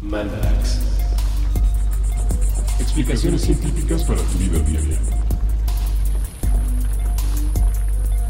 Mandarax. 0.00 0.78
Explicaciones 2.78 3.42
científicas 3.42 4.04
para 4.04 4.20
tu 4.20 4.38
vida 4.38 4.58
diaria. 4.60 4.98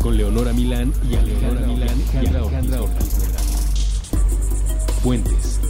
Con 0.01 0.17
Leonora 0.17 0.53
Milán 0.55 0.93
y 1.11 1.17
Alejandra 1.17 1.67
Milán 1.67 2.03
y 2.15 2.27
Alejandra 2.27 2.83
Ortiz. 2.83 4.11
Puentes. 5.05 5.61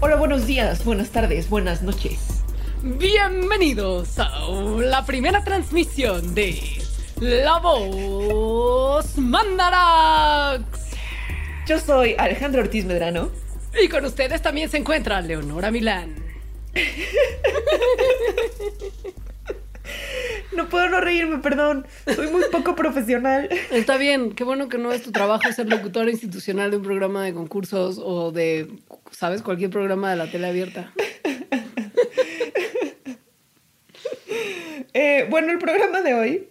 Hola, 0.00 0.16
buenos 0.16 0.46
días, 0.46 0.82
buenas 0.84 1.10
tardes, 1.10 1.50
buenas 1.50 1.82
noches. 1.82 2.42
Bienvenidos 2.82 4.18
a 4.18 4.30
la 4.80 5.04
primera 5.04 5.44
transmisión 5.44 6.34
de 6.34 6.58
La 7.20 7.58
Voz 7.58 9.18
Mandarax. 9.18 10.71
Yo 11.66 11.78
soy 11.78 12.16
Alejandra 12.18 12.62
Ortiz 12.62 12.84
Medrano. 12.84 13.30
Y 13.80 13.88
con 13.88 14.04
ustedes 14.04 14.42
también 14.42 14.68
se 14.68 14.78
encuentra 14.78 15.20
Leonora 15.20 15.70
Milán. 15.70 16.16
No 20.56 20.68
puedo 20.68 20.88
no 20.88 21.00
reírme, 21.00 21.38
perdón. 21.38 21.86
Soy 22.14 22.28
muy 22.28 22.42
poco 22.50 22.74
profesional. 22.74 23.48
Está 23.70 23.96
bien, 23.96 24.32
qué 24.32 24.44
bueno 24.44 24.68
que 24.68 24.76
no 24.76 24.92
es 24.92 25.02
tu 25.02 25.10
trabajo 25.12 25.50
ser 25.52 25.68
locutora 25.68 26.10
institucional 26.10 26.70
de 26.70 26.76
un 26.76 26.82
programa 26.82 27.24
de 27.24 27.32
concursos 27.32 27.98
o 28.02 28.32
de, 28.32 28.68
¿sabes? 29.10 29.42
Cualquier 29.42 29.70
programa 29.70 30.10
de 30.10 30.16
la 30.16 30.30
tele 30.30 30.48
abierta. 30.48 30.92
Eh, 34.94 35.26
bueno, 35.30 35.50
el 35.52 35.58
programa 35.58 36.02
de 36.02 36.12
hoy. 36.12 36.48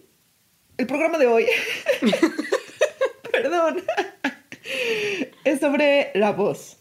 El 0.77 0.87
programa 0.87 1.19
de 1.19 1.27
hoy. 1.27 1.45
perdón. 3.31 3.83
Es 5.43 5.59
sobre 5.59 6.11
la 6.15 6.31
voz. 6.31 6.77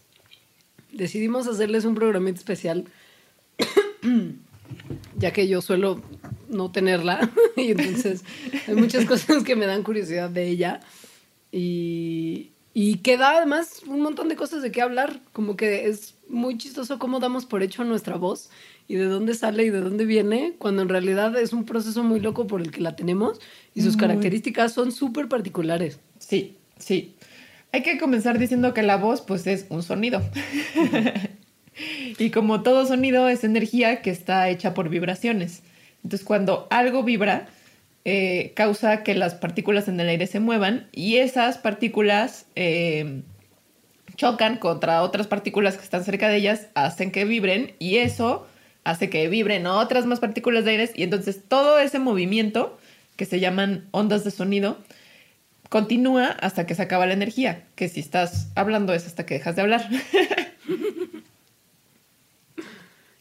Decidimos 0.91 1.47
hacerles 1.47 1.85
un 1.85 1.95
programita 1.95 2.39
especial, 2.39 2.85
ya 5.17 5.31
que 5.31 5.47
yo 5.47 5.61
suelo 5.61 6.01
no 6.49 6.71
tenerla 6.71 7.31
y 7.55 7.71
entonces 7.71 8.23
hay 8.67 8.75
muchas 8.75 9.05
cosas 9.05 9.43
que 9.43 9.55
me 9.55 9.65
dan 9.65 9.83
curiosidad 9.83 10.29
de 10.29 10.47
ella 10.47 10.81
y, 11.51 12.51
y 12.73 12.97
queda 12.97 13.37
además 13.37 13.83
un 13.87 14.01
montón 14.01 14.29
de 14.29 14.35
cosas 14.35 14.61
de 14.61 14.71
qué 14.71 14.81
hablar, 14.81 15.21
como 15.31 15.55
que 15.55 15.87
es 15.87 16.15
muy 16.27 16.57
chistoso 16.57 16.99
cómo 16.99 17.19
damos 17.19 17.45
por 17.45 17.63
hecho 17.63 17.83
nuestra 17.83 18.17
voz 18.17 18.49
y 18.87 18.95
de 18.95 19.05
dónde 19.05 19.33
sale 19.35 19.65
y 19.65 19.69
de 19.69 19.81
dónde 19.81 20.05
viene, 20.05 20.55
cuando 20.57 20.81
en 20.81 20.89
realidad 20.89 21.37
es 21.37 21.53
un 21.53 21.65
proceso 21.65 22.03
muy 22.03 22.19
loco 22.19 22.47
por 22.47 22.61
el 22.61 22.71
que 22.71 22.81
la 22.81 22.95
tenemos 22.95 23.39
y 23.73 23.81
sus 23.81 23.93
Muy. 23.93 24.01
características 24.01 24.73
son 24.73 24.91
súper 24.91 25.27
particulares. 25.29 25.99
Sí, 26.19 26.57
sí. 26.77 27.13
Hay 27.71 27.83
que 27.83 27.97
comenzar 27.97 28.37
diciendo 28.37 28.73
que 28.73 28.83
la 28.83 28.97
voz, 28.97 29.21
pues, 29.21 29.47
es 29.47 29.65
un 29.69 29.83
sonido. 29.83 30.21
y 32.17 32.29
como 32.31 32.63
todo 32.63 32.85
sonido, 32.85 33.29
es 33.29 33.43
energía 33.43 34.01
que 34.01 34.09
está 34.09 34.49
hecha 34.49 34.73
por 34.73 34.89
vibraciones. 34.89 35.63
Entonces, 36.03 36.25
cuando 36.25 36.67
algo 36.69 37.03
vibra, 37.03 37.47
eh, 38.03 38.53
causa 38.55 39.03
que 39.03 39.13
las 39.13 39.35
partículas 39.35 39.87
en 39.87 39.99
el 39.99 40.09
aire 40.09 40.25
se 40.25 40.39
muevan 40.39 40.87
y 40.91 41.17
esas 41.17 41.59
partículas 41.59 42.47
eh, 42.55 43.21
chocan 44.15 44.57
contra 44.57 45.03
otras 45.03 45.27
partículas 45.27 45.77
que 45.77 45.83
están 45.83 46.03
cerca 46.03 46.27
de 46.27 46.37
ellas, 46.37 46.67
hacen 46.73 47.11
que 47.11 47.25
vibren 47.25 47.75
y 47.77 47.97
eso 47.97 48.47
hace 48.83 49.11
que 49.11 49.27
vibren 49.27 49.67
otras 49.67 50.07
más 50.07 50.19
partículas 50.19 50.65
de 50.65 50.71
aire 50.71 50.89
y 50.95 51.03
entonces 51.03 51.41
todo 51.47 51.77
ese 51.77 51.99
movimiento 51.99 52.79
que 53.17 53.25
se 53.25 53.39
llaman 53.39 53.87
ondas 53.91 54.23
de 54.23 54.31
sonido 54.31 54.79
continúa 55.71 56.27
hasta 56.41 56.65
que 56.67 56.75
se 56.75 56.81
acaba 56.81 57.05
la 57.07 57.13
energía, 57.13 57.63
que 57.75 57.87
si 57.87 58.01
estás 58.01 58.49
hablando 58.55 58.93
es 58.93 59.07
hasta 59.07 59.25
que 59.25 59.35
dejas 59.35 59.55
de 59.55 59.61
hablar. 59.61 59.89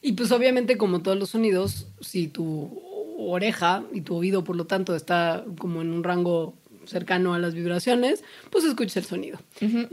Y 0.02 0.12
pues 0.12 0.32
obviamente 0.32 0.78
como 0.78 1.02
todos 1.02 1.18
los 1.18 1.28
sonidos, 1.30 1.86
si 2.00 2.26
tu 2.26 2.82
oreja 3.18 3.84
y 3.92 4.00
tu 4.00 4.16
oído 4.16 4.44
por 4.44 4.56
lo 4.56 4.64
tanto 4.66 4.96
está 4.96 5.44
como 5.58 5.82
en 5.82 5.92
un 5.92 6.02
rango 6.04 6.54
cercano 6.86 7.34
a 7.34 7.38
las 7.38 7.52
vibraciones, 7.54 8.24
pues 8.50 8.64
escuchas 8.64 8.96
el 8.96 9.04
sonido. 9.04 9.38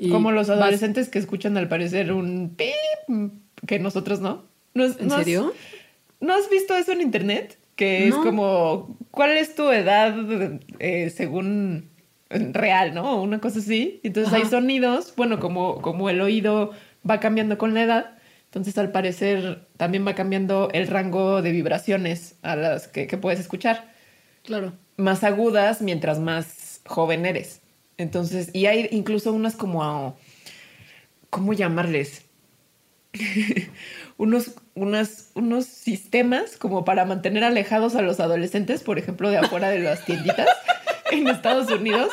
Como 0.09 0.31
los 0.31 0.47
vas- 0.47 0.57
adolescentes 0.61 1.09
que 1.09 1.19
escuchan 1.19 1.57
al 1.57 1.67
parecer 1.67 2.13
un 2.13 2.55
pip, 2.55 3.33
que 3.67 3.79
nosotros 3.79 4.21
no. 4.21 4.45
¿No 4.73 4.85
has- 4.85 4.97
¿En 4.97 5.09
no 5.09 5.15
has- 5.15 5.25
serio? 5.25 5.53
¿No 6.21 6.33
has 6.33 6.49
visto 6.49 6.73
eso 6.77 6.93
en 6.93 7.01
internet? 7.01 7.57
Que 7.75 8.07
es 8.07 8.15
como, 8.15 8.97
¿cuál 9.11 9.31
es 9.37 9.55
tu 9.55 9.69
edad 9.71 10.15
eh, 10.79 11.09
según 11.15 11.89
real, 12.29 12.93
no? 12.93 13.21
Una 13.21 13.39
cosa 13.39 13.59
así. 13.59 13.99
Entonces 14.03 14.33
Ajá. 14.33 14.43
hay 14.43 14.49
sonidos, 14.49 15.13
bueno, 15.15 15.39
como, 15.39 15.81
como 15.81 16.09
el 16.09 16.21
oído 16.21 16.71
va 17.09 17.19
cambiando 17.19 17.57
con 17.57 17.73
la 17.73 17.83
edad, 17.83 18.17
entonces 18.45 18.77
al 18.77 18.91
parecer 18.91 19.67
también 19.77 20.05
va 20.05 20.15
cambiando 20.15 20.69
el 20.73 20.87
rango 20.87 21.41
de 21.41 21.51
vibraciones 21.51 22.35
a 22.41 22.55
las 22.55 22.87
que, 22.87 23.07
que 23.07 23.17
puedes 23.17 23.39
escuchar. 23.39 23.91
Claro. 24.43 24.73
Más 24.97 25.23
agudas 25.23 25.81
mientras 25.81 26.19
más 26.19 26.81
joven 26.85 27.25
eres. 27.25 27.61
Entonces, 27.97 28.49
y 28.53 28.67
hay 28.67 28.87
incluso 28.91 29.33
unas 29.33 29.55
como, 29.55 30.17
¿cómo 31.29 31.53
llamarles? 31.53 32.25
unos, 34.17 34.51
unas, 34.75 35.31
unos 35.33 35.65
sistemas 35.65 36.57
como 36.57 36.85
para 36.85 37.05
mantener 37.05 37.43
alejados 37.43 37.95
a 37.95 38.01
los 38.01 38.19
adolescentes, 38.19 38.83
por 38.83 38.99
ejemplo, 38.99 39.29
de 39.29 39.37
afuera 39.37 39.69
de 39.69 39.79
las 39.79 40.05
tienditas 40.05 40.47
en 41.11 41.27
Estados 41.27 41.69
Unidos. 41.71 42.09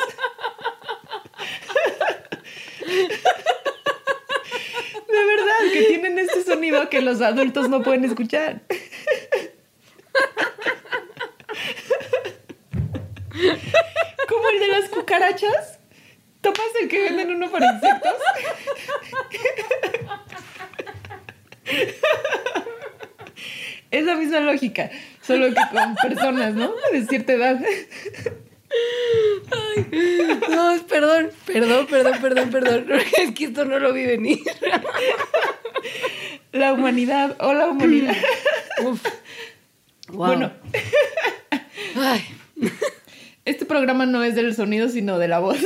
De 5.07 5.23
verdad, 5.25 5.71
que 5.73 5.83
tienen 5.83 6.19
este 6.19 6.43
sonido 6.43 6.89
que 6.89 7.01
los 7.01 7.21
adultos 7.21 7.69
no 7.69 7.81
pueden 7.81 8.05
escuchar. 8.05 8.61
Como 14.27 14.49
el 14.49 14.59
de 14.59 14.67
las 14.67 14.89
cucarachas. 14.89 15.79
¿Tomas 16.41 16.59
el 16.79 16.87
que 16.87 17.01
venden 17.01 17.31
uno 17.31 17.49
para 17.49 17.73
insectos? 17.73 18.13
Es 23.89 24.05
la 24.05 24.15
misma 24.15 24.41
lógica, 24.41 24.91
solo 25.21 25.47
que 25.47 25.61
con 25.71 25.95
personas, 25.95 26.53
¿no? 26.53 26.71
De 26.91 27.05
cierta 27.07 27.33
edad. 27.33 27.59
No, 30.49 30.75
perdón, 30.87 31.29
perdón, 31.45 31.87
perdón, 31.87 32.21
perdón, 32.21 32.49
perdón. 32.49 32.85
Es 33.17 33.31
que 33.31 33.45
esto 33.45 33.65
no 33.65 33.79
lo 33.79 33.93
vi 33.93 34.05
venir. 34.05 34.39
La 36.51 36.73
humanidad, 36.73 37.35
o 37.39 37.53
la 37.53 37.67
humanidad. 37.67 38.15
Uf. 38.83 39.03
Wow. 40.07 40.27
Bueno, 40.27 40.51
Ay, 41.95 42.21
este 43.45 43.65
programa 43.65 44.05
no 44.05 44.23
es 44.23 44.35
del 44.35 44.55
sonido, 44.55 44.89
sino 44.89 45.19
de 45.19 45.27
la 45.27 45.39
voz. 45.39 45.57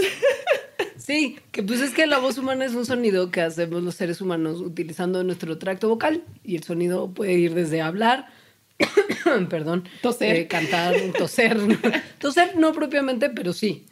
sí, 0.98 1.38
que 1.52 1.64
pues 1.64 1.82
es 1.82 1.92
que 1.92 2.08
la 2.08 2.20
voz 2.20 2.38
humana 2.38 2.66
es 2.66 2.74
un 2.74 2.86
sonido 2.86 3.32
que 3.32 3.42
hacemos 3.42 3.84
los 3.84 3.96
seres 3.96 4.22
humanos 4.22 4.62
utilizando 4.62 5.24
nuestro 5.24 5.58
tracto 5.58 5.90
vocal 5.90 6.24
y 6.44 6.56
el 6.56 6.64
sonido 6.64 7.12
puede 7.12 7.34
ir 7.34 7.54
desde 7.54 7.82
hablar, 7.82 8.28
perdón, 9.50 9.84
Toser. 10.02 10.36
eh, 10.36 10.48
cantar, 10.48 10.96
toser, 11.18 11.58
toser 12.20 12.56
no 12.58 12.72
propiamente, 12.74 13.30
pero 13.30 13.54
sí. 13.54 13.86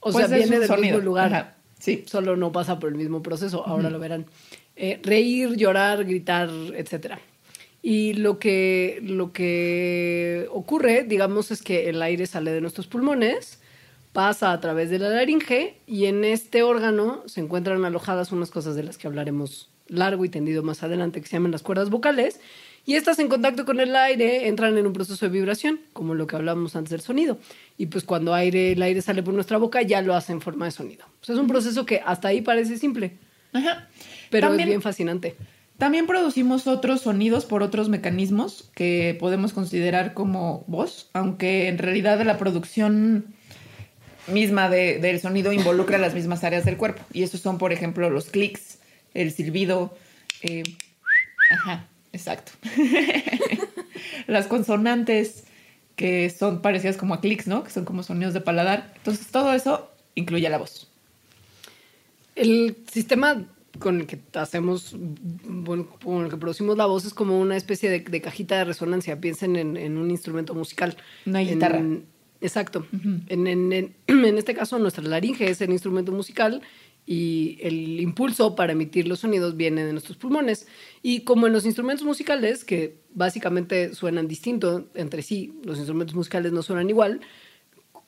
O 0.00 0.10
Pues 0.10 0.28
sea, 0.28 0.36
viene 0.36 0.58
del 0.58 0.68
sonido. 0.68 0.96
mismo 0.96 0.98
lugar. 1.00 1.32
Ajá, 1.32 1.56
sí. 1.78 2.04
Solo 2.06 2.36
no 2.36 2.50
pasa 2.52 2.78
por 2.78 2.90
el 2.90 2.96
mismo 2.96 3.22
proceso, 3.22 3.66
ahora 3.66 3.90
lo 3.90 3.98
verán. 3.98 4.26
Eh, 4.76 5.00
reír, 5.02 5.54
llorar, 5.56 6.04
gritar, 6.04 6.48
etcétera. 6.74 7.20
Y 7.82 8.14
lo 8.14 8.38
que, 8.38 9.00
lo 9.02 9.32
que 9.32 10.46
ocurre, 10.50 11.02
digamos, 11.04 11.50
es 11.50 11.62
que 11.62 11.88
el 11.88 12.00
aire 12.00 12.26
sale 12.26 12.52
de 12.52 12.60
nuestros 12.60 12.86
pulmones, 12.86 13.60
pasa 14.12 14.52
a 14.52 14.60
través 14.60 14.88
de 14.90 14.98
la 15.00 15.08
laringe 15.08 15.78
y 15.86 16.06
en 16.06 16.24
este 16.24 16.62
órgano 16.62 17.22
se 17.26 17.40
encuentran 17.40 17.84
alojadas 17.84 18.30
unas 18.30 18.50
cosas 18.50 18.76
de 18.76 18.84
las 18.84 18.98
que 18.98 19.08
hablaremos 19.08 19.71
largo 19.92 20.24
y 20.24 20.28
tendido 20.28 20.62
más 20.62 20.82
adelante, 20.82 21.20
que 21.20 21.26
se 21.28 21.36
llaman 21.36 21.52
las 21.52 21.62
cuerdas 21.62 21.90
vocales. 21.90 22.40
Y 22.84 22.94
estas 22.96 23.20
en 23.20 23.28
contacto 23.28 23.64
con 23.64 23.78
el 23.78 23.94
aire 23.94 24.48
entran 24.48 24.76
en 24.76 24.86
un 24.86 24.92
proceso 24.92 25.24
de 25.26 25.30
vibración, 25.30 25.78
como 25.92 26.14
lo 26.14 26.26
que 26.26 26.34
hablábamos 26.34 26.74
antes 26.74 26.90
del 26.90 27.00
sonido. 27.00 27.38
Y 27.78 27.86
pues 27.86 28.02
cuando 28.02 28.34
aire, 28.34 28.72
el 28.72 28.82
aire 28.82 29.00
sale 29.02 29.22
por 29.22 29.34
nuestra 29.34 29.56
boca, 29.58 29.82
ya 29.82 30.02
lo 30.02 30.14
hace 30.16 30.32
en 30.32 30.40
forma 30.40 30.64
de 30.64 30.72
sonido. 30.72 31.04
Sea, 31.20 31.34
es 31.36 31.40
un 31.40 31.46
proceso 31.46 31.86
que 31.86 32.02
hasta 32.04 32.26
ahí 32.28 32.40
parece 32.40 32.76
simple, 32.78 33.12
Ajá. 33.52 33.88
pero 34.30 34.48
También- 34.48 34.68
es 34.68 34.72
bien 34.72 34.82
fascinante. 34.82 35.36
También 35.78 36.06
producimos 36.06 36.66
otros 36.66 37.02
sonidos 37.02 37.44
por 37.44 37.62
otros 37.62 37.88
mecanismos 37.88 38.68
que 38.74 39.16
podemos 39.18 39.52
considerar 39.52 40.12
como 40.14 40.64
voz, 40.66 41.08
aunque 41.12 41.68
en 41.68 41.78
realidad 41.78 42.20
la 42.24 42.36
producción 42.38 43.26
misma 44.28 44.68
de- 44.68 44.98
del 44.98 45.20
sonido 45.20 45.52
involucra 45.52 45.98
las 45.98 46.14
mismas 46.14 46.44
áreas 46.44 46.64
del 46.64 46.76
cuerpo. 46.76 47.02
Y 47.12 47.22
esos 47.22 47.40
son, 47.40 47.58
por 47.58 47.72
ejemplo, 47.72 48.10
los 48.10 48.26
clics, 48.26 48.78
el 49.14 49.30
silbido. 49.32 49.96
eh, 50.42 50.62
ajá, 51.50 51.86
exacto. 52.12 52.52
las 54.26 54.46
consonantes 54.46 55.44
que 55.96 56.30
son 56.30 56.62
parecidas 56.62 56.96
como 56.96 57.14
a 57.14 57.20
clics, 57.20 57.46
¿no? 57.46 57.62
Que 57.64 57.70
son 57.70 57.84
como 57.84 58.02
sonidos 58.02 58.34
de 58.34 58.40
paladar. 58.40 58.92
Entonces, 58.96 59.26
todo 59.28 59.52
eso 59.52 59.90
incluye 60.14 60.48
la 60.48 60.58
voz. 60.58 60.88
El 62.34 62.76
sistema 62.90 63.44
con 63.78 64.00
el 64.00 64.06
que 64.06 64.18
hacemos, 64.34 64.94
bueno, 65.44 65.86
con 66.02 66.24
el 66.24 66.30
que 66.30 66.36
producimos 66.36 66.76
la 66.76 66.86
voz 66.86 67.04
es 67.04 67.14
como 67.14 67.38
una 67.40 67.56
especie 67.56 67.90
de, 67.90 68.00
de 68.00 68.20
cajita 68.20 68.56
de 68.56 68.64
resonancia. 68.64 69.20
Piensen 69.20 69.56
en, 69.56 69.76
en, 69.76 69.96
un 69.98 70.10
instrumento 70.10 70.54
musical. 70.54 70.96
Una 71.26 71.42
En- 71.42 71.48
guitarra. 71.48 71.82
exacto. 72.40 72.86
en- 73.28 73.46
en- 73.46 73.72
en 74.06 74.38
este 74.38 74.54
caso, 74.54 74.78
nuestra 74.78 75.02
laringe 75.04 75.48
es 75.50 75.60
el 75.60 75.70
instrumento 75.72 76.10
musical 76.12 76.62
y 77.04 77.58
el 77.62 78.00
impulso 78.00 78.54
para 78.54 78.72
emitir 78.72 79.08
los 79.08 79.20
sonidos 79.20 79.56
viene 79.56 79.84
de 79.84 79.92
nuestros 79.92 80.16
pulmones. 80.16 80.66
Y 81.02 81.20
como 81.20 81.46
en 81.46 81.52
los 81.52 81.66
instrumentos 81.66 82.06
musicales, 82.06 82.64
que 82.64 82.98
básicamente 83.14 83.94
suenan 83.94 84.28
distinto 84.28 84.88
entre 84.94 85.22
sí, 85.22 85.54
los 85.64 85.78
instrumentos 85.78 86.14
musicales 86.14 86.52
no 86.52 86.62
suenan 86.62 86.88
igual, 86.88 87.20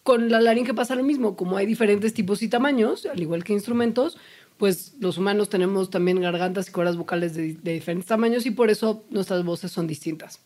con 0.04 0.28
la 0.28 0.40
laringe 0.40 0.74
pasa 0.74 0.94
lo 0.94 1.02
mismo, 1.02 1.34
como 1.34 1.56
hay 1.56 1.66
diferentes 1.66 2.12
tipos 2.12 2.42
y 2.42 2.48
tamaños, 2.48 3.06
al 3.06 3.20
igual 3.20 3.42
que 3.42 3.54
instrumentos, 3.54 4.18
pues 4.58 4.94
los 5.00 5.18
humanos 5.18 5.48
tenemos 5.48 5.90
también 5.90 6.20
gargantas 6.20 6.68
y 6.68 6.72
cuerdas 6.72 6.96
vocales 6.96 7.34
de, 7.34 7.54
diferentes 7.54 8.06
tamaños 8.06 8.46
y 8.46 8.50
por 8.50 8.70
eso 8.70 9.04
nuestras 9.10 9.44
voces 9.44 9.72
son 9.72 9.86
distintas. 9.86 10.40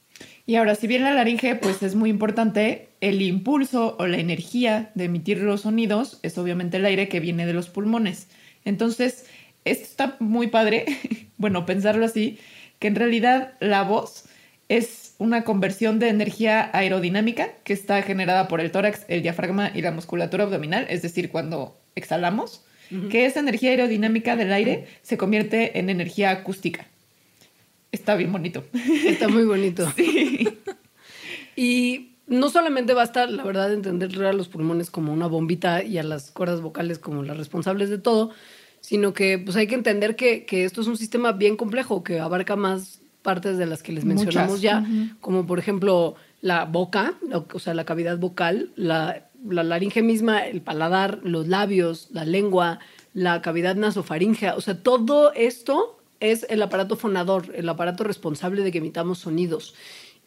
Y 0.47 0.55
ahora, 0.55 0.75
si 0.77 0.87
bien 0.87 1.03
la 1.03 1.13
laringe, 1.13 1.57
pues 1.57 1.83
es 1.83 1.95
muy 1.95 2.09
importante, 2.09 2.89
el 3.01 3.21
impulso 3.21 3.97
o 3.99 4.07
la 4.07 4.19
energía 4.19 4.93
de 4.95 5.05
emitir 5.05 5.39
los 5.39 5.63
sonidos 5.63 6.21
es 6.23 6.39
obviamente 6.39 6.79
el 6.79 6.85
aire 6.87 7.09
que 7.09 7.21
viene 7.21 7.45
de 7.45 7.53
los 7.53 7.69
pulmones. 7.69 8.29
Entonces, 8.65 9.27
esto 9.65 9.85
está 9.85 10.17
muy 10.21 10.49
padre, 10.49 10.87
bueno, 11.37 11.67
pensarlo 11.67 12.05
así, 12.05 12.39
que 12.79 12.89
en 12.89 12.95
realidad 12.95 13.55
la 13.61 13.83
voz 13.83 14.25
es 14.69 15.15
una 15.19 15.45
conversión 15.45 15.99
de 15.99 16.09
energía 16.09 16.71
aerodinámica 16.73 17.51
que 17.65 17.73
está 17.73 18.03
generada 18.03 18.49
por 18.49 18.61
el 18.61 18.71
tórax, 18.71 19.05
el 19.09 19.23
diafragma 19.23 19.71
y 19.75 19.83
la 19.83 19.91
musculatura 19.91 20.45
abdominal, 20.45 20.87
es 20.91 21.03
decir, 21.03 21.31
cuando 21.31 21.81
exhalamos, 21.95 22.65
que 23.11 23.27
esa 23.27 23.41
energía 23.41 23.71
aerodinámica 23.71 24.35
del 24.35 24.51
aire 24.51 24.87
se 25.03 25.19
convierte 25.19 25.79
en 25.79 25.91
energía 25.91 26.31
acústica. 26.31 26.87
Está 27.93 28.15
bien 28.15 28.33
bonito. 28.33 28.65
Está 29.05 29.29
muy 29.29 29.45
bonito. 29.45 29.93
Y 31.61 32.18
no 32.29 32.51
solamente 32.51 32.95
basta, 32.95 33.27
la 33.27 33.43
verdad, 33.43 33.73
entender 33.73 34.25
a 34.25 34.33
los 34.33 34.49
pulmones 34.49 34.91
como 34.91 35.13
una 35.13 35.27
bombita 35.27 35.83
y 35.83 35.99
a 35.99 36.03
las 36.03 36.31
cuerdas 36.31 36.61
vocales 36.61 36.99
como 36.99 37.23
las 37.23 37.37
responsables 37.37 37.91
de 37.91 37.99
todo, 37.99 38.31
sino 38.81 39.13
que 39.13 39.39
pues 39.39 39.57
hay 39.57 39.67
que 39.67 39.75
entender 39.75 40.17
que, 40.17 40.45
que 40.45 40.65
esto 40.65 40.81
es 40.81 40.87
un 40.87 40.97
sistema 40.97 41.33
bien 41.33 41.57
complejo 41.57 42.05
que 42.05 42.21
abarca 42.21 42.57
más 42.57 43.01
partes 43.23 43.59
de 43.59 43.67
las 43.67 43.83
que 43.83 43.93
les 43.93 44.05
Muchas. 44.05 44.25
mencionamos 44.25 44.61
ya, 44.61 44.87
como 45.21 45.47
por 45.47 45.59
ejemplo 45.59 46.15
la 46.41 46.65
boca, 46.65 47.15
o 47.53 47.59
sea, 47.59 47.75
la 47.75 47.85
cavidad 47.85 48.19
vocal, 48.19 48.71
la, 48.77 49.29
la 49.47 49.65
laringe 49.65 50.03
misma, 50.03 50.47
el 50.47 50.61
paladar, 50.61 51.21
los 51.25 51.49
labios, 51.49 52.09
la 52.13 52.25
lengua, 52.25 52.79
la 53.15 53.43
cavidad 53.43 53.75
nasofaringea, 53.75 54.55
o 54.55 54.61
sea, 54.61 54.83
todo 54.83 55.33
esto 55.35 55.99
es 56.21 56.47
el 56.49 56.63
aparato 56.63 56.97
fonador, 56.97 57.53
el 57.55 57.69
aparato 57.69 58.05
responsable 58.05 58.63
de 58.63 58.73
que 58.73 58.79
emitamos 58.79 59.19
sonidos. 59.19 59.75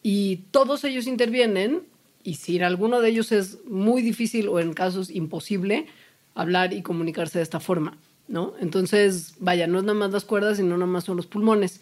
Y 0.03 0.37
todos 0.51 0.83
ellos 0.83 1.07
intervienen, 1.07 1.83
y 2.23 2.35
si 2.35 2.57
en 2.57 2.63
alguno 2.63 3.01
de 3.01 3.09
ellos 3.09 3.31
es 3.31 3.63
muy 3.65 4.01
difícil 4.01 4.47
o 4.47 4.59
en 4.59 4.73
casos 4.73 5.09
imposible, 5.09 5.87
hablar 6.35 6.73
y 6.73 6.81
comunicarse 6.81 7.39
de 7.39 7.43
esta 7.43 7.59
forma, 7.59 7.97
¿no? 8.27 8.53
Entonces, 8.59 9.35
vaya, 9.39 9.67
no 9.67 9.79
es 9.79 9.83
nada 9.83 9.97
más 9.97 10.11
las 10.11 10.25
cuerdas, 10.25 10.57
sino 10.57 10.77
nada 10.77 10.85
más 10.85 11.03
son 11.03 11.17
los 11.17 11.27
pulmones. 11.27 11.81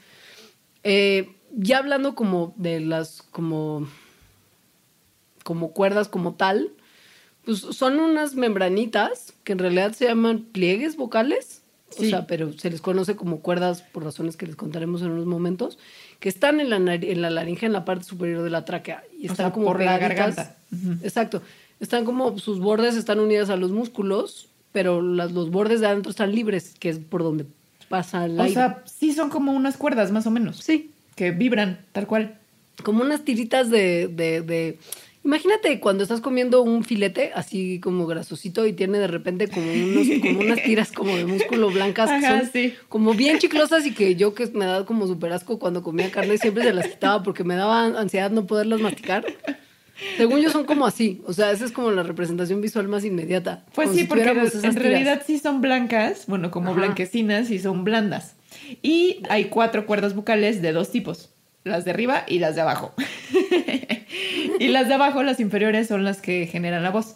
Eh, 0.83 1.36
ya 1.56 1.80
hablando 1.80 2.15
como 2.15 2.53
de 2.57 2.80
las, 2.80 3.21
como, 3.31 3.88
como 5.44 5.74
cuerdas 5.74 6.07
como 6.07 6.36
tal, 6.36 6.71
pues 7.45 7.59
son 7.59 8.00
unas 8.00 8.35
membranitas 8.35 9.33
que 9.44 9.53
en 9.53 9.59
realidad 9.59 9.94
se 9.94 10.06
llaman 10.06 10.44
pliegues 10.51 10.95
vocales, 10.95 11.58
o 11.97 12.03
sea, 12.03 12.27
pero 12.27 12.53
se 12.53 12.69
les 12.69 12.81
conoce 12.81 13.15
como 13.15 13.39
cuerdas 13.39 13.81
por 13.81 14.03
razones 14.03 14.38
que 14.38 14.45
les 14.45 14.56
contaremos 14.56 15.01
en 15.01 15.12
unos 15.12 15.25
momentos, 15.25 15.80
que 16.19 16.30
están 16.30 16.59
en 16.59 16.69
la, 16.69 16.75
en 16.94 17.21
la 17.21 17.30
laringe, 17.30 17.65
en 17.65 17.74
la 17.74 17.86
parte 17.86 18.03
superior 18.06 18.44
de 18.44 18.50
la 18.50 18.65
tráquea. 18.65 19.03
Y 19.18 19.24
O 19.27 19.31
están 19.31 19.47
sea, 19.47 19.51
como 19.51 19.65
por 19.68 19.81
la 19.83 19.97
garganta. 19.97 20.56
Exacto. 21.03 21.41
Están 21.80 22.06
como, 22.06 22.38
sus 22.38 22.59
bordes 22.59 22.95
están 22.95 23.19
unidas 23.19 23.50
a 23.50 23.56
los 23.56 23.71
músculos, 23.71 24.50
pero 24.71 25.01
las- 25.01 25.31
los 25.31 25.50
bordes 25.50 25.80
de 25.81 25.88
adentro 25.88 26.09
están 26.12 26.33
libres, 26.36 26.75
que 26.80 26.89
es 26.89 27.00
por 27.00 27.24
donde 27.24 27.45
pasa 27.88 28.25
el 28.25 28.38
O 28.39 28.44
aire. 28.44 28.53
sea, 28.53 28.83
sí 28.85 29.13
son 29.13 29.30
como 29.30 29.51
unas 29.53 29.77
cuerdas, 29.77 30.12
más 30.12 30.27
o 30.27 30.31
menos. 30.31 30.57
sí, 30.57 30.92
Que 31.15 31.31
vibran, 31.31 31.80
tal 31.92 32.06
cual. 32.07 32.35
como 32.83 33.01
unas 33.01 33.25
tiritas 33.25 33.69
de, 33.69 34.07
de, 34.07 34.42
de- 34.42 34.77
Imagínate 35.24 35.80
cuando 35.81 36.04
estás 36.04 36.21
comiendo 36.21 36.62
un 36.62 36.83
filete 36.83 37.31
así 37.36 37.80
como 37.81 38.07
grasosito 38.07 38.66
y 38.66 38.74
tiene 38.74 39.00
de 39.00 39.07
repente 39.07 39.50
como, 39.50 39.71
unos, 39.71 40.07
como 40.21 40.39
unas 40.39 40.63
tiras 40.63 40.92
como 40.94 41.18
de 41.18 41.25
músculo 41.25 41.69
blancas 41.71 42.10
que 42.10 42.25
Ajá, 42.25 42.39
son 42.42 42.50
sí. 42.51 42.74
como 42.88 43.13
bien 43.13 43.38
chiclosas 43.38 43.86
y 43.86 43.94
que 43.94 44.16
yo 44.16 44.33
que 44.33 44.48
me 44.48 44.66
daba 44.66 44.86
como 44.86 45.07
súper 45.07 45.33
asco 45.33 45.60
cuando 45.60 45.83
comía 45.83 46.10
carne 46.10 46.38
siempre 46.38 46.63
se 46.63 46.74
las 46.74 46.88
quitaba 46.88 47.21
porque 47.21 47.44
me 47.44 47.56
daba 47.56 47.86
ansiedad 48.00 48.31
no 48.31 48.48
poderlas 48.48 48.80
masticar. 48.80 49.25
Según 50.16 50.39
yo 50.39 50.50
son 50.50 50.63
como 50.63 50.86
así, 50.86 51.21
o 51.25 51.33
sea, 51.33 51.51
esa 51.51 51.66
es 51.66 51.74
como 51.74 51.92
la 51.92 52.04
representación 52.04 52.62
visual 52.62 52.88
más 52.88 53.04
inmediata. 53.04 53.66
Pues 53.75 53.92
sí, 53.92 54.00
si 54.00 54.04
porque 54.06 54.24
en 54.30 54.50
tiras. 54.50 54.75
realidad 54.75 55.24
sí 55.27 55.38
son 55.39 55.60
blancas, 55.60 56.24
bueno, 56.27 56.51
como 56.51 56.71
Ajá. 56.71 56.80
blanquecinas 56.80 57.51
y 57.51 57.60
son 57.60 57.83
blandas. 57.83 58.36
Y 58.81 59.21
hay 59.30 59.45
cuatro 59.45 59.86
cuerdas 59.86 60.16
vocales 60.16 60.62
de 60.62 60.71
dos 60.71 60.92
tipos, 60.92 61.31
las 61.66 61.83
de 61.83 61.92
arriba 61.92 62.24
y 62.27 62.39
las 62.39 62.56
de 62.56 62.62
abajo. 62.62 62.94
y 64.59 64.67
las 64.67 64.88
de 64.88 64.94
abajo, 64.94 65.23
las 65.23 65.39
inferiores, 65.39 65.88
son 65.88 66.03
las 66.03 66.21
que 66.21 66.45
generan 66.47 66.83
la 66.83 66.91
voz. 66.91 67.15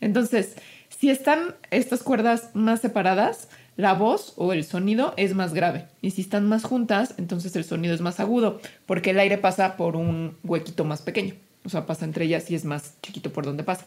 Entonces, 0.00 0.54
si 0.88 1.10
están 1.10 1.54
estas 1.70 2.02
cuerdas 2.02 2.50
más 2.54 2.80
separadas, 2.80 3.48
la 3.76 3.94
voz 3.94 4.34
o 4.36 4.52
el 4.52 4.64
sonido 4.64 5.14
es 5.16 5.34
más 5.34 5.52
grave. 5.54 5.86
Y 6.00 6.12
si 6.12 6.20
están 6.20 6.48
más 6.48 6.62
juntas, 6.62 7.14
entonces 7.18 7.56
el 7.56 7.64
sonido 7.64 7.94
es 7.94 8.00
más 8.00 8.20
agudo, 8.20 8.60
porque 8.86 9.10
el 9.10 9.18
aire 9.18 9.38
pasa 9.38 9.76
por 9.76 9.96
un 9.96 10.36
huequito 10.44 10.84
más 10.84 11.02
pequeño. 11.02 11.34
O 11.64 11.68
sea, 11.68 11.86
pasa 11.86 12.04
entre 12.04 12.26
ellas 12.26 12.50
y 12.50 12.54
es 12.54 12.64
más 12.64 12.94
chiquito 13.02 13.32
por 13.32 13.44
donde 13.44 13.64
pasa. 13.64 13.86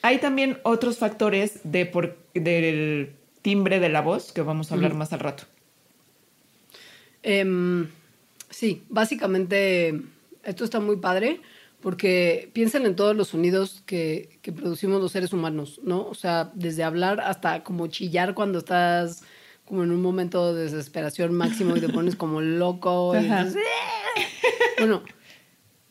Hay 0.00 0.18
también 0.18 0.58
otros 0.64 0.98
factores 0.98 1.60
de 1.62 1.86
por- 1.86 2.18
del 2.34 3.12
timbre 3.42 3.78
de 3.78 3.88
la 3.90 4.00
voz 4.00 4.32
que 4.32 4.40
vamos 4.42 4.70
a 4.70 4.74
hablar 4.74 4.94
más 4.94 5.12
al 5.12 5.20
rato. 5.20 5.44
Em, 7.22 7.86
sí, 8.50 8.82
básicamente 8.88 10.00
esto 10.44 10.64
está 10.64 10.80
muy 10.80 10.96
padre 10.96 11.40
porque 11.82 12.50
piensen 12.54 12.86
en 12.86 12.96
todos 12.96 13.14
los 13.14 13.28
sonidos 13.28 13.82
que, 13.84 14.38
que 14.40 14.52
producimos 14.52 15.02
los 15.02 15.12
seres 15.12 15.32
humanos, 15.32 15.80
¿no? 15.82 16.06
O 16.06 16.14
sea, 16.14 16.50
desde 16.54 16.84
hablar 16.84 17.20
hasta 17.20 17.62
como 17.64 17.88
chillar 17.88 18.34
cuando 18.34 18.60
estás 18.60 19.22
como 19.64 19.84
en 19.84 19.90
un 19.90 20.00
momento 20.00 20.54
de 20.54 20.64
desesperación 20.64 21.34
máximo 21.34 21.76
y 21.76 21.80
te 21.80 21.88
pones 21.88 22.16
como 22.16 22.40
loco. 22.40 23.14
y 23.14 23.24
entonces, 23.24 23.62
bueno, 24.78 25.02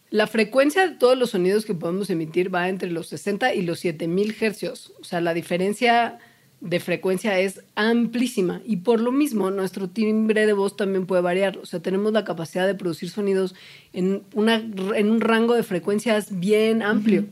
la 0.09 0.27
frecuencia 0.27 0.87
de 0.87 0.95
todos 0.95 1.17
los 1.17 1.31
sonidos 1.31 1.65
que 1.65 1.73
podemos 1.73 2.09
emitir 2.09 2.53
va 2.53 2.69
entre 2.69 2.91
los 2.91 3.07
60 3.07 3.53
y 3.53 3.61
los 3.61 3.79
7000 3.79 4.35
hercios. 4.39 4.93
O 4.99 5.03
sea, 5.03 5.21
la 5.21 5.33
diferencia 5.33 6.19
de 6.61 6.79
frecuencia 6.79 7.39
es 7.39 7.61
amplísima 7.75 8.61
y 8.65 8.77
por 8.77 8.99
lo 9.01 9.11
mismo 9.11 9.49
nuestro 9.51 9.89
timbre 9.89 10.45
de 10.45 10.53
voz 10.53 10.77
también 10.77 11.05
puede 11.07 11.21
variar. 11.23 11.57
O 11.57 11.65
sea, 11.65 11.79
tenemos 11.81 12.13
la 12.13 12.23
capacidad 12.23 12.67
de 12.67 12.75
producir 12.75 13.09
sonidos 13.09 13.55
en, 13.93 14.21
una, 14.35 14.55
en 14.95 15.09
un 15.11 15.21
rango 15.21 15.55
de 15.55 15.63
frecuencias 15.63 16.39
bien 16.39 16.81
amplio. 16.83 17.25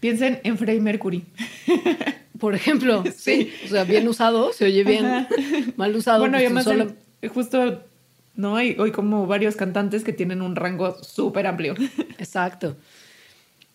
Piensen 0.00 0.40
en 0.44 0.56
Freddie 0.56 0.80
Mercury. 0.80 1.24
Por 2.38 2.54
ejemplo, 2.54 3.02
sí. 3.16 3.50
Sí. 3.50 3.52
o 3.64 3.68
sea, 3.68 3.84
bien 3.84 4.06
usado, 4.08 4.52
se 4.52 4.66
oye 4.66 4.84
bien. 4.84 5.04
Ajá. 5.04 5.28
Mal 5.76 5.94
usado. 5.96 6.20
bueno, 6.20 6.36
y 6.36 6.40
pues, 6.42 6.46
además 6.46 6.64
solo- 6.64 6.92
el- 7.22 7.28
justo 7.28 7.82
no 8.34 8.56
hay 8.56 8.76
hoy 8.78 8.92
como 8.92 9.26
varios 9.26 9.56
cantantes 9.56 10.04
que 10.04 10.12
tienen 10.12 10.42
un 10.42 10.54
rango 10.54 11.02
súper 11.02 11.46
amplio. 11.46 11.74
Exacto. 12.18 12.76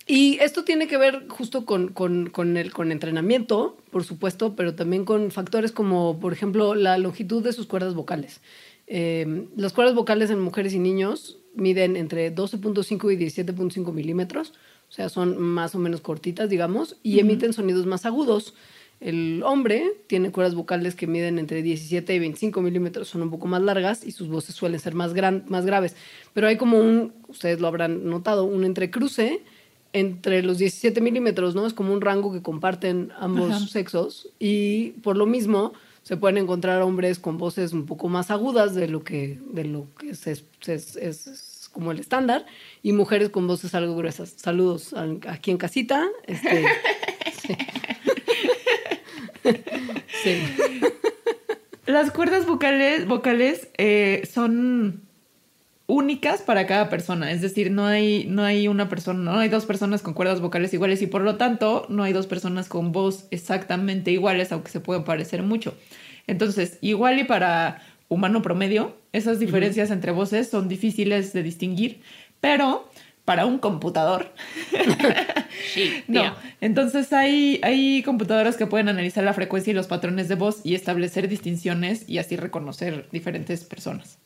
Y 0.07 0.39
esto 0.41 0.63
tiene 0.63 0.87
que 0.87 0.97
ver 0.97 1.27
justo 1.29 1.65
con, 1.65 1.89
con- 1.89 2.29
con 2.29 2.57
el 2.57 2.71
con 2.73 2.91
entrenamiento, 2.91 3.77
por 3.91 4.03
supuesto, 4.03 4.55
pero 4.55 4.73
también 4.75 5.05
con 5.05 5.31
factores 5.31 5.71
como, 5.71 6.19
por 6.19 6.33
ejemplo, 6.33 6.75
la 6.75 6.97
longitud 6.97 7.43
de 7.43 7.53
sus 7.53 7.67
cuerdas 7.67 7.93
vocales. 7.93 8.41
Eh, 8.87 9.45
las 9.55 9.73
cuerdas 9.73 9.95
vocales 9.95 10.29
en 10.31 10.39
mujeres 10.41 10.73
y 10.73 10.79
niños 10.79 11.37
miden 11.53 11.95
entre 11.95 12.33
12.5 12.33 13.13
y 13.13 13.17
17.5 13.17 13.93
milímetros, 13.93 14.53
o 14.89 14.91
sea, 14.91 15.07
son 15.09 15.39
más 15.41 15.75
o 15.75 15.79
menos 15.79 16.01
cortitas, 16.01 16.49
digamos, 16.49 16.97
y 17.03 17.19
emiten 17.19 17.53
sonidos 17.53 17.85
más 17.85 18.05
agudos. 18.05 18.53
El 18.99 19.41
hombre 19.45 19.93
tiene 20.07 20.31
cuerdas 20.31 20.53
vocales 20.55 20.95
que 20.95 21.07
miden 21.07 21.39
entre 21.39 21.61
17 21.63 22.13
y 22.13 22.19
25 22.19 22.61
milímetros, 22.61 23.07
son 23.07 23.21
un 23.23 23.31
poco 23.31 23.47
más 23.47 23.61
largas 23.61 24.05
y 24.05 24.11
sus 24.11 24.27
voces 24.27 24.53
suelen 24.55 24.79
ser 24.79 24.93
más, 24.93 25.13
gran, 25.13 25.45
más 25.47 25.65
graves. 25.65 25.95
Pero 26.33 26.47
hay 26.47 26.57
como 26.57 26.77
un, 26.77 27.13
ustedes 27.27 27.59
lo 27.61 27.67
habrán 27.67 28.07
notado, 28.09 28.43
un 28.43 28.63
entrecruce 28.63 29.41
entre 29.93 30.41
los 30.43 30.57
17 30.57 31.01
milímetros, 31.01 31.53
¿no? 31.55 31.65
Es 31.67 31.73
como 31.73 31.93
un 31.93 32.01
rango 32.01 32.31
que 32.31 32.41
comparten 32.41 33.11
ambos 33.19 33.51
Ajá. 33.51 33.67
sexos 33.67 34.29
y 34.39 34.91
por 35.03 35.17
lo 35.17 35.25
mismo 35.25 35.73
se 36.03 36.17
pueden 36.17 36.37
encontrar 36.37 36.81
hombres 36.81 37.19
con 37.19 37.37
voces 37.37 37.73
un 37.73 37.85
poco 37.85 38.07
más 38.09 38.31
agudas 38.31 38.73
de 38.73 38.87
lo 38.87 39.03
que, 39.03 39.39
de 39.51 39.65
lo 39.65 39.87
que 39.99 40.11
es, 40.11 40.25
es- 40.27 40.95
es- 40.95 41.57
como 41.71 41.91
el 41.93 41.99
estándar 41.99 42.45
y 42.83 42.91
mujeres 42.91 43.29
con 43.29 43.47
voces 43.47 43.73
algo 43.75 43.95
gruesas. 43.95 44.33
Saludos 44.35 44.93
al- 44.93 45.21
aquí 45.27 45.51
en 45.51 45.57
casita. 45.57 46.05
Este, 46.27 46.65
sí. 47.47 47.55
Sí. 50.23 50.37
Las 51.87 52.11
cuerdas 52.11 52.45
vocales, 52.45 53.07
vocales 53.07 53.69
eh, 53.77 54.27
son 54.31 55.01
únicas 55.91 56.41
para 56.41 56.67
cada 56.67 56.87
persona, 56.87 57.31
es 57.31 57.41
decir, 57.41 57.69
no 57.69 57.85
hay, 57.85 58.25
no 58.25 58.45
hay 58.45 58.69
una 58.69 58.87
persona, 58.87 59.19
no 59.19 59.39
hay 59.39 59.49
dos 59.49 59.65
personas 59.65 60.01
con 60.01 60.13
cuerdas 60.13 60.39
vocales 60.39 60.73
iguales 60.73 61.01
y 61.01 61.07
por 61.07 61.21
lo 61.21 61.35
tanto 61.35 61.85
no 61.89 62.03
hay 62.03 62.13
dos 62.13 62.27
personas 62.27 62.69
con 62.69 62.93
voz 62.93 63.27
exactamente 63.29 64.09
iguales, 64.09 64.53
aunque 64.53 64.71
se 64.71 64.79
pueden 64.79 65.03
parecer 65.03 65.43
mucho. 65.43 65.75
Entonces, 66.27 66.77
igual 66.79 67.19
y 67.19 67.25
para 67.25 67.81
humano 68.07 68.41
promedio, 68.41 68.95
esas 69.11 69.37
diferencias 69.39 69.91
entre 69.91 70.13
voces 70.13 70.49
son 70.49 70.69
difíciles 70.69 71.33
de 71.33 71.43
distinguir, 71.43 72.01
pero 72.39 72.89
para 73.25 73.45
un 73.45 73.59
computador. 73.59 74.31
Sí, 75.73 76.03
no. 76.07 76.33
Entonces 76.59 77.13
hay, 77.13 77.59
hay 77.61 78.01
computadoras 78.01 78.57
que 78.57 78.65
pueden 78.65 78.89
analizar 78.89 79.23
la 79.23 79.33
frecuencia 79.33 79.71
y 79.71 79.73
los 79.75 79.85
patrones 79.85 80.27
de 80.27 80.35
voz 80.35 80.61
y 80.63 80.73
establecer 80.73 81.27
distinciones 81.27 82.09
y 82.09 82.17
así 82.17 82.35
reconocer 82.35 83.07
diferentes 83.11 83.63
personas. 83.63 84.17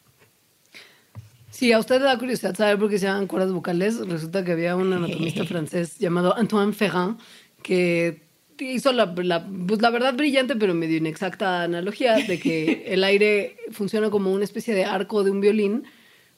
Si 1.56 1.72
a 1.72 1.80
usted 1.80 2.00
le 2.00 2.06
da 2.08 2.18
curiosidad 2.18 2.54
saber 2.54 2.78
por 2.78 2.90
qué 2.90 3.00
se 3.00 3.06
llaman 3.06 3.28
cuerdas 3.28 3.54
vocales, 3.54 4.06
resulta 4.06 4.44
que 4.44 4.52
había 4.52 4.76
un 4.76 4.92
anatomista 4.92 5.46
francés 5.46 5.98
llamado 5.98 6.36
Antoine 6.36 6.74
Ferrand 6.74 7.18
que 7.64 8.24
hizo 8.60 8.92
la, 8.92 9.06
la, 9.06 9.48
pues 9.66 9.82
la 9.82 9.90
verdad 9.90 10.16
brillante 10.16 10.58
pero 10.58 10.74
medio 10.74 10.98
inexacta 10.98 11.64
analogía 11.64 12.16
de 12.16 12.40
que 12.42 12.84
el 12.94 13.06
aire 13.06 13.56
funciona 13.72 14.10
como 14.10 14.34
una 14.34 14.44
especie 14.44 14.76
de 14.76 14.84
arco 14.84 15.24
de 15.24 15.32
un 15.32 15.40
violín 15.40 15.86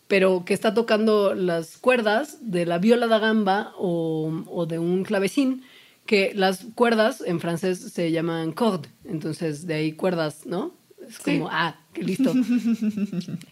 pero 0.07 0.45
que 0.45 0.53
está 0.53 0.75
tocando 0.75 1.33
las 1.33 1.77
cuerdas 1.77 2.37
de 2.51 2.67
la 2.67 2.77
viola 2.77 3.07
da 3.07 3.17
gamba 3.17 3.73
o, 3.79 4.43
o 4.45 4.67
de 4.67 4.77
un 4.77 5.03
clavecín, 5.03 5.63
que 6.05 6.31
las 6.35 6.67
cuerdas 6.75 7.23
en 7.25 7.39
francés 7.39 7.79
se 7.79 8.11
llaman 8.11 8.51
corde, 8.51 8.89
entonces 9.03 9.65
de 9.65 9.73
ahí 9.73 9.93
cuerdas, 9.93 10.45
¿no? 10.45 10.73
Es 11.05 11.19
como, 11.19 11.45
Sí. 11.47 11.51
ah, 11.53 11.75
qué 11.93 12.03
listo. 12.03 12.33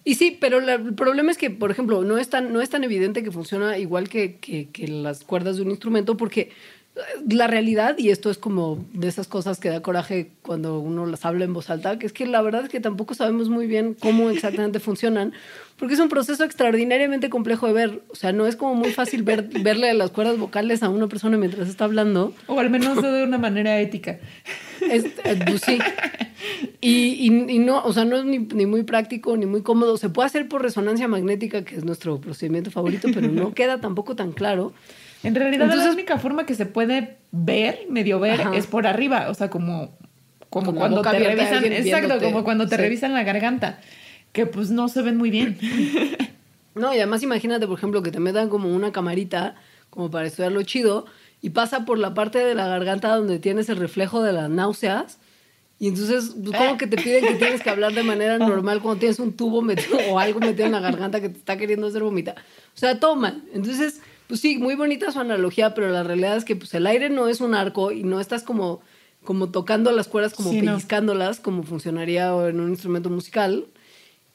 y 0.04 0.16
sí, 0.16 0.38
pero 0.40 0.60
la- 0.62 0.74
el 0.75 0.94
problema 0.94 1.32
es 1.32 1.38
que, 1.38 1.50
por 1.50 1.72
ejemplo, 1.72 2.04
no 2.04 2.18
es 2.18 2.30
tan, 2.30 2.52
no 2.54 2.62
es 2.62 2.70
tan 2.70 2.84
evidente 2.84 3.24
que 3.24 3.32
funciona 3.32 3.78
igual 3.78 4.10
que, 4.10 4.38
que, 4.38 4.70
que 4.70 4.88
las 4.88 5.24
cuerdas 5.24 5.56
de 5.58 5.62
un 5.62 5.70
instrumento, 5.72 6.18
porque 6.18 6.52
eh, 6.96 7.00
la 7.30 7.48
realidad, 7.48 7.98
y 7.98 8.10
esto 8.10 8.30
es 8.32 8.38
como 8.38 8.86
de 8.94 9.08
esas 9.08 9.28
cosas 9.28 9.60
que 9.60 9.70
da 9.70 9.82
coraje 9.82 10.32
cuando 10.42 10.80
uno 10.80 11.06
las 11.06 11.24
habla 11.25 11.46
en 11.46 11.54
voz 11.54 11.70
alta, 11.70 12.00
que 12.00 12.06
es 12.08 12.14
que 12.14 12.25
la 12.25 12.42
verdad 12.42 12.64
es 12.64 12.70
que 12.70 12.80
tampoco 12.80 13.14
sabemos 13.14 13.50
muy 13.50 13.68
bien 13.68 13.96
cómo 14.00 14.30
exactamente 14.30 14.80
funcionan, 14.80 15.34
porque 15.78 15.94
es 15.94 16.00
un 16.00 16.10
proceso 16.10 16.44
extraordinariamente 16.46 17.30
complejo 17.30 17.68
de 17.68 17.74
ver. 17.74 18.02
O 18.10 18.16
sea, 18.16 18.32
no 18.32 18.48
es 18.48 18.56
como 18.56 18.75
muy 18.75 18.92
fácil 18.92 19.24
ver, 19.24 19.44
verle 19.62 19.94
las 19.94 20.12
cuerdas 20.12 20.38
vocales 20.38 20.84
a 20.84 20.90
una 20.90 21.08
persona 21.08 21.38
mientras 21.38 21.68
está 21.70 21.84
hablando. 21.86 22.34
O 22.48 22.60
al 22.60 22.70
menos 22.70 23.02
de 23.02 23.24
una 23.24 23.38
manera 23.38 23.80
ética. 23.80 24.20
Es, 24.89 25.06
eh, 25.06 25.39
pues 25.48 25.62
sí. 25.62 25.77
Y, 26.82 26.89
y- 27.30 27.51
y 27.56 27.60
no, 27.60 27.84
o 27.84 27.94
sea, 27.94 28.06
no 28.06 28.18
es 28.18 28.25
ni, 28.25 28.39
ni 28.39 28.65
muy 28.65 28.84
práctico 28.84 29.36
ni 29.38 29.46
muy 29.46 29.62
cómodo. 29.62 29.98
Se 29.98 30.10
puede 30.10 30.27
hacer 30.27 30.48
por 30.48 30.62
resonancia 30.62 31.08
magnética, 31.08 31.63
que 31.63 31.75
es 31.75 31.84
nuestro 31.84 32.20
procedimiento 32.20 32.72
favorito, 32.72 33.08
pero 33.13 33.27
no 33.27 33.54
queda 33.54 33.80
tampoco 33.82 34.15
tan 34.15 34.32
claro. 34.32 34.74
En 35.24 35.34
realidad 35.36 35.63
Entonces- 35.63 35.88
la 35.88 35.94
única 35.94 36.18
forma 36.20 36.46
que 36.46 36.54
se 36.56 36.65
puede 36.65 37.18
ver, 37.32 37.80
medio 37.89 38.20
ver, 38.20 38.42
Ajá. 38.42 38.56
es 38.56 38.68
por 38.68 38.86
arriba, 38.86 39.27
o 39.30 39.34
sea, 39.34 39.50
como, 39.50 39.98
como 40.50 40.75
cuando 40.75 41.01
te 41.01 41.18
revisan, 41.20 41.65
exacto, 41.65 42.20
como 42.22 42.44
cuando 42.44 42.68
te 42.68 42.75
Sí. 42.75 42.82
revisan 42.82 43.13
la 43.13 43.24
garganta, 43.24 43.80
que 44.32 44.46
pues 44.46 44.70
no 44.70 44.88
se 44.88 45.01
ven 45.01 45.18
muy 45.18 45.30
bien. 45.32 45.58
No, 46.75 46.94
y 46.94 46.98
además 46.98 47.24
imagínate, 47.24 47.68
por 47.68 47.77
ejemplo, 47.77 48.04
que 48.04 48.12
te 48.12 48.20
metan 48.20 48.50
como 48.50 48.68
una 48.68 48.92
camarita, 48.92 49.56
como 49.89 50.12
para 50.12 50.27
estudiarlo 50.27 50.62
chido, 50.63 51.06
y 51.42 51.51
pasa 51.51 51.86
por 51.86 51.98
la 52.00 52.13
parte 52.13 52.39
de 52.39 52.56
la 52.56 52.68
garganta 52.68 53.15
donde 53.15 53.39
tienes 53.39 53.70
el 53.70 53.77
reflejo 53.77 54.24
de 54.24 54.34
las 54.34 54.50
náuseas. 54.50 55.20
Y 55.77 55.89
entonces, 55.89 56.36
pues, 56.42 56.58
como 56.58 56.77
que 56.77 56.88
te 56.88 56.98
piden 56.98 57.25
que 57.25 57.36
tienes 57.36 57.62
que 57.62 57.70
hablar 57.70 57.94
de 57.94 58.04
manera 58.04 58.38
normal 58.39 58.82
cuando 58.82 59.00
tienes 59.00 59.20
un 59.20 59.34
tubo 59.34 59.62
metido 59.62 59.98
o 60.10 60.20
algo 60.20 60.39
metido 60.39 60.65
en 60.65 60.72
la 60.72 60.80
garganta 60.80 61.20
que 61.22 61.30
te 61.30 61.38
está 61.38 61.58
queriendo 61.58 61.88
hacer 61.88 62.01
vomitar. 62.01 62.36
O 62.74 62.77
sea, 62.77 63.00
todo 63.00 63.15
mal. 63.15 63.44
Entonces, 63.54 64.01
pues 64.27 64.39
sí, 64.39 64.58
muy 64.58 64.75
bonita 64.75 65.12
su 65.12 65.20
analogía, 65.20 65.74
pero 65.74 65.89
la 65.92 66.04
realidad 66.04 66.38
es 66.38 66.46
que 66.46 66.56
pues, 66.56 66.74
el 66.74 66.88
aire 66.88 67.10
no 67.10 67.27
es 67.27 67.42
un 67.42 67.54
arco 67.54 67.92
y 67.92 68.04
no 68.04 68.20
estás 68.22 68.42
como, 68.44 68.82
como 69.24 69.50
tocando 69.51 69.92
las 69.92 70.08
cuerdas, 70.08 70.34
como 70.34 70.50
Sí, 70.51 70.62
no. 70.62 70.72
pellizcándolas, 70.72 71.39
como 71.42 71.63
funcionaría 71.63 72.30
en 72.48 72.60
un 72.60 72.70
instrumento 72.70 73.10
musical. 73.10 73.65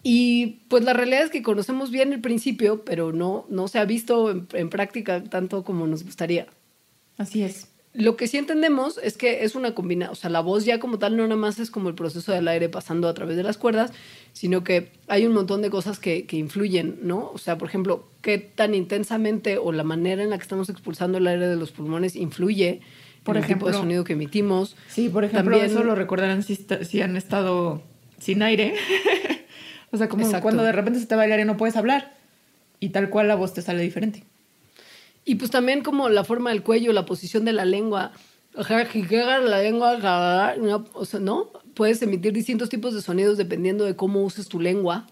Y 0.02 0.61
pues 0.69 0.85
la 0.85 0.92
realidad 0.92 1.23
es 1.25 1.30
que 1.30 1.42
conocemos 1.42 1.90
bien 1.90 2.12
el 2.12 2.21
principio, 2.21 2.85
pero 2.85 3.12
no, 3.12 3.47
no 3.49 3.66
se 3.69 3.78
ha 3.78 3.85
visto 3.85 4.30
en, 4.30 4.47
en 4.52 4.71
práctica 4.71 5.25
tanto 5.25 5.64
como 5.64 5.87
nos 5.87 6.04
gustaría. 6.04 6.47
Así 7.21 7.43
es. 7.43 7.69
Lo 7.93 8.17
que 8.17 8.29
sí 8.29 8.39
entendemos 8.39 8.99
es 9.03 9.17
que 9.17 9.43
es 9.45 9.57
una 9.57 9.75
combinación, 9.75 10.12
o 10.12 10.15
sea, 10.15 10.31
la 10.31 10.39
voz 10.41 10.65
ya 10.65 10.79
como 10.79 10.99
tal 11.00 11.17
no 11.17 11.25
nada 11.25 11.35
más 11.35 11.59
es 11.59 11.73
como 11.73 11.89
el 11.89 11.97
proceso 11.97 12.31
del 12.31 12.47
aire 12.47 12.69
pasando 12.69 13.09
a 13.09 13.15
través 13.15 13.37
de 13.37 13.43
las 13.43 13.59
cuerdas, 13.59 13.93
sino 14.33 14.62
que 14.62 14.93
hay 15.09 15.27
un 15.27 15.33
montón 15.33 15.61
de 15.61 15.71
cosas 15.71 15.99
que, 15.99 16.25
que 16.25 16.37
influyen, 16.37 17.00
¿no? 17.03 17.31
O 17.35 17.39
sea, 17.39 17.59
por 17.59 17.69
ejemplo, 17.69 18.09
qué 18.23 18.39
tan 18.39 18.77
intensamente 18.77 19.59
o 19.59 19.73
la 19.73 19.83
manera 19.83 20.23
en 20.23 20.31
la 20.31 20.37
que 20.39 20.43
estamos 20.45 20.69
expulsando 20.71 21.19
el 21.19 21.27
aire 21.27 21.49
de 21.49 21.57
los 21.57 21.73
pulmones 21.73 22.15
influye 22.15 22.81
Por 23.25 23.37
en 23.37 23.43
el 23.43 23.49
tipo 23.49 23.67
de 23.67 23.73
ejemplo- 23.73 23.81
sonido 23.81 24.05
que 24.05 24.12
emitimos. 24.12 24.77
Sí, 24.89 25.09
por 25.09 25.25
ejemplo, 25.25 25.50
También- 25.59 25.71
eso 25.73 25.83
lo 25.85 25.97
recordarán 25.97 26.45
si, 26.45 27.03
han 27.03 27.17
estado 27.17 27.83
sin 28.21 28.43
aire. 28.45 28.75
o 29.91 29.97
sea, 29.97 30.09
como 30.09 30.25
Exacto. 30.25 30.45
cuando 30.45 30.62
de 30.62 30.71
repente 30.73 31.00
se 31.00 31.07
te 31.07 31.17
va 31.17 31.25
el 31.25 31.33
aire 31.33 31.43
y 31.43 31.47
no 31.47 31.57
puedes 31.57 31.75
hablar. 31.77 32.15
Y 32.79 32.91
tal 32.91 33.11
cual 33.11 33.27
la 33.29 33.35
voz 33.35 33.53
te 33.53 33.62
sale 33.62 33.83
diferente. 33.83 34.25
Y 35.30 35.37
pues 35.37 35.52
también 35.52 35.84
como 35.84 36.08
la 36.08 36.25
forma 36.25 36.50
del 36.50 36.64
cuello, 36.64 36.92
la 36.92 37.06
posición 37.06 37.44
de 37.44 37.52
la 37.52 37.64
lengua. 37.64 38.10
La 38.52 39.62
lengua, 39.62 39.96
o 40.92 41.04
sea, 41.04 41.20
¿no? 41.20 41.50
Puedes 41.75 42.02
emitir 42.02 42.32
distintos 42.32 42.68
tipos 42.68 42.94
de 42.94 43.00
sonidos 43.00 43.38
dependiendo 43.38 43.84
de 43.84 43.94
cómo 43.94 44.25
uses 44.25 44.49
tu 44.49 44.58
lengua. 44.58 45.06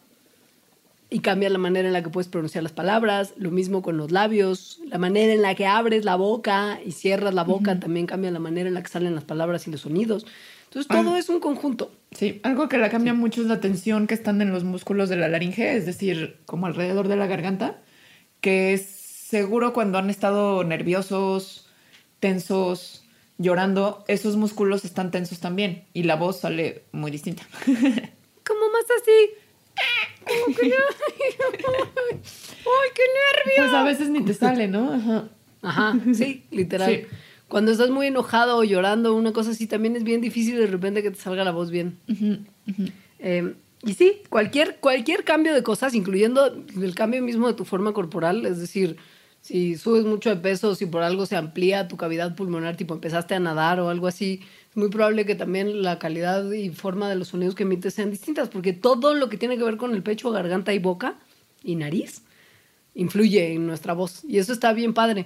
Y 1.08 1.20
cambia 1.20 1.48
la 1.50 1.58
manera 1.58 1.86
en 1.86 1.92
la 1.92 2.02
que 2.02 2.10
puedes 2.10 2.26
pronunciar 2.26 2.64
las 2.64 2.72
palabras. 2.72 3.32
Lo 3.36 3.52
mismo 3.52 3.80
con 3.80 3.96
los 3.96 4.10
labios. 4.10 4.80
La 4.86 4.98
manera 4.98 5.32
en 5.32 5.40
la 5.40 5.54
que 5.54 5.66
abres 5.66 6.04
la 6.04 6.16
boca 6.16 6.80
y 6.84 6.90
cierras 6.90 7.32
la 7.32 7.44
boca 7.44 7.78
también 7.78 8.06
cambia 8.06 8.32
la 8.32 8.40
manera 8.40 8.66
en 8.66 8.74
la 8.74 8.82
que 8.82 8.88
salen 8.88 9.14
las 9.14 9.22
palabras 9.22 9.68
y 9.68 9.70
los 9.70 9.82
sonidos. 9.82 10.26
Entonces 10.64 10.88
todo 10.88 11.16
es 11.16 11.28
un 11.28 11.38
conjunto. 11.38 11.92
Sí, 12.10 12.40
algo 12.42 12.68
que 12.68 12.78
la 12.78 12.90
cambia 12.90 13.14
mucho 13.14 13.40
es 13.40 13.46
la 13.46 13.60
tensión 13.60 14.08
que 14.08 14.14
están 14.14 14.42
en 14.42 14.50
los 14.50 14.64
músculos 14.64 15.10
de 15.10 15.14
la 15.14 15.28
laringe, 15.28 15.76
es 15.76 15.86
decir, 15.86 16.38
como 16.44 16.66
alrededor 16.66 17.06
de 17.06 17.14
la 17.14 17.28
garganta, 17.28 17.78
que 18.40 18.72
es 18.72 18.97
seguro 19.28 19.74
cuando 19.74 19.98
han 19.98 20.08
estado 20.08 20.64
nerviosos, 20.64 21.66
tensos, 22.18 23.04
llorando, 23.36 24.04
esos 24.08 24.36
músculos 24.36 24.86
están 24.86 25.10
tensos 25.10 25.38
también 25.38 25.84
y 25.92 26.04
la 26.04 26.16
voz 26.16 26.40
sale 26.40 26.84
muy 26.92 27.10
distinta. 27.10 27.42
Como 27.66 28.70
más 28.72 28.86
así. 29.00 29.30
Como 30.24 30.56
que 30.56 30.68
no. 30.68 30.74
¡Ay, 32.10 32.90
qué 32.94 33.02
nervio! 33.02 33.54
Pues 33.56 33.72
a 33.74 33.82
veces 33.84 34.08
ni 34.08 34.24
te 34.24 34.32
sale, 34.32 34.66
¿no? 34.66 34.94
Ajá. 34.94 35.28
Ajá, 35.60 35.98
sí, 36.14 36.44
literal. 36.50 36.90
Sí. 36.90 37.06
Cuando 37.48 37.70
estás 37.70 37.90
muy 37.90 38.06
enojado 38.06 38.56
o 38.56 38.64
llorando, 38.64 39.14
una 39.14 39.32
cosa 39.32 39.50
así, 39.50 39.66
también 39.66 39.94
es 39.96 40.04
bien 40.04 40.22
difícil 40.22 40.56
de 40.56 40.66
repente 40.66 41.02
que 41.02 41.10
te 41.10 41.18
salga 41.18 41.44
la 41.44 41.52
voz 41.52 41.70
bien. 41.70 41.98
Eh, 43.18 43.54
y 43.84 43.94
sí, 43.94 44.22
cualquier, 44.28 44.76
cualquier 44.76 45.24
cambio 45.24 45.54
de 45.54 45.62
cosas, 45.62 45.94
incluyendo 45.94 46.46
el 46.46 46.94
cambio 46.94 47.22
mismo 47.22 47.46
de 47.46 47.54
tu 47.54 47.64
forma 47.64 47.92
corporal, 47.92 48.44
es 48.44 48.58
decir, 48.58 48.98
si 49.48 49.78
subes 49.78 50.04
mucho 50.04 50.28
de 50.28 50.36
peso, 50.36 50.74
si 50.74 50.84
por 50.84 51.02
algo 51.02 51.24
se 51.24 51.34
amplía 51.34 51.88
tu 51.88 51.96
cavidad 51.96 52.36
pulmonar, 52.36 52.76
tipo 52.76 52.92
empezaste 52.92 53.34
a 53.34 53.40
nadar 53.40 53.80
o 53.80 53.88
algo 53.88 54.06
así, 54.06 54.42
es 54.70 54.76
muy 54.76 54.90
probable 54.90 55.24
que 55.24 55.34
también 55.36 55.80
la 55.80 55.98
calidad 55.98 56.52
y 56.52 56.68
forma 56.68 57.08
de 57.08 57.14
los 57.16 57.28
sonidos 57.28 57.54
que 57.54 57.62
emites 57.62 57.94
sean 57.94 58.10
distintas, 58.10 58.50
porque 58.50 58.74
todo 58.74 59.14
lo 59.14 59.30
que 59.30 59.38
tiene 59.38 59.56
que 59.56 59.64
ver 59.64 59.78
con 59.78 59.94
el 59.94 60.02
pecho, 60.02 60.30
garganta 60.32 60.74
y 60.74 60.78
boca 60.78 61.16
y 61.64 61.76
nariz 61.76 62.20
influye 62.92 63.54
en 63.54 63.66
nuestra 63.66 63.94
voz. 63.94 64.22
Y 64.28 64.36
eso 64.36 64.52
está 64.52 64.74
bien 64.74 64.92
padre. 64.92 65.24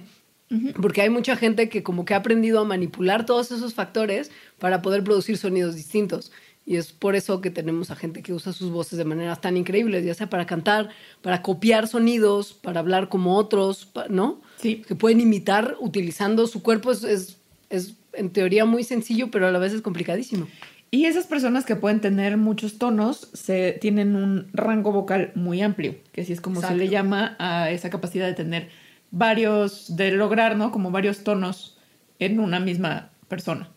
Porque 0.81 1.01
hay 1.01 1.09
mucha 1.09 1.35
gente 1.35 1.67
que 1.67 1.83
como 1.83 2.05
que 2.05 2.13
ha 2.13 2.17
aprendido 2.17 2.59
a 2.59 2.63
manipular 2.63 3.25
todos 3.25 3.51
esos 3.51 3.73
factores 3.73 4.31
para 4.57 4.81
poder 4.81 5.03
producir 5.03 5.37
sonidos 5.37 5.75
distintos. 5.75 6.31
Y 6.65 6.77
es 6.77 6.93
por 6.93 7.15
eso 7.15 7.41
que 7.41 7.49
tenemos 7.49 7.91
a 7.91 7.95
gente 7.95 8.21
que 8.21 8.33
usa 8.33 8.53
sus 8.53 8.71
voces 8.71 8.97
de 8.97 9.03
maneras 9.03 9.41
tan 9.41 9.57
increíbles, 9.57 10.05
ya 10.05 10.13
sea 10.13 10.29
para 10.29 10.45
cantar, 10.45 10.89
para 11.21 11.41
copiar 11.41 11.87
sonidos, 11.87 12.53
para 12.53 12.79
hablar 12.79 13.09
como 13.09 13.35
otros, 13.35 13.89
¿no? 14.09 14.41
Sí. 14.57 14.81
Que 14.87 14.95
pueden 14.95 15.19
imitar 15.19 15.75
utilizando 15.81 16.47
su 16.47 16.63
cuerpo. 16.63 16.91
Es, 16.91 17.03
es, 17.03 17.37
es 17.69 17.95
en 18.13 18.29
teoría 18.29 18.65
muy 18.65 18.83
sencillo, 18.83 19.29
pero 19.29 19.47
a 19.47 19.51
la 19.51 19.59
vez 19.59 19.73
es 19.73 19.81
complicadísimo. 19.81 20.47
Y 20.93 21.05
esas 21.05 21.25
personas 21.25 21.65
que 21.65 21.75
pueden 21.75 22.01
tener 22.01 22.37
muchos 22.37 22.77
tonos 22.77 23.29
se 23.33 23.79
tienen 23.81 24.15
un 24.15 24.49
rango 24.53 24.91
vocal 24.91 25.31
muy 25.33 25.59
amplio, 25.61 25.95
que 26.11 26.21
así 26.21 26.33
es 26.33 26.39
como 26.39 26.61
se 26.61 26.75
le 26.75 26.87
llama 26.87 27.35
a 27.39 27.71
esa 27.71 27.89
capacidad 27.89 28.27
de 28.27 28.35
tener 28.35 28.69
varios, 29.09 29.95
de 29.95 30.11
lograr, 30.11 30.55
¿no? 30.55 30.71
Como 30.71 30.91
varios 30.91 31.23
tonos 31.23 31.79
en 32.19 32.39
una 32.39 32.59
misma 32.59 33.09
persona. 33.27 33.72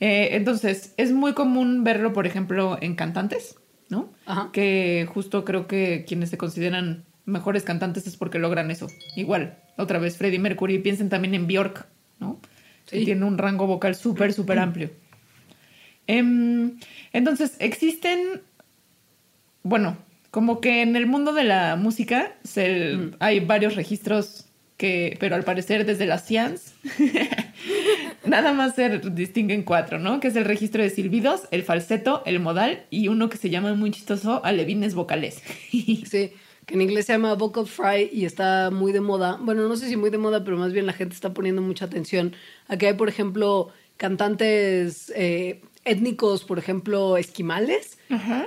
Eh, 0.00 0.30
entonces, 0.32 0.94
es 0.96 1.12
muy 1.12 1.34
común 1.34 1.84
verlo, 1.84 2.12
por 2.12 2.26
ejemplo, 2.26 2.78
en 2.80 2.94
cantantes, 2.94 3.56
¿no? 3.90 4.12
Ajá. 4.26 4.50
Que 4.52 5.06
justo 5.12 5.44
creo 5.44 5.66
que 5.66 6.04
quienes 6.08 6.30
se 6.30 6.38
consideran 6.38 7.04
mejores 7.26 7.62
cantantes 7.62 8.06
es 8.06 8.16
porque 8.16 8.38
logran 8.38 8.70
eso. 8.70 8.86
Igual, 9.14 9.58
otra 9.76 9.98
vez, 9.98 10.16
Freddie 10.16 10.38
Mercury, 10.38 10.78
piensen 10.78 11.08
también 11.10 11.34
en 11.34 11.46
Bjork, 11.46 11.86
¿no? 12.18 12.40
Que 12.86 13.00
Sí. 13.00 13.04
tiene 13.04 13.24
un 13.24 13.36
rango 13.38 13.66
vocal 13.66 13.94
súper, 13.94 14.32
súper 14.32 14.58
amplio. 14.58 14.90
Em, 16.06 16.78
entonces, 17.12 17.56
existen 17.58 18.40
bueno, 19.62 19.98
como 20.30 20.60
que 20.60 20.80
en 20.82 20.96
el 20.96 21.06
mundo 21.06 21.32
de 21.34 21.44
la 21.44 21.76
música 21.76 22.32
se- 22.44 22.94
Mm. 22.96 23.10
hay 23.20 23.40
varios 23.40 23.76
registros 23.76 24.46
que, 24.78 25.16
pero 25.20 25.34
al 25.36 25.44
parecer 25.44 25.84
desde 25.84 26.06
la 26.06 26.18
Science, 26.18 26.72
nada 28.24 28.52
más 28.52 28.74
se 28.74 28.98
distinguen 28.98 29.62
cuatro, 29.62 29.98
¿no? 29.98 30.20
Que 30.20 30.28
es 30.28 30.36
el 30.36 30.44
registro 30.44 30.82
de 30.82 30.90
silbidos, 30.90 31.42
el 31.50 31.62
falseto, 31.62 32.22
el 32.26 32.40
modal 32.40 32.84
y 32.90 33.08
uno 33.08 33.28
que 33.28 33.36
se 33.36 33.50
llama 33.50 33.74
muy 33.74 33.90
chistoso 33.90 34.44
alevines 34.44 34.94
vocales. 34.94 35.42
Sí, 36.10 36.32
que 36.66 36.74
en 36.74 36.82
inglés 36.82 37.06
se 37.06 37.12
llama 37.12 37.34
vocal 37.34 37.66
fry 37.66 38.10
y 38.12 38.24
está 38.24 38.70
muy 38.70 38.92
de 38.92 39.00
moda. 39.00 39.38
Bueno, 39.40 39.68
no 39.68 39.76
sé 39.76 39.88
si 39.88 39.96
muy 39.96 40.10
de 40.10 40.18
moda, 40.18 40.44
pero 40.44 40.56
más 40.56 40.72
bien 40.72 40.86
la 40.86 40.92
gente 40.92 41.14
está 41.14 41.32
poniendo 41.32 41.62
mucha 41.62 41.86
atención. 41.86 42.34
Aquí 42.68 42.86
hay, 42.86 42.94
por 42.94 43.08
ejemplo, 43.08 43.70
cantantes 43.96 45.12
eh, 45.16 45.62
étnicos, 45.84 46.44
por 46.44 46.58
ejemplo, 46.58 47.16
esquimales, 47.16 47.98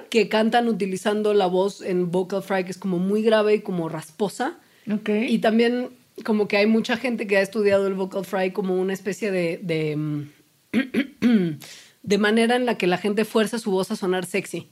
que 0.10 0.30
cantan 0.30 0.68
utilizando 0.68 1.34
la 1.34 1.48
voz 1.48 1.82
en 1.82 2.12
vocal 2.12 2.44
fry, 2.44 2.66
que 2.66 2.72
es 2.72 2.78
como 2.78 3.00
muy 3.00 3.24
grave 3.24 3.56
y 3.56 3.60
como 3.62 3.90
rasposa. 3.90 4.60
Ok. 4.92 5.10
Y 5.10 5.40
también 5.40 5.90
como 6.24 6.48
que 6.48 6.58
hay 6.58 6.66
mucha 6.68 6.98
gente 6.98 7.28
que 7.28 7.38
ha 7.38 7.42
estudiado 7.42 7.88
el 7.88 7.94
vocal 7.94 8.26
fry 8.26 8.52
como 8.52 8.76
una 8.76 8.94
especie 8.94 9.32
de, 9.32 9.60
de, 9.62 9.96
mm, 9.96 10.30
de 12.04 12.18
manera 12.18 12.56
en 12.56 12.66
la 12.66 12.78
que 12.78 12.88
la 12.88 12.98
gente 12.98 13.26
fuerza 13.26 13.60
su 13.60 13.72
voz 13.72 13.92
a 13.92 13.96
sonar 13.96 14.26
sexy. 14.26 14.68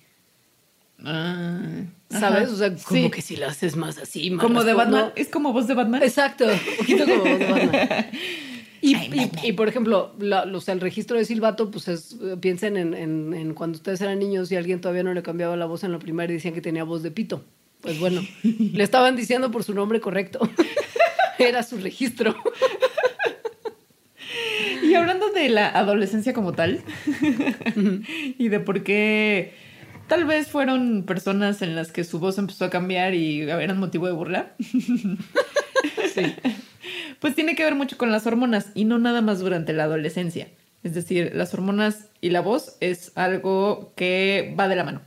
Ah, 1.04 1.60
¿Sabes? 2.10 2.44
ajá. 2.44 2.54
O 2.54 2.56
sea, 2.56 2.76
como 2.76 3.02
Sí. 3.06 3.10
que 3.12 3.22
si 3.22 3.36
lo 3.36 3.48
haces 3.48 3.76
más 3.76 3.98
así, 3.98 4.30
más 4.30 4.44
Como 4.46 4.64
de. 4.64 4.72
Es 5.16 5.30
como 5.30 5.52
voz 5.52 5.68
de 5.68 5.74
Batman. 5.74 6.04
Exacto, 6.04 6.46
un 6.46 6.78
poquito 6.78 7.06
como 7.06 7.24
voz 7.24 7.40
de 7.40 7.46
Batman. 7.48 8.06
Y, 8.84 8.96
y- 8.96 9.30
y, 9.44 9.52
por 9.54 9.70
ejemplo, 9.70 10.16
la- 10.18 10.42
o 10.42 10.60
sea, 10.60 10.74
el 10.74 10.82
registro 10.82 11.16
de 11.16 11.24
silbato, 11.24 11.70
pues 11.70 11.88
es, 11.88 12.14
eh, 12.20 12.36
piensen 12.42 12.78
en, 12.78 12.96
en- 12.96 13.32
en 13.36 13.54
cuando 13.54 13.76
ustedes 13.76 14.02
eran 14.02 14.18
niños 14.18 14.52
y 14.52 14.56
alguien 14.56 14.82
todavía 14.82 15.04
no 15.04 15.14
le 15.14 15.22
cambiaba 15.22 15.56
la 15.56 15.68
voz 15.68 15.84
en 15.84 15.92
la 15.92 16.00
primaria 16.00 16.34
y 16.34 16.38
decían 16.38 16.56
que 16.56 16.62
tenía 16.62 16.84
voz 16.84 17.04
de 17.04 17.12
pito. 17.12 17.44
Pues 17.82 18.00
bueno, 18.00 18.22
le 18.44 18.84
estaban 18.84 19.16
diciendo 19.16 19.52
por 19.52 19.64
su 19.64 19.76
nombre 19.76 20.00
correcto. 20.02 20.40
Era 21.48 21.64
su 21.64 21.78
registro. 21.78 22.36
Y 24.84 24.94
hablando 24.96 25.30
de 25.30 25.50
la 25.50 25.68
adolescencia 25.70 26.34
como 26.34 26.54
tal, 26.54 26.82
y 28.38 28.48
de 28.50 28.60
por 28.60 28.84
qué 28.84 29.54
tal 30.08 30.26
vez 30.26 30.48
fueron 30.48 31.04
personas 31.06 31.62
en 31.62 31.76
las 31.76 31.92
que 31.92 32.04
su 32.04 32.20
voz 32.20 32.38
empezó 32.38 32.66
a 32.66 32.70
cambiar 32.70 33.14
y 33.14 33.42
eran 33.42 33.80
motivo 33.80 34.08
de 34.08 34.14
burla, 34.14 34.54
Sí. 36.14 36.34
pues 37.20 37.36
tiene 37.36 37.56
que 37.56 37.64
ver 37.64 37.76
mucho 37.76 37.98
con 37.98 38.12
las 38.12 38.26
hormonas 38.28 38.68
y 38.76 38.86
no 38.86 39.00
nada 39.00 39.22
más 39.22 39.40
durante 39.40 39.74
la 39.74 39.84
adolescencia. 39.84 40.50
Es 40.84 40.94
decir, 40.96 41.32
las 41.36 41.54
hormonas 41.54 42.08
y 42.22 42.30
la 42.32 42.42
voz 42.42 42.76
es 42.80 43.12
algo 43.16 43.94
que 43.96 44.56
va 44.60 44.68
de 44.68 44.76
la 44.76 44.84
mano. 44.84 45.02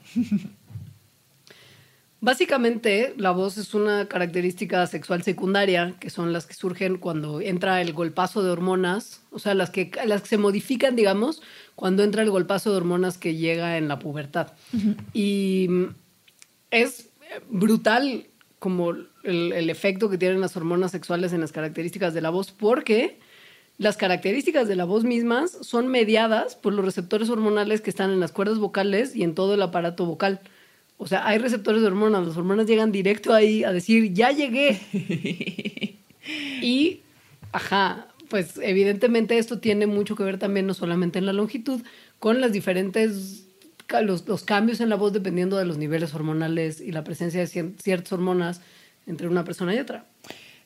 Básicamente, 2.25 3.13
la 3.19 3.33
voz 3.33 3.59
es 3.59 3.75
una 3.75 4.09
característica 4.09 4.87
sexual 4.87 5.23
secundaria, 5.23 5.95
que 6.01 6.09
son 6.09 6.33
las 6.33 6.47
que 6.47 6.55
surgen 6.55 6.97
cuando 6.97 7.43
entra 7.43 7.83
el 7.83 7.93
golpazo 7.93 8.43
de 8.43 8.51
hormonas, 8.51 9.21
o 9.31 9.39
sea, 9.39 9.53
las 9.53 9.69
que, 9.69 9.91
las 10.07 10.23
que 10.23 10.29
se 10.29 10.39
modifican, 10.39 10.97
digamos, 10.97 11.43
cuando 11.75 12.03
entra 12.03 12.23
el 12.23 12.31
golpazo 12.31 12.71
de 12.71 12.79
hormonas 12.79 13.19
que 13.19 13.35
llega 13.35 13.77
en 13.77 13.89
la 13.89 13.99
pubertad. 13.99 14.55
Y 15.13 15.67
mm, 15.69 15.85
es 16.71 17.11
brutal 17.51 18.27
como 18.59 18.93
el, 18.93 19.07
el 19.25 19.69
efecto 19.69 20.09
que 20.09 20.17
tienen 20.17 20.41
las 20.41 20.57
hormonas 20.57 20.93
sexuales 20.93 21.35
en 21.35 21.43
las 21.43 21.53
características 21.53 22.15
de 22.15 22.23
la 22.23 22.31
voz, 22.31 22.53
porque 22.53 23.19
las 23.77 23.99
características 23.99 24.67
de 24.67 24.77
la 24.77 24.87
voz 24.87 25.05
mismas 25.05 25.59
son 25.61 25.89
mediadas 25.89 26.57
por 26.57 26.73
los 26.73 26.87
receptores 26.87 27.29
hormonales 27.29 27.83
que 27.83 27.91
están 27.91 28.11
en 28.11 28.21
las 28.21 28.33
cuerdas 28.33 28.59
vocales 28.59 29.15
y 29.15 29.25
en 29.25 29.35
todo 29.35 29.53
el 29.53 29.61
aparato 29.61 30.07
vocal. 30.07 30.41
O 30.97 31.07
sea, 31.07 31.27
hay 31.27 31.39
receptores 31.39 31.83
de 31.83 31.89
hormonas, 31.89 32.27
las 32.27 32.37
hormonas 32.37 32.67
llegan 32.67 32.93
directo 32.93 33.35
ahí 33.35 33.65
a 33.65 33.73
decir, 33.73 34.13
ya 34.13 34.31
llegué. 34.31 34.81
y, 36.63 37.01
ajá, 37.53 38.09
pues 38.29 38.59
evidentemente 38.63 39.39
esto 39.39 39.59
tiene 39.59 39.87
mucho 39.87 40.17
que 40.17 40.23
ver 40.25 40.39
también, 40.39 40.67
no 40.67 40.75
solamente 40.75 41.19
en 41.19 41.27
la 41.27 41.33
longitud, 41.33 41.83
con 42.19 42.41
las 42.41 42.53
diferentes, 42.53 43.47
los, 44.03 44.27
los 44.27 44.45
cambios 44.45 44.81
en 44.81 44.89
la 44.89 44.97
voz 44.97 45.13
dependiendo 45.13 45.57
de 45.59 45.65
los 45.67 45.79
niveles 45.79 46.15
hormonales 46.15 46.81
y 46.81 46.93
la 46.93 47.05
presencia 47.05 47.41
de 47.41 47.47
cier- 47.47 47.75
ciertas 47.83 48.13
hormonas 48.13 48.61
entre 49.07 49.29
una 49.29 49.45
persona 49.45 49.75
y 49.75 49.79
otra. 49.79 50.07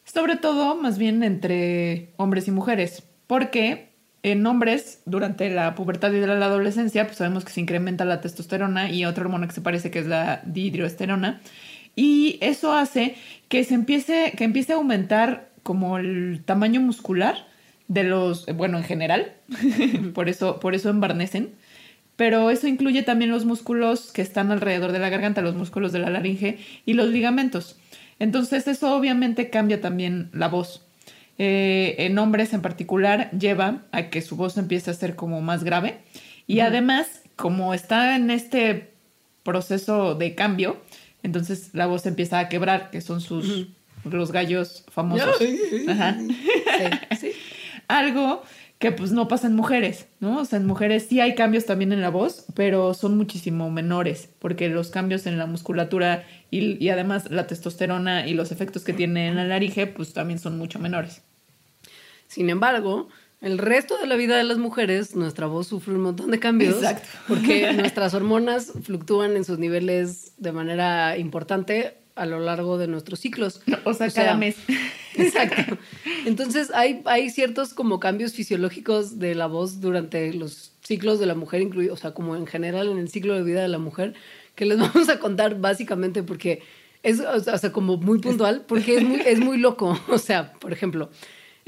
Sobre 0.04 0.36
todo, 0.36 0.76
más 0.76 0.98
bien 0.98 1.22
entre 1.22 2.10
hombres 2.16 2.48
y 2.48 2.50
mujeres, 2.50 3.02
porque 3.26 3.87
en 4.22 4.46
hombres, 4.46 5.00
durante 5.06 5.48
la 5.50 5.74
pubertad 5.74 6.12
y 6.12 6.18
de 6.18 6.26
la 6.26 6.46
adolescencia, 6.46 7.04
pues 7.04 7.18
sabemos 7.18 7.44
que 7.44 7.52
se 7.52 7.60
incrementa 7.60 8.04
la 8.04 8.20
testosterona 8.20 8.90
y 8.90 9.04
otra 9.04 9.24
hormona 9.24 9.46
que 9.46 9.54
se 9.54 9.60
parece 9.60 9.90
que 9.90 10.00
es 10.00 10.06
la 10.06 10.42
dihidroesterona. 10.44 11.40
Y 11.94 12.38
eso 12.40 12.72
hace 12.72 13.16
que 13.48 13.64
se 13.64 13.74
empiece, 13.74 14.32
que 14.36 14.44
empiece 14.44 14.72
a 14.72 14.76
aumentar 14.76 15.48
como 15.62 15.98
el 15.98 16.42
tamaño 16.44 16.80
muscular 16.80 17.46
de 17.88 18.04
los, 18.04 18.46
bueno, 18.46 18.78
en 18.78 18.84
general, 18.84 19.32
por 20.14 20.28
eso, 20.28 20.60
por 20.60 20.74
eso 20.74 20.90
embarnecen. 20.90 21.54
Pero 22.16 22.50
eso 22.50 22.66
incluye 22.66 23.02
también 23.02 23.30
los 23.30 23.44
músculos 23.44 24.10
que 24.12 24.22
están 24.22 24.50
alrededor 24.50 24.90
de 24.90 24.98
la 24.98 25.08
garganta, 25.08 25.40
los 25.40 25.54
músculos 25.54 25.92
de 25.92 26.00
la 26.00 26.10
laringe 26.10 26.58
y 26.84 26.94
los 26.94 27.08
ligamentos. 27.08 27.78
Entonces 28.18 28.66
eso 28.66 28.96
obviamente 28.96 29.50
cambia 29.50 29.80
también 29.80 30.28
la 30.32 30.48
voz. 30.48 30.87
Eh, 31.40 31.94
en 31.98 32.18
hombres 32.18 32.52
en 32.52 32.62
particular 32.62 33.30
lleva 33.30 33.84
a 33.92 34.10
que 34.10 34.22
su 34.22 34.34
voz 34.34 34.58
empiece 34.58 34.90
a 34.90 34.94
ser 34.94 35.14
como 35.14 35.40
más 35.40 35.62
grave 35.62 35.98
y 36.48 36.60
además 36.60 37.22
como 37.36 37.74
está 37.74 38.16
en 38.16 38.32
este 38.32 38.90
proceso 39.44 40.16
de 40.16 40.34
cambio, 40.34 40.78
entonces 41.22 41.70
la 41.74 41.86
voz 41.86 42.06
empieza 42.06 42.40
a 42.40 42.48
quebrar, 42.48 42.90
que 42.90 43.00
son 43.00 43.20
sus 43.20 43.68
los 44.04 44.32
gallos 44.32 44.84
famosos. 44.90 45.36
Ajá. 45.88 46.18
Sí, 46.18 47.16
sí. 47.20 47.32
Algo 47.88 48.42
que 48.78 48.92
pues 48.92 49.12
no 49.12 49.28
pasa 49.28 49.48
en 49.48 49.54
mujeres, 49.54 50.06
¿no? 50.20 50.38
O 50.40 50.44
sea, 50.44 50.58
en 50.58 50.66
mujeres 50.66 51.06
sí 51.08 51.20
hay 51.20 51.34
cambios 51.34 51.66
también 51.66 51.92
en 51.92 52.00
la 52.00 52.10
voz, 52.10 52.46
pero 52.54 52.94
son 52.94 53.16
muchísimo 53.16 53.70
menores, 53.70 54.28
porque 54.38 54.68
los 54.68 54.90
cambios 54.90 55.26
en 55.26 55.36
la 55.36 55.46
musculatura 55.46 56.24
y, 56.50 56.82
y 56.84 56.88
además 56.90 57.30
la 57.30 57.46
testosterona 57.46 58.26
y 58.26 58.34
los 58.34 58.52
efectos 58.52 58.84
que 58.84 58.92
tiene 58.92 59.28
en 59.28 59.36
la 59.36 59.44
laringe, 59.44 59.86
pues 59.86 60.12
también 60.12 60.38
son 60.38 60.58
mucho 60.58 60.78
menores. 60.78 61.22
Sin 62.28 62.50
embargo, 62.50 63.08
el 63.40 63.58
resto 63.58 63.98
de 63.98 64.06
la 64.06 64.16
vida 64.16 64.36
de 64.36 64.44
las 64.44 64.58
mujeres, 64.58 65.14
nuestra 65.14 65.46
voz 65.46 65.68
sufre 65.68 65.94
un 65.94 66.00
montón 66.00 66.30
de 66.30 66.38
cambios. 66.38 66.76
Exacto. 66.76 67.08
Porque 67.26 67.72
nuestras 67.74 68.14
hormonas 68.14 68.72
fluctúan 68.82 69.36
en 69.36 69.44
sus 69.44 69.58
niveles 69.58 70.32
de 70.38 70.52
manera 70.52 71.18
importante 71.18 71.94
a 72.16 72.26
lo 72.26 72.40
largo 72.40 72.78
de 72.78 72.88
nuestros 72.88 73.20
ciclos. 73.20 73.62
O 73.84 73.94
sea, 73.94 74.10
cada 74.10 74.36
mes. 74.36 74.56
Exacto. 75.14 75.78
Entonces 76.26 76.70
hay, 76.74 77.00
hay 77.04 77.30
ciertos 77.30 77.74
como 77.74 78.00
cambios 78.00 78.32
fisiológicos 78.32 79.18
de 79.18 79.34
la 79.34 79.46
voz 79.46 79.80
durante 79.80 80.32
los 80.34 80.72
ciclos 80.82 81.20
de 81.20 81.26
la 81.26 81.34
mujer, 81.34 81.62
incluido, 81.62 81.94
o 81.94 81.96
sea, 81.96 82.12
como 82.14 82.34
en 82.34 82.46
general 82.46 82.88
en 82.88 82.98
el 82.98 83.08
ciclo 83.08 83.34
de 83.34 83.42
vida 83.42 83.62
de 83.62 83.68
la 83.68 83.78
mujer, 83.78 84.14
que 84.56 84.66
les 84.66 84.78
vamos 84.80 85.08
a 85.08 85.20
contar 85.20 85.60
básicamente 85.60 86.24
porque 86.24 86.62
es, 87.04 87.20
o 87.20 87.38
sea, 87.38 87.54
o 87.54 87.58
sea, 87.58 87.72
como 87.72 87.96
muy 87.96 88.18
puntual, 88.18 88.64
porque 88.66 88.96
es 88.96 89.04
muy, 89.04 89.20
es 89.24 89.38
muy 89.38 89.58
loco. 89.58 89.98
O 90.08 90.18
sea, 90.18 90.52
por 90.54 90.72
ejemplo, 90.72 91.10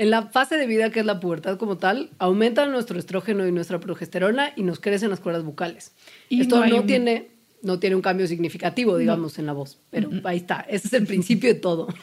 en 0.01 0.11
la 0.11 0.23
fase 0.29 0.57
de 0.57 0.67
vida 0.67 0.91
que 0.91 1.01
es 1.01 1.07
la 1.07 1.21
pubertad 1.21 1.59
como 1.59 1.77
tal, 1.77 2.11
aumenta 2.19 2.65
nuestro 2.67 2.99
estrógeno 2.99 3.47
y 3.47 3.53
nuestra 3.53 3.79
progesterona 3.81 4.53
y 4.57 4.63
nos 4.63 4.81
crecen 4.81 5.11
las 5.11 5.21
cuerdas 5.21 5.45
vocales. 5.45 5.93
Y 6.29 6.41
Esto 6.41 6.57
no 6.57 6.67
no, 6.67 6.73
hay 6.75 6.81
un- 6.81 6.87
tiene, 6.87 7.29
no 7.63 7.79
tiene 7.79 7.97
un 7.97 8.03
cambio 8.03 8.27
significativo, 8.27 8.97
digamos, 8.97 9.39
en 9.39 9.47
la 9.47 9.53
voz, 9.53 9.79
pero 9.91 10.09
ahí 10.25 10.39
está. 10.39 10.65
Ese 10.69 10.87
es 10.89 10.93
el 10.95 11.07
principio 11.07 11.53
de 11.53 11.61
todo. 11.61 11.87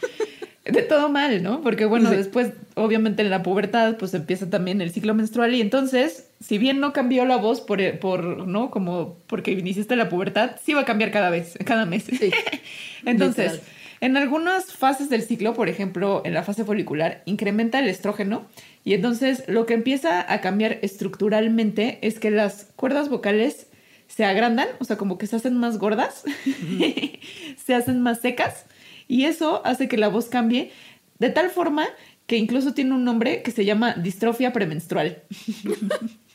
De 0.67 0.81
todo 0.81 1.07
mal, 1.07 1.41
¿no? 1.43 1.61
Porque 1.61 1.85
bueno, 1.85 2.09
Sí. 2.09 2.17
después, 2.17 2.51
obviamente 2.75 3.21
en 3.21 3.29
la 3.29 3.41
pubertad, 3.41 3.95
pues 3.97 4.13
empieza 4.13 4.49
también 4.49 4.81
el 4.81 4.91
ciclo 4.91 5.13
menstrual 5.13 5.55
y 5.55 5.61
entonces, 5.61 6.27
si 6.41 6.57
bien 6.57 6.81
no 6.81 6.91
cambió 6.91 7.23
la 7.23 7.37
voz 7.37 7.61
por, 7.61 7.79
por 7.99 8.45
¿no? 8.45 8.69
Como 8.69 9.17
porque 9.27 9.51
iniciaste 9.53 9.95
la 9.95 10.09
pubertad, 10.09 10.57
sí 10.61 10.73
va 10.73 10.81
a 10.81 10.85
cambiar 10.85 11.09
cada 11.11 11.29
vez, 11.29 11.57
cada 11.65 11.85
mes. 11.85 12.03
Sí. 12.03 12.31
entonces, 13.05 13.53
Literal. 13.53 13.76
En 13.99 14.17
algunas 14.17 14.73
fases 14.73 15.09
del 15.09 15.23
ciclo, 15.23 15.53
por 15.53 15.69
ejemplo, 15.69 16.21
en 16.25 16.33
la 16.33 16.43
fase 16.43 16.63
folicular, 16.63 17.23
incrementa 17.25 17.79
el 17.79 17.87
estrógeno 17.87 18.45
y 18.83 18.93
entonces 18.93 19.43
lo 19.47 19.65
que 19.65 19.73
empieza 19.73 20.31
a 20.31 20.41
cambiar 20.41 20.79
estructuralmente 20.81 21.99
es 22.01 22.19
que 22.19 22.31
las 22.31 22.65
cuerdas 22.75 23.09
vocales 23.09 23.67
se 24.07 24.23
agrandan, 24.23 24.67
o 24.79 24.85
sea, 24.85 24.97
como 24.97 25.17
que 25.17 25.27
se 25.27 25.35
hacen 25.35 25.57
más 25.57 25.77
gordas, 25.77 26.23
se 27.65 27.73
hacen 27.73 28.01
más 28.01 28.21
secas 28.21 28.65
y 29.07 29.25
eso 29.25 29.65
hace 29.65 29.87
que 29.87 29.97
la 29.97 30.07
voz 30.07 30.27
cambie 30.27 30.71
de 31.19 31.29
tal 31.29 31.49
forma 31.49 31.87
que 32.27 32.37
incluso 32.37 32.73
tiene 32.73 32.93
un 32.93 33.05
nombre 33.05 33.41
que 33.41 33.51
se 33.51 33.65
llama 33.65 33.93
distrofia 33.93 34.53
premenstrual. 34.53 35.23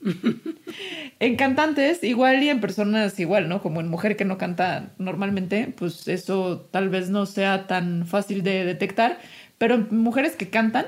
en 1.20 1.36
cantantes, 1.36 2.02
igual 2.02 2.42
y 2.42 2.48
en 2.48 2.60
personas 2.60 3.18
igual, 3.20 3.48
¿no? 3.48 3.62
Como 3.62 3.80
en 3.80 3.88
mujer 3.88 4.16
que 4.16 4.24
no 4.24 4.38
canta 4.38 4.92
normalmente, 4.98 5.72
pues 5.76 6.08
eso 6.08 6.68
tal 6.70 6.88
vez 6.88 7.10
no 7.10 7.26
sea 7.26 7.66
tan 7.66 8.06
fácil 8.06 8.42
de 8.42 8.64
detectar, 8.64 9.18
pero 9.58 9.74
en 9.74 9.88
mujeres 9.90 10.36
que 10.36 10.50
cantan 10.50 10.86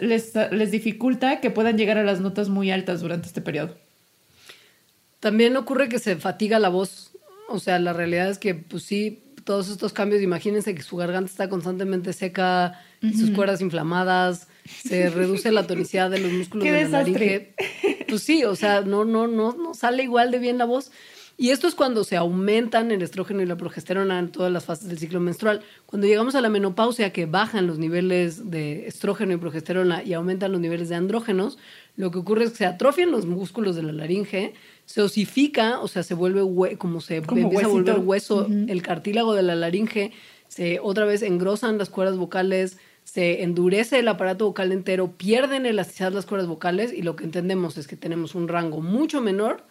les, 0.00 0.32
les 0.52 0.70
dificulta 0.70 1.40
que 1.40 1.50
puedan 1.50 1.76
llegar 1.76 1.98
a 1.98 2.04
las 2.04 2.20
notas 2.20 2.48
muy 2.48 2.70
altas 2.70 3.00
durante 3.00 3.28
este 3.28 3.40
periodo. 3.40 3.74
También 5.20 5.56
ocurre 5.56 5.88
que 5.88 5.98
se 5.98 6.16
fatiga 6.16 6.58
la 6.58 6.68
voz. 6.68 7.12
O 7.48 7.58
sea, 7.58 7.78
la 7.78 7.92
realidad 7.92 8.28
es 8.28 8.38
que, 8.38 8.54
pues 8.54 8.84
sí, 8.84 9.22
todos 9.44 9.68
estos 9.68 9.92
cambios, 9.92 10.22
imagínense 10.22 10.74
que 10.74 10.82
su 10.82 10.96
garganta 10.96 11.30
está 11.30 11.48
constantemente 11.48 12.12
seca 12.12 12.80
y 13.00 13.14
sus 13.14 13.30
cuerdas 13.30 13.60
inflamadas, 13.60 14.48
se 14.64 15.10
reduce 15.10 15.52
la 15.52 15.66
tonicidad 15.66 16.10
de 16.10 16.18
los 16.18 16.32
músculos 16.32 16.64
Qué 16.64 16.72
de 16.72 16.88
la 16.88 17.04
desastre. 17.04 17.54
laringe. 17.82 18.04
Pues 18.08 18.22
sí, 18.22 18.44
o 18.44 18.56
sea, 18.56 18.80
no, 18.82 19.04
no, 19.04 19.26
no, 19.26 19.52
no 19.56 19.74
sale 19.74 20.02
igual 20.02 20.30
de 20.30 20.38
bien 20.38 20.58
la 20.58 20.64
voz. 20.64 20.90
Y 21.36 21.50
esto 21.50 21.66
es 21.66 21.74
cuando 21.74 22.04
se 22.04 22.16
aumentan 22.16 22.92
el 22.92 23.02
estrógeno 23.02 23.42
y 23.42 23.46
la 23.46 23.56
progesterona 23.56 24.20
en 24.20 24.30
todas 24.30 24.52
las 24.52 24.64
fases 24.64 24.88
del 24.88 24.98
ciclo 24.98 25.18
menstrual. 25.18 25.62
Cuando 25.84 26.06
llegamos 26.06 26.36
a 26.36 26.40
la 26.40 26.48
menopausia, 26.48 27.12
que 27.12 27.26
bajan 27.26 27.66
los 27.66 27.78
niveles 27.78 28.52
de 28.52 28.86
estrógeno 28.86 29.32
y 29.32 29.36
progesterona 29.36 30.04
y 30.04 30.12
aumentan 30.12 30.52
los 30.52 30.60
niveles 30.60 30.88
de 30.90 30.94
andrógenos, 30.94 31.58
lo 31.96 32.12
que 32.12 32.18
ocurre 32.18 32.44
es 32.44 32.50
que 32.52 32.58
se 32.58 32.66
atrofian 32.66 33.10
los 33.10 33.26
músculos 33.26 33.74
de 33.74 33.82
la 33.82 33.92
laringe, 33.92 34.54
se 34.84 35.02
osifica, 35.02 35.80
o 35.80 35.88
sea, 35.88 36.04
se 36.04 36.14
vuelve 36.14 36.42
como 36.76 37.00
se 37.00 37.22
Como 37.22 37.40
empieza 37.40 37.66
a 37.66 37.68
volver 37.68 37.98
hueso 37.98 38.46
el 38.68 38.82
cartílago 38.82 39.34
de 39.34 39.42
la 39.42 39.56
laringe, 39.56 40.12
se 40.46 40.78
otra 40.78 41.04
vez 41.04 41.22
engrosan 41.22 41.78
las 41.78 41.90
cuerdas 41.90 42.16
vocales, 42.16 42.78
se 43.04 43.42
endurece 43.42 44.00
el 44.00 44.08
aparato 44.08 44.46
vocal 44.46 44.72
entero, 44.72 45.12
pierden 45.12 45.66
elasticidad 45.66 46.12
las 46.12 46.26
cuerdas 46.26 46.48
vocales 46.48 46.92
y 46.92 47.02
lo 47.02 47.14
que 47.16 47.24
entendemos 47.24 47.76
es 47.78 47.86
que 47.86 47.96
tenemos 47.96 48.34
un 48.34 48.48
rango 48.48 48.80
mucho 48.80 49.20
menor, 49.20 49.64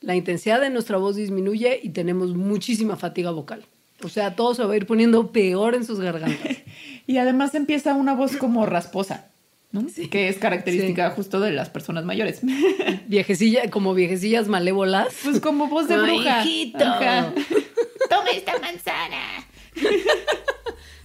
la 0.00 0.16
intensidad 0.16 0.60
de 0.60 0.68
nuestra 0.68 0.98
voz 0.98 1.16
disminuye 1.16 1.80
y 1.82 1.90
tenemos 1.90 2.34
muchísima 2.34 2.96
fatiga 2.96 3.30
vocal. 3.30 3.64
O 4.02 4.08
sea, 4.08 4.34
todo 4.34 4.54
se 4.54 4.64
va 4.64 4.74
a 4.74 4.76
ir 4.76 4.86
poniendo 4.86 5.30
peor 5.32 5.74
en 5.74 5.84
sus 5.84 6.00
gargantas. 6.00 6.58
Y 7.04 7.18
además 7.18 7.52
empieza 7.56 7.94
una 7.94 8.14
voz 8.14 8.36
como 8.36 8.64
rasposa, 8.64 9.26
¿no? 9.72 9.84
Que 10.08 10.28
es 10.28 10.38
característica 10.38 11.10
justo 11.10 11.40
de 11.40 11.50
las 11.50 11.68
personas 11.68 12.04
mayores. 12.04 12.40
Viejecilla, 13.08 13.68
como 13.70 13.92
viejecillas 13.92 14.46
malévolas. 14.46 15.12
Pues 15.24 15.40
como 15.40 15.66
voz 15.66 15.88
de 15.88 15.96
bruja. 15.96 16.44
Toma 18.08 18.30
esta 18.32 18.56
manzana. 18.60 19.18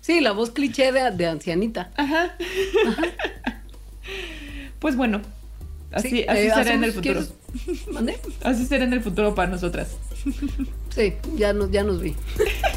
Sí, 0.07 0.21
la 0.21 0.31
voz 0.31 0.51
cliché 0.51 0.93
de, 0.93 1.11
de 1.11 1.27
ancianita. 1.27 1.91
Ajá. 1.97 2.37
Pues 4.79 4.95
bueno, 4.95 5.21
así, 5.91 6.09
Sí, 6.09 6.25
así 6.25 6.47
eh, 6.47 6.51
será 6.55 6.73
en 6.75 6.83
el 6.85 6.93
futuro. 6.93 7.23
Así 8.41 8.65
será 8.65 8.85
en 8.85 8.93
el 8.93 9.03
futuro 9.03 9.35
para 9.35 9.51
nosotras. 9.51 9.97
Sí, 10.95 11.13
ya 11.35 11.51
nos, 11.51 11.71
ya 11.71 11.83
nos 11.83 11.99
vi. 11.99 12.15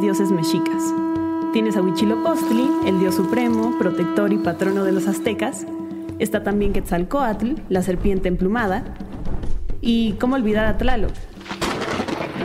dioses 0.00 0.30
mexicas. 0.30 0.94
Tienes 1.52 1.76
a 1.76 1.82
Huitzilopochtli, 1.82 2.68
el 2.86 3.00
dios 3.00 3.14
supremo, 3.14 3.74
protector 3.78 4.32
y 4.32 4.38
patrono 4.38 4.84
de 4.84 4.92
los 4.92 5.06
aztecas. 5.06 5.66
Está 6.18 6.42
también 6.42 6.72
Quetzalcoatl, 6.72 7.54
la 7.68 7.82
serpiente 7.82 8.28
emplumada. 8.28 8.84
Y 9.80 10.12
cómo 10.14 10.36
olvidar 10.36 10.66
a 10.66 10.76
Tlaloc, 10.76 11.12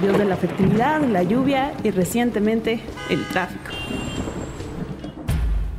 dios 0.02 0.18
de 0.18 0.26
la 0.26 0.38
fertilidad, 0.38 1.02
la 1.04 1.24
lluvia 1.24 1.74
y 1.84 1.92
recientemente 1.92 2.80
el 3.10 3.26
tráfico. 3.28 3.72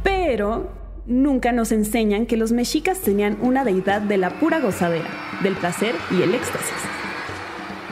Pero 0.03 0.71
nunca 1.07 1.53
nos 1.53 1.73
enseñan 1.73 2.27
que 2.27 2.37
los 2.37 2.53
mexicas 2.53 3.01
tenían 3.01 3.39
una 3.41 3.65
deidad 3.65 4.03
de 4.03 4.19
la 4.19 4.39
pura 4.39 4.61
gozadera, 4.61 5.09
del 5.43 5.55
placer 5.55 5.95
y 6.11 6.23
el 6.23 6.35
éxtasis. 6.35 6.96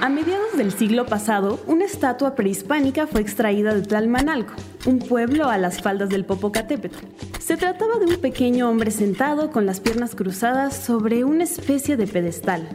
A 0.01 0.09
mediados 0.09 0.57
del 0.57 0.73
siglo 0.73 1.07
pasado, 1.07 1.61
una 1.67 1.85
estatua 1.85 2.35
prehispánica 2.35 3.07
fue 3.07 3.21
extraída 3.21 3.75
de 3.75 3.83
Tlalmanalco, 3.83 4.53
un 4.87 4.99
pueblo 4.99 5.49
a 5.49 5.57
las 5.57 5.81
faldas 5.81 6.09
del 6.11 6.25
Popocatépetl. 6.25 6.99
Se 7.39 7.57
trataba 7.57 7.99
de 7.99 8.07
un 8.07 8.17
pequeño 8.17 8.69
hombre 8.69 8.91
sentado 8.91 9.51
con 9.51 9.67
las 9.67 9.81
piernas 9.81 10.15
cruzadas 10.15 10.77
sobre 10.77 11.25
una 11.25 11.45
especie 11.45 11.97
de 11.97 12.07
pedestal, 12.07 12.69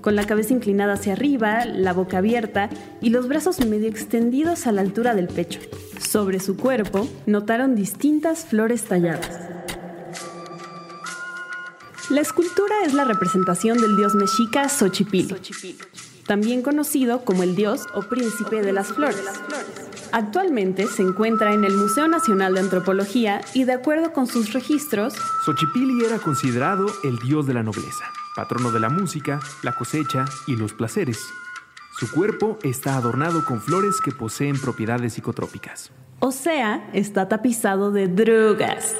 con 0.00 0.14
la 0.14 0.26
cabeza 0.26 0.52
inclinada 0.52 0.94
hacia 0.94 1.14
arriba, 1.14 1.64
la 1.64 1.92
boca 1.92 2.18
abierta 2.18 2.68
y 3.00 3.10
los 3.10 3.26
brazos 3.26 3.64
medio 3.64 3.88
extendidos 3.88 4.66
a 4.66 4.72
la 4.72 4.82
altura 4.82 5.14
del 5.14 5.28
pecho. 5.28 5.60
Sobre 5.98 6.40
su 6.40 6.56
cuerpo 6.56 7.08
notaron 7.26 7.74
distintas 7.74 8.44
flores 8.44 8.84
talladas. 8.84 9.40
La 12.10 12.20
escultura 12.20 12.76
es 12.84 12.94
la 12.94 13.02
representación 13.02 13.78
del 13.78 13.96
dios 13.96 14.14
mexica 14.14 14.68
Xochipilli, 14.68 15.34
también 16.26 16.62
conocido 16.62 17.24
como 17.24 17.42
el 17.42 17.54
dios 17.56 17.86
o 17.94 18.02
príncipe 18.02 18.62
de 18.62 18.72
las 18.72 18.88
flores. 18.88 19.24
Actualmente 20.12 20.86
se 20.86 21.02
encuentra 21.02 21.52
en 21.52 21.64
el 21.64 21.76
Museo 21.76 22.08
Nacional 22.08 22.54
de 22.54 22.60
Antropología 22.60 23.40
y 23.54 23.64
de 23.64 23.72
acuerdo 23.72 24.12
con 24.12 24.26
sus 24.26 24.52
registros, 24.52 25.14
Xochipilli 25.44 26.04
era 26.04 26.18
considerado 26.18 26.86
el 27.04 27.18
dios 27.18 27.46
de 27.46 27.54
la 27.54 27.62
nobleza, 27.62 28.04
patrono 28.34 28.70
de 28.70 28.80
la 28.80 28.88
música, 28.88 29.40
la 29.62 29.74
cosecha 29.74 30.24
y 30.46 30.56
los 30.56 30.72
placeres. 30.72 31.18
Su 31.98 32.10
cuerpo 32.10 32.58
está 32.62 32.96
adornado 32.96 33.44
con 33.44 33.60
flores 33.60 34.00
que 34.02 34.12
poseen 34.12 34.60
propiedades 34.60 35.14
psicotrópicas. 35.14 35.90
o 36.20 36.30
sea, 36.32 36.88
está 36.92 37.28
tapizado 37.28 37.90
de 37.90 38.08
drogas. 38.08 38.94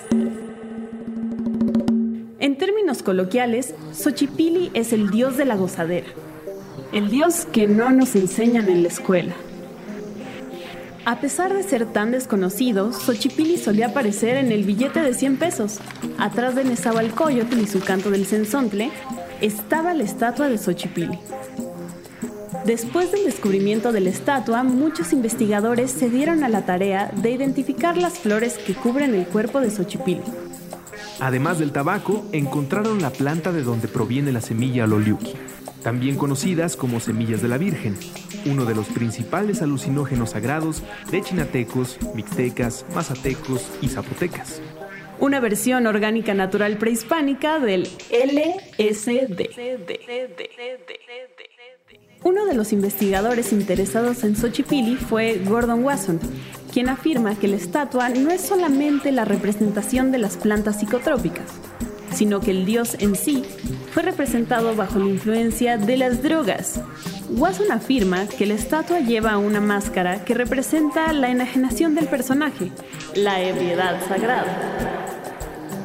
En 2.39 2.59
términos 2.59 3.03
coloquiales, 3.03 3.75
Xochipilli 3.93 4.71
es 4.75 4.93
el 4.93 5.11
dios 5.11 5.37
de 5.37 5.45
la 5.47 5.57
gozadera, 5.57 6.07
el 6.97 7.11
dios 7.11 7.47
que 7.53 7.67
no 7.67 7.91
nos 7.91 8.17
enseñan 8.17 8.71
en 8.71 8.81
la 8.83 8.89
escuela. 8.89 9.35
A 11.05 11.21
pesar 11.21 11.53
de 11.53 11.63
ser 11.63 11.85
tan 11.85 12.11
desconocido, 12.11 12.91
Xochipilli 12.91 13.59
solía 13.59 13.89
aparecer 13.89 14.39
en 14.39 14.51
el 14.51 14.65
billete 14.65 15.03
de 15.03 15.13
100 15.13 15.37
pesos. 15.37 15.79
Atrás 16.17 16.55
de 16.55 16.65
Nezahualcóyotl 16.65 17.59
y 17.59 17.67
su 17.67 17.81
canto 17.81 18.11
del 18.11 18.25
cenzontle, 18.25 18.91
estaba 19.43 19.93
la 19.93 20.05
estatua 20.05 20.49
de 20.49 20.57
Xochipilli. 20.57 21.19
Después 22.65 23.13
del 23.13 23.27
descubrimiento 23.27 23.93
de 23.93 24.01
la 24.01 24.09
estatua, 24.09 24.63
muchos 24.63 25.13
investigadores 25.13 25.91
se 25.91 26.09
dieron 26.09 26.45
a 26.45 26.49
la 26.49 26.65
tarea 26.65 27.13
de 27.15 27.31
identificar 27.31 27.99
las 27.99 28.19
flores 28.19 28.57
que 28.57 28.73
cubren 28.73 29.15
el 29.15 29.27
cuerpo 29.27 29.61
de 29.61 29.71
Xochipilli. 29.71 30.23
Además 31.21 31.59
del 31.59 31.73
tabaco, 31.73 32.25
encontraron 32.33 33.03
la 33.03 33.11
planta 33.11 33.53
de 33.53 33.63
donde 33.63 33.87
proviene 33.87 34.33
la 34.33 34.41
semilla 34.41 34.87
loliuqui, 34.87 35.35
también 35.83 36.17
conocidas 36.17 36.77
como 36.77 37.01
semillas 37.01 37.43
de 37.43 37.49
la 37.49 37.59
Virgen, 37.59 37.97
uno 38.45 38.65
de 38.65 38.75
los 38.75 38.87
principales 38.89 39.63
alucinógenos 39.63 40.31
sagrados 40.31 40.83
de 41.11 41.23
chinatecos, 41.23 41.99
mixtecas, 42.15 42.85
mazatecos 42.95 43.67
y 43.81 43.89
zapotecas. 43.89 44.61
Una 45.19 45.41
versión 45.41 45.87
orgánica 45.87 46.35
natural 46.35 46.77
prehispánica 46.77 47.59
del 47.59 47.89
LSD. 48.11 49.49
Uno 52.23 52.45
de 52.45 52.55
los 52.55 52.73
investigadores 52.73 53.53
interesados 53.53 54.25
en 54.25 54.37
Xochipilli 54.37 54.97
fue 54.97 55.41
Gordon 55.45 55.85
Wasson, 55.85 56.19
quien 56.73 56.89
afirma 56.89 57.39
que 57.39 57.49
la 57.49 57.57
estatua 57.57 58.09
no 58.11 58.31
es 58.31 58.41
solamente 58.41 59.13
la 59.13 59.25
representación 59.25 60.11
de 60.11 60.19
las 60.19 60.37
plantas 60.37 60.81
psicotrópicas, 60.81 61.53
sino 62.17 62.41
que 62.41 62.51
el 62.51 62.65
dios 62.65 62.97
en 62.99 63.15
sí 63.15 63.45
fue 63.93 64.03
representado 64.03 64.75
bajo 64.75 64.99
la 64.99 65.07
influencia 65.07 65.77
de 65.77 65.97
las 65.99 66.23
drogas. 66.23 66.81
Wasson 67.31 67.71
afirma 67.73 68.27
que 68.27 68.47
la 68.47 68.55
estatua 68.55 69.01
lleva 69.01 69.37
una 69.37 69.61
máscara 69.61 70.25
que 70.25 70.35
representa 70.35 71.13
la 71.13 71.29
enajenación 71.29 71.95
del 71.95 72.07
personaje, 72.07 72.71
la 73.15 73.43
ebriedad 73.43 74.01
sagrada. 74.09 74.97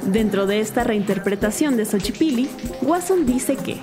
Dentro 0.05 0.45
de 0.47 0.61
esta 0.61 0.83
reinterpretación 0.83 1.77
de 1.77 1.85
Xochipilli, 1.85 2.49
Wasson 2.81 3.25
dice 3.25 3.55
que 3.55 3.77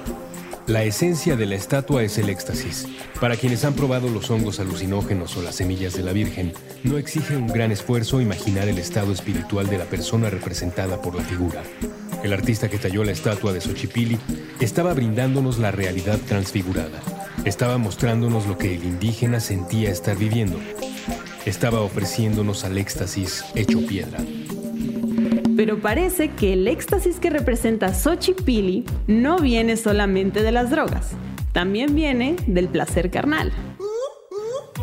La 0.66 0.82
esencia 0.84 1.36
de 1.36 1.46
la 1.46 1.54
estatua 1.54 2.02
es 2.02 2.18
el 2.18 2.28
éxtasis. 2.28 2.86
Para 3.20 3.36
quienes 3.36 3.64
han 3.64 3.74
probado 3.74 4.08
los 4.08 4.30
hongos 4.30 4.60
alucinógenos 4.60 5.36
o 5.36 5.42
las 5.42 5.56
semillas 5.56 5.94
de 5.94 6.02
la 6.02 6.12
Virgen, 6.12 6.52
no 6.84 6.98
exige 6.98 7.36
un 7.36 7.46
gran 7.46 7.72
esfuerzo 7.72 8.20
imaginar 8.20 8.68
el 8.68 8.78
estado 8.78 9.12
espiritual 9.12 9.68
de 9.68 9.78
la 9.78 9.84
persona 9.84 10.30
representada 10.30 11.00
por 11.00 11.14
la 11.14 11.22
figura. 11.22 11.62
El 12.22 12.32
artista 12.32 12.68
que 12.68 12.78
talló 12.78 13.04
la 13.04 13.12
estatua 13.12 13.52
de 13.52 13.60
Xochipilli 13.60 14.18
estaba 14.60 14.92
brindándonos 14.92 15.58
la 15.58 15.70
realidad 15.70 16.18
transfigurada. 16.26 17.00
Estaba 17.44 17.78
mostrándonos 17.78 18.46
lo 18.46 18.58
que 18.58 18.74
el 18.74 18.84
indígena 18.84 19.40
sentía 19.40 19.90
estar 19.90 20.16
viviendo. 20.16 20.58
Estaba 21.46 21.80
ofreciéndonos 21.80 22.64
al 22.64 22.76
éxtasis 22.76 23.44
hecho 23.54 23.86
piedra. 23.86 24.18
Pero 25.56 25.80
parece 25.80 26.30
que 26.30 26.52
el 26.52 26.68
éxtasis 26.68 27.18
que 27.18 27.30
representa 27.30 27.94
Xochipilli 27.94 28.84
no 29.06 29.38
viene 29.38 29.76
solamente 29.76 30.42
de 30.42 30.52
las 30.52 30.70
drogas, 30.70 31.12
también 31.52 31.94
viene 31.94 32.36
del 32.46 32.68
placer 32.68 33.10
carnal. 33.10 33.52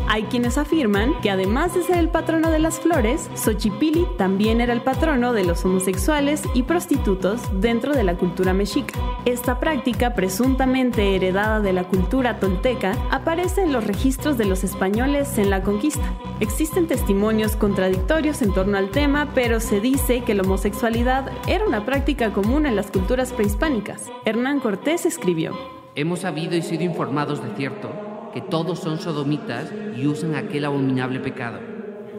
Hay 0.08 0.24
quienes 0.24 0.58
afirman 0.58 1.20
que 1.20 1.30
además 1.30 1.74
de 1.74 1.82
ser 1.82 1.98
el 1.98 2.08
patrono 2.08 2.50
de 2.50 2.58
las 2.58 2.78
flores, 2.78 3.30
Xochipili 3.34 4.06
también 4.16 4.60
era 4.60 4.72
el 4.72 4.80
patrono 4.80 5.32
de 5.32 5.44
los 5.44 5.64
homosexuales 5.64 6.42
y 6.54 6.62
prostitutos 6.62 7.40
dentro 7.60 7.92
de 7.92 8.04
la 8.04 8.16
cultura 8.16 8.52
mexica. 8.52 8.98
Esta 9.24 9.58
práctica, 9.58 10.14
presuntamente 10.14 11.16
heredada 11.16 11.60
de 11.60 11.72
la 11.72 11.84
cultura 11.84 12.38
tolteca, 12.38 12.96
aparece 13.10 13.62
en 13.62 13.72
los 13.72 13.86
registros 13.86 14.38
de 14.38 14.44
los 14.44 14.64
españoles 14.64 15.38
en 15.38 15.50
la 15.50 15.62
conquista. 15.62 16.12
Existen 16.40 16.86
testimonios 16.86 17.56
contradictorios 17.56 18.42
en 18.42 18.52
torno 18.52 18.78
al 18.78 18.90
tema, 18.90 19.30
pero 19.34 19.60
se 19.60 19.80
dice 19.80 20.22
que 20.22 20.34
la 20.34 20.42
homosexualidad 20.42 21.30
era 21.46 21.66
una 21.66 21.84
práctica 21.84 22.32
común 22.32 22.66
en 22.66 22.76
las 22.76 22.90
culturas 22.90 23.32
prehispánicas. 23.32 24.10
Hernán 24.24 24.60
Cortés 24.60 25.06
escribió, 25.06 25.52
Hemos 25.94 26.20
sabido 26.20 26.56
y 26.56 26.62
sido 26.62 26.84
informados 26.84 27.42
de 27.42 27.56
cierto 27.56 28.15
que 28.36 28.42
todos 28.42 28.80
son 28.80 28.98
sodomitas 28.98 29.72
y 29.96 30.06
usan 30.06 30.34
aquel 30.34 30.66
abominable 30.66 31.20
pecado. 31.20 31.58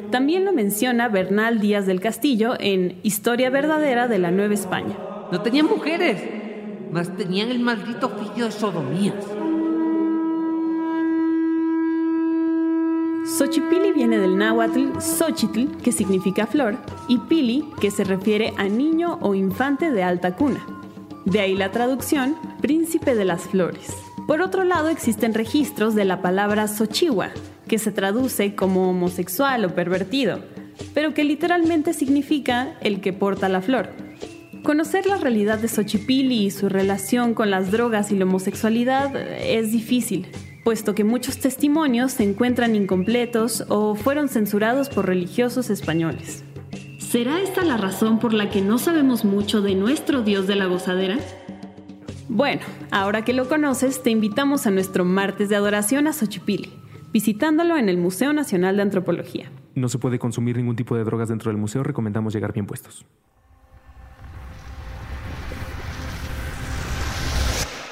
También 0.10 0.46
lo 0.46 0.52
menciona 0.52 1.10
Bernal 1.10 1.60
Díaz 1.60 1.86
del 1.86 2.02
Castillo 2.02 2.56
en 2.60 2.98
Historia 3.04 3.52
verdadera 3.52 4.08
de 4.08 4.18
la 4.18 4.32
Nueva 4.32 4.56
España. 4.56 4.98
No 5.32 5.44
tenían 5.44 5.68
mujeres, 5.68 6.24
mas 6.92 7.16
tenían 7.16 7.52
el 7.52 7.60
maldito 7.60 8.08
oficio 8.08 8.46
de 8.46 8.52
sodomías. 8.52 9.14
Xochipili 13.38 13.92
viene 13.92 14.18
del 14.18 14.40
náhuatl 14.40 15.00
Xochitl, 15.00 15.68
que 15.84 15.92
significa 15.92 16.48
flor, 16.48 16.78
y 17.08 17.20
pili, 17.20 17.64
que 17.80 17.92
se 17.92 18.04
refiere 18.04 18.56
a 18.58 18.64
niño 18.64 19.20
o 19.22 19.36
infante 19.36 19.92
de 19.92 20.02
alta 20.02 20.36
cuna. 20.36 20.66
De 21.26 21.42
ahí 21.42 21.54
la 21.54 21.72
traducción, 21.72 22.36
príncipe 22.60 23.14
de 23.14 23.26
las 23.26 23.44
flores. 23.44 24.07
Por 24.28 24.42
otro 24.42 24.66
lado, 24.66 24.90
existen 24.90 25.34
registros 25.34 25.96
de 25.96 26.04
la 26.04 26.22
palabra 26.22 26.68
Xochihua, 26.68 27.30
que 27.66 27.80
se 27.80 27.94
traduce 27.94 28.56
como 28.56 28.90
homosexual 28.90 29.64
o 29.64 29.74
pervertido, 29.74 30.40
pero 30.94 31.14
que 31.14 31.24
literalmente 31.24 31.94
significa 31.94 32.76
el 32.82 33.00
que 33.00 33.14
porta 33.14 33.48
la 33.48 33.62
flor. 33.62 33.90
Conocer 34.64 35.06
la 35.06 35.16
realidad 35.16 35.60
de 35.60 35.70
Xochipilli 35.70 36.46
y 36.46 36.52
su 36.52 36.68
relación 36.68 37.34
con 37.34 37.50
las 37.50 37.72
drogas 37.72 38.12
y 38.12 38.18
la 38.18 38.26
homosexualidad 38.26 39.16
es 39.16 39.72
difícil, 39.72 40.28
puesto 40.66 40.94
que 40.94 41.06
muchos 41.06 41.38
testimonios 41.38 42.12
se 42.12 42.24
encuentran 42.24 42.76
incompletos 42.76 43.64
o 43.70 43.96
fueron 43.96 44.28
censurados 44.28 44.90
por 44.90 45.06
religiosos 45.06 45.70
españoles. 45.70 46.44
¿Será 47.00 47.40
esta 47.40 47.64
la 47.64 47.78
razón 47.78 48.20
por 48.20 48.34
la 48.34 48.50
que 48.50 48.62
no 48.62 48.78
sabemos 48.78 49.24
mucho 49.24 49.62
de 49.62 49.76
nuestro 49.76 50.22
Dios 50.22 50.48
de 50.48 50.56
la 50.56 50.66
gozadera? 50.66 51.18
Bueno, 52.30 52.62
ahora 52.92 53.24
que 53.24 53.34
lo 53.34 53.48
conoces, 53.48 54.04
te 54.04 54.10
invitamos 54.10 54.68
a 54.68 54.72
nuestro 54.72 55.06
martes 55.06 55.48
de 55.50 55.56
adoración 55.56 56.08
a 56.08 56.14
Xochipilli, 56.14 56.74
visitándolo 57.14 57.78
en 57.78 57.88
el 57.88 57.98
Museo 57.98 58.34
Nacional 58.34 58.76
de 58.76 58.82
Antropología. 58.82 59.50
No 59.76 59.88
se 59.88 59.98
puede 59.98 60.20
consumir 60.20 60.58
ningún 60.58 60.76
tipo 60.76 60.96
de 60.96 61.04
drogas 61.04 61.30
dentro 61.30 61.52
del 61.52 61.58
museo, 61.58 61.84
recomendamos 61.84 62.34
llegar 62.34 62.52
bien 62.52 62.66
puestos. 62.66 63.06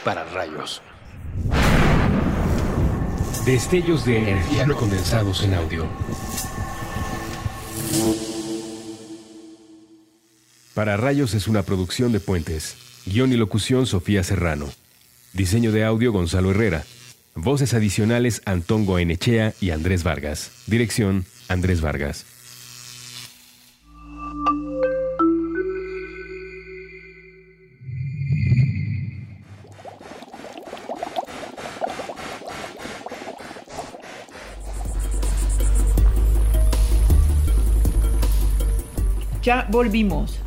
Para 0.04 0.26
rayos. 0.26 0.82
Destellos 3.46 4.06
de 4.06 4.18
energía 4.18 4.66
no 4.66 4.76
condensados 4.76 5.44
en 5.44 5.54
audio. 5.54 5.86
Para 10.74 10.98
rayos 10.98 11.34
es 11.34 11.48
una 11.48 11.64
producción 11.64 12.12
de 12.12 12.20
puentes. 12.20 12.85
Guión 13.06 13.32
y 13.32 13.38
locución 13.38 13.86
Sofía 13.86 14.24
Serrano. 14.24 14.68
Diseño 15.34 15.72
de 15.72 15.84
audio 15.84 16.12
Gonzalo 16.12 16.50
Herrera. 16.50 16.86
Voces 17.36 17.76
adicionales 17.76 18.42
Antón 18.46 18.86
Goenechea 18.86 19.54
y 19.62 19.70
Andrés 19.70 20.04
Vargas. 20.04 20.52
Dirección 20.66 21.26
Andrés 21.48 21.82
Vargas. 21.82 22.26
Ya 39.44 39.68
volvimos. 39.70 40.45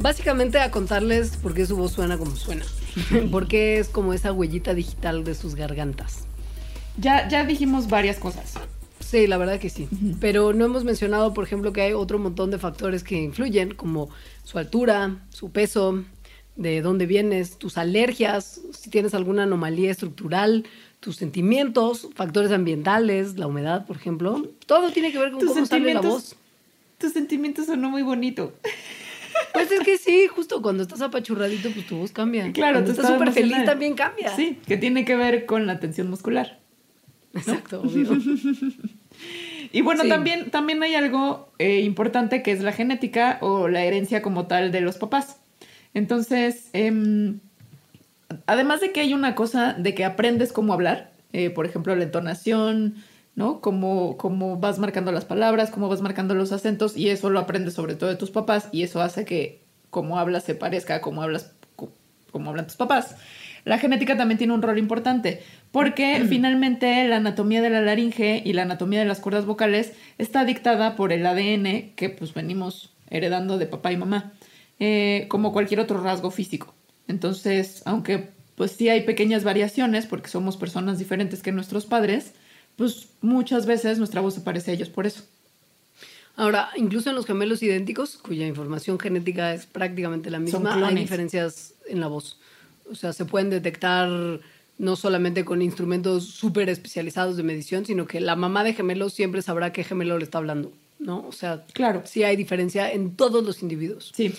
Básicamente 0.00 0.58
a 0.60 0.70
contarles 0.70 1.36
por 1.36 1.54
qué 1.54 1.66
su 1.66 1.76
voz 1.76 1.92
suena 1.92 2.18
como 2.18 2.36
suena. 2.36 2.64
Porque 3.30 3.78
es 3.78 3.88
como 3.88 4.12
esa 4.12 4.32
huellita 4.32 4.74
digital 4.74 5.24
de 5.24 5.34
sus 5.34 5.54
gargantas. 5.54 6.24
Ya, 6.96 7.28
ya 7.28 7.44
dijimos 7.44 7.88
varias 7.88 8.16
cosas. 8.16 8.54
Sí, 9.00 9.26
la 9.26 9.38
verdad 9.38 9.58
que 9.58 9.70
sí. 9.70 9.88
Pero 10.20 10.52
no 10.52 10.66
hemos 10.66 10.84
mencionado, 10.84 11.32
por 11.32 11.44
ejemplo, 11.44 11.72
que 11.72 11.80
hay 11.80 11.92
otro 11.94 12.18
montón 12.18 12.50
de 12.50 12.58
factores 12.58 13.02
que 13.02 13.16
influyen, 13.16 13.72
como 13.72 14.10
su 14.44 14.58
altura, 14.58 15.16
su 15.30 15.50
peso, 15.50 16.04
de 16.56 16.82
dónde 16.82 17.06
vienes, 17.06 17.56
tus 17.56 17.78
alergias, 17.78 18.60
si 18.72 18.90
tienes 18.90 19.14
alguna 19.14 19.44
anomalía 19.44 19.90
estructural, 19.90 20.64
tus 21.00 21.16
sentimientos, 21.16 22.08
factores 22.14 22.50
ambientales, 22.50 23.38
la 23.38 23.46
humedad, 23.46 23.86
por 23.86 23.96
ejemplo. 23.96 24.46
Todo 24.66 24.90
tiene 24.90 25.12
que 25.12 25.18
ver 25.18 25.30
con 25.30 25.40
Tus 25.40 25.50
cómo 25.50 25.66
sale 25.66 25.94
la 25.94 26.00
voz. 26.00 26.36
Tus 26.98 27.12
sentimientos 27.12 27.66
sonó 27.66 27.88
muy 27.88 28.02
bonito. 28.02 28.52
Pues 29.58 29.72
es 29.72 29.80
que 29.80 29.98
sí, 29.98 30.26
justo 30.28 30.62
cuando 30.62 30.82
estás 30.82 31.00
apachurradito, 31.02 31.70
pues 31.70 31.86
tu 31.86 31.96
voz 31.98 32.12
cambia. 32.12 32.50
Claro, 32.52 32.74
cuando 32.74 32.92
tu 32.94 33.00
estás 33.00 33.12
súper 33.14 33.32
feliz 33.32 33.64
también 33.64 33.94
cambia. 33.94 34.34
Sí, 34.36 34.58
que 34.66 34.76
tiene 34.76 35.04
que 35.04 35.16
ver 35.16 35.46
con 35.46 35.66
la 35.66 35.80
tensión 35.80 36.08
muscular. 36.10 36.58
Exacto, 37.34 37.80
obvio. 37.84 38.18
Y 39.72 39.82
bueno, 39.82 40.02
Sí. 40.04 40.08
también, 40.08 40.50
también 40.50 40.82
hay 40.82 40.94
algo 40.94 41.50
eh, 41.58 41.80
importante 41.80 42.42
que 42.42 42.52
es 42.52 42.62
la 42.62 42.72
genética 42.72 43.38
o 43.42 43.68
la 43.68 43.84
herencia 43.84 44.22
como 44.22 44.46
tal 44.46 44.72
de 44.72 44.80
los 44.80 44.96
papás. 44.96 45.36
Entonces, 45.94 46.70
em, 46.72 47.40
además 48.46 48.80
de 48.80 48.92
que 48.92 49.00
hay 49.00 49.12
una 49.14 49.34
cosa 49.34 49.74
de 49.74 49.94
que 49.94 50.04
aprendes 50.04 50.52
cómo 50.52 50.72
hablar, 50.72 51.12
eh, 51.32 51.50
por 51.50 51.66
ejemplo, 51.66 51.94
la 51.96 52.04
entonación, 52.04 52.94
¿no? 53.38 53.60
Cómo, 53.60 54.16
cómo 54.16 54.56
vas 54.58 54.80
marcando 54.80 55.12
las 55.12 55.24
palabras, 55.24 55.70
cómo 55.70 55.88
vas 55.88 56.00
marcando 56.02 56.34
los 56.34 56.50
acentos, 56.50 56.96
y 56.96 57.08
eso 57.08 57.30
lo 57.30 57.38
aprendes 57.38 57.74
sobre 57.74 57.94
todo 57.94 58.10
de 58.10 58.16
tus 58.16 58.32
papás, 58.32 58.68
y 58.72 58.82
eso 58.82 59.00
hace 59.00 59.24
que 59.24 59.62
cómo 59.90 60.18
hablas 60.18 60.42
se 60.42 60.56
parezca 60.56 60.96
a 60.96 61.00
cómo 61.00 61.22
hablas, 61.22 61.52
co- 61.76 61.92
como 62.32 62.50
hablan 62.50 62.66
tus 62.66 62.74
papás. 62.74 63.14
La 63.64 63.78
genética 63.78 64.16
también 64.16 64.38
tiene 64.38 64.54
un 64.54 64.62
rol 64.62 64.76
importante, 64.76 65.40
porque 65.70 66.16
finalmente 66.28 67.06
la 67.06 67.18
anatomía 67.18 67.62
de 67.62 67.70
la 67.70 67.80
laringe 67.80 68.42
y 68.44 68.54
la 68.54 68.62
anatomía 68.62 68.98
de 68.98 69.04
las 69.04 69.20
cuerdas 69.20 69.46
vocales 69.46 69.92
está 70.18 70.44
dictada 70.44 70.96
por 70.96 71.12
el 71.12 71.24
ADN 71.24 71.92
que 71.94 72.08
pues 72.10 72.34
venimos 72.34 72.92
heredando 73.08 73.56
de 73.56 73.66
papá 73.66 73.92
y 73.92 73.96
mamá, 73.96 74.32
eh, 74.80 75.26
como 75.28 75.52
cualquier 75.52 75.78
otro 75.78 76.02
rasgo 76.02 76.30
físico. 76.32 76.74
Entonces, 77.06 77.82
aunque 77.84 78.30
pues 78.56 78.72
sí 78.72 78.88
hay 78.88 79.02
pequeñas 79.02 79.44
variaciones, 79.44 80.06
porque 80.06 80.28
somos 80.28 80.56
personas 80.56 80.98
diferentes 80.98 81.42
que 81.42 81.52
nuestros 81.52 81.86
padres, 81.86 82.32
pues 82.78 83.08
muchas 83.20 83.66
veces 83.66 83.98
nuestra 83.98 84.22
voz 84.22 84.32
se 84.34 84.40
parece 84.40 84.70
a 84.70 84.74
ellos 84.74 84.88
por 84.88 85.06
eso. 85.06 85.22
Ahora, 86.36 86.70
incluso 86.76 87.10
en 87.10 87.16
los 87.16 87.26
gemelos 87.26 87.62
idénticos, 87.62 88.16
cuya 88.16 88.46
información 88.46 88.98
genética 88.98 89.52
es 89.52 89.66
prácticamente 89.66 90.30
la 90.30 90.38
misma, 90.38 90.86
hay 90.86 90.94
diferencias 90.94 91.74
en 91.88 92.00
la 92.00 92.06
voz. 92.06 92.38
O 92.90 92.94
sea, 92.94 93.12
se 93.12 93.24
pueden 93.24 93.50
detectar 93.50 94.08
no 94.78 94.94
solamente 94.94 95.44
con 95.44 95.60
instrumentos 95.60 96.24
súper 96.26 96.68
especializados 96.68 97.36
de 97.36 97.42
medición, 97.42 97.84
sino 97.84 98.06
que 98.06 98.20
la 98.20 98.36
mamá 98.36 98.62
de 98.62 98.72
gemelos 98.74 99.12
siempre 99.12 99.42
sabrá 99.42 99.72
qué 99.72 99.82
gemelo 99.82 100.16
le 100.16 100.24
está 100.24 100.38
hablando, 100.38 100.72
¿no? 101.00 101.26
O 101.26 101.32
sea, 101.32 101.64
Claro. 101.72 102.02
sí 102.04 102.22
hay 102.22 102.36
diferencia 102.36 102.90
en 102.92 103.16
todos 103.16 103.44
los 103.44 103.60
individuos. 103.60 104.12
Sí. 104.14 104.32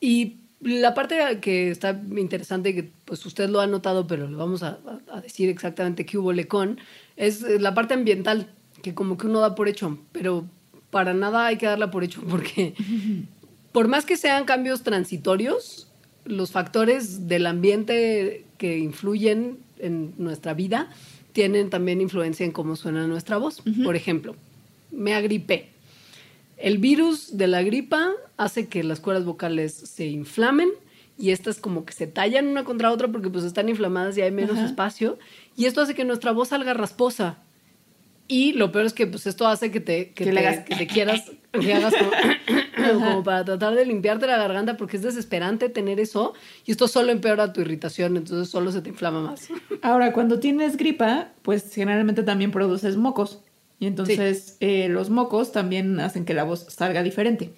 Y 0.00 0.36
la 0.62 0.94
parte 0.94 1.38
que 1.42 1.70
está 1.70 1.90
interesante, 2.16 2.74
que 2.74 2.90
pues 3.04 3.26
usted 3.26 3.50
lo 3.50 3.60
ha 3.60 3.66
notado, 3.66 4.06
pero 4.06 4.26
le 4.30 4.36
vamos 4.36 4.62
a, 4.62 4.78
a- 5.10 5.18
a 5.18 5.20
decir 5.20 5.50
exactamente 5.50 6.06
qué 6.06 6.16
hubo 6.16 6.32
lecón, 6.32 6.80
es 7.16 7.42
eh, 7.42 7.58
la 7.58 7.74
parte 7.74 7.94
ambiental, 7.94 8.48
que 8.82 8.94
como 8.94 9.16
que 9.16 9.26
uno 9.26 9.40
da 9.40 9.54
por 9.54 9.68
hecho, 9.68 9.98
pero 10.12 10.44
para 10.90 11.14
nada 11.14 11.46
hay 11.46 11.56
que 11.56 11.66
darla 11.66 11.90
por 11.90 12.04
hecho, 12.04 12.22
porque 12.28 12.74
por 13.72 13.88
más 13.88 14.04
que 14.04 14.16
sean 14.16 14.44
cambios 14.44 14.82
transitorios, 14.82 15.88
los 16.24 16.52
factores 16.52 17.28
del 17.28 17.46
ambiente 17.46 18.44
que 18.58 18.78
influyen 18.78 19.58
en 19.78 20.14
nuestra 20.16 20.54
vida 20.54 20.90
tienen 21.32 21.68
también 21.68 22.00
influencia 22.00 22.46
en 22.46 22.52
cómo 22.52 22.76
suena 22.76 23.06
nuestra 23.06 23.36
voz. 23.36 23.62
Por 23.82 23.96
ejemplo, 23.96 24.36
me 24.90 25.14
agripé. 25.14 25.70
El 26.56 26.78
virus 26.78 27.36
de 27.36 27.48
la 27.48 27.62
gripa 27.62 28.12
hace 28.36 28.68
que 28.68 28.84
las 28.84 29.00
cuerdas 29.00 29.24
vocales 29.24 29.72
se 29.72 30.06
inflamen 30.06 30.70
y 31.16 31.30
estas 31.30 31.58
como 31.60 31.84
que 31.84 31.92
se 31.92 32.06
tallan 32.06 32.46
una 32.48 32.64
contra 32.64 32.90
otra 32.90 33.08
porque 33.08 33.30
pues 33.30 33.44
están 33.44 33.68
inflamadas 33.68 34.16
y 34.18 34.22
hay 34.22 34.30
menos 34.32 34.56
Ajá. 34.56 34.66
espacio 34.66 35.18
y 35.56 35.66
esto 35.66 35.80
hace 35.80 35.94
que 35.94 36.04
nuestra 36.04 36.32
voz 36.32 36.48
salga 36.48 36.74
rasposa. 36.74 37.38
Y 38.26 38.54
lo 38.54 38.72
peor 38.72 38.86
es 38.86 38.94
que 38.94 39.06
pues 39.06 39.26
esto 39.26 39.46
hace 39.46 39.70
que 39.70 39.80
te, 39.80 40.08
que 40.08 40.14
Que 40.14 40.24
te, 40.24 40.32
le 40.32 40.40
hagas- 40.40 40.64
que 40.64 40.74
te 40.76 40.86
quieras, 40.86 41.30
que 41.52 41.74
hagas 41.74 41.92
como, 41.94 42.10
como 43.04 43.22
para 43.22 43.44
tratar 43.44 43.74
de 43.74 43.84
limpiarte 43.84 44.26
la 44.26 44.38
garganta 44.38 44.76
porque 44.78 44.96
es 44.96 45.02
desesperante 45.02 45.68
tener 45.68 46.00
eso 46.00 46.32
y 46.64 46.70
esto 46.70 46.88
solo 46.88 47.12
empeora 47.12 47.52
tu 47.52 47.60
irritación, 47.60 48.16
entonces 48.16 48.48
solo 48.48 48.72
se 48.72 48.80
te 48.80 48.88
inflama 48.88 49.20
más. 49.20 49.48
Ahora, 49.82 50.12
cuando 50.14 50.40
tienes 50.40 50.78
gripa, 50.78 51.32
pues 51.42 51.70
generalmente 51.74 52.22
también 52.22 52.50
produces 52.50 52.96
mocos. 52.96 53.40
Y 53.78 53.86
entonces 53.86 54.56
eh, 54.60 54.88
los 54.88 55.10
mocos 55.10 55.52
también 55.52 56.00
hacen 56.00 56.24
que 56.24 56.32
la 56.32 56.44
voz 56.44 56.64
salga 56.70 57.02
diferente. 57.02 57.52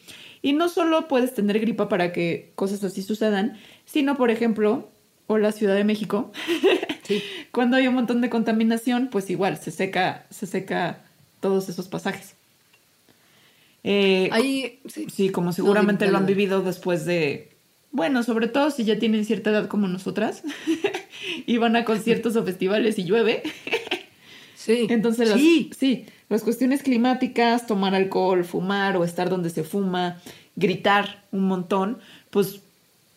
Y 0.46 0.52
no 0.52 0.68
solo 0.68 1.08
puedes 1.08 1.34
tener 1.34 1.58
gripa 1.58 1.88
para 1.88 2.12
que 2.12 2.52
cosas 2.54 2.84
así 2.84 3.02
sucedan, 3.02 3.58
sino, 3.84 4.16
por 4.16 4.30
ejemplo, 4.30 4.88
o 5.26 5.38
la 5.38 5.50
Ciudad 5.50 5.74
de 5.74 5.82
México, 5.82 6.30
cuando 7.50 7.76
hay 7.76 7.88
un 7.88 7.96
montón 7.96 8.20
de 8.20 8.30
contaminación, 8.30 9.08
pues 9.10 9.28
igual 9.28 9.58
se 9.58 9.72
seca, 9.72 10.24
se 10.30 10.46
seca 10.46 11.00
todos 11.40 11.68
esos 11.68 11.88
pasajes. 11.88 12.36
Eh, 13.82 14.28
Ahí, 14.30 14.78
sí. 14.86 15.08
Sí, 15.12 15.30
como 15.30 15.52
seguramente 15.52 16.06
No, 16.06 16.12
lo 16.12 16.18
han 16.18 16.26
vivido 16.26 16.62
después 16.62 17.04
de, 17.06 17.50
bueno, 17.90 18.22
sobre 18.22 18.46
todo 18.46 18.70
si 18.70 18.84
ya 18.84 19.00
tienen 19.00 19.24
cierta 19.24 19.50
edad 19.50 19.66
como 19.66 19.88
nosotras 19.88 20.44
y 21.46 21.56
van 21.56 21.74
a 21.74 21.84
conciertos 21.84 22.36
o 22.36 22.44
festivales 22.44 23.00
y 23.00 23.02
llueve. 23.04 23.42
Sí. 24.54 24.86
Entonces, 24.90 25.28
las, 25.28 25.40
sí. 25.40 25.70
sí, 25.76 26.06
las 26.28 26.42
cuestiones 26.42 26.82
climáticas, 26.82 27.66
tomar 27.66 27.94
alcohol, 27.94 28.44
fumar 28.44 28.96
o 28.96 29.04
estar 29.04 29.28
donde 29.30 29.50
se 29.50 29.62
fuma, 29.64 30.20
gritar 30.56 31.24
un 31.32 31.46
montón, 31.46 31.98
pues 32.30 32.60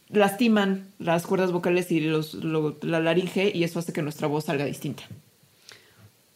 lastiman 0.09 0.87
las 0.99 1.25
cuerdas 1.27 1.51
vocales 1.51 1.91
y 1.91 1.99
los, 2.01 2.33
lo- 2.35 2.77
la 2.81 2.99
laringe 2.99 3.51
y 3.53 3.63
eso 3.63 3.79
hace 3.79 3.93
que 3.93 4.01
nuestra 4.01 4.27
voz 4.27 4.45
salga 4.45 4.65
distinta. 4.65 5.03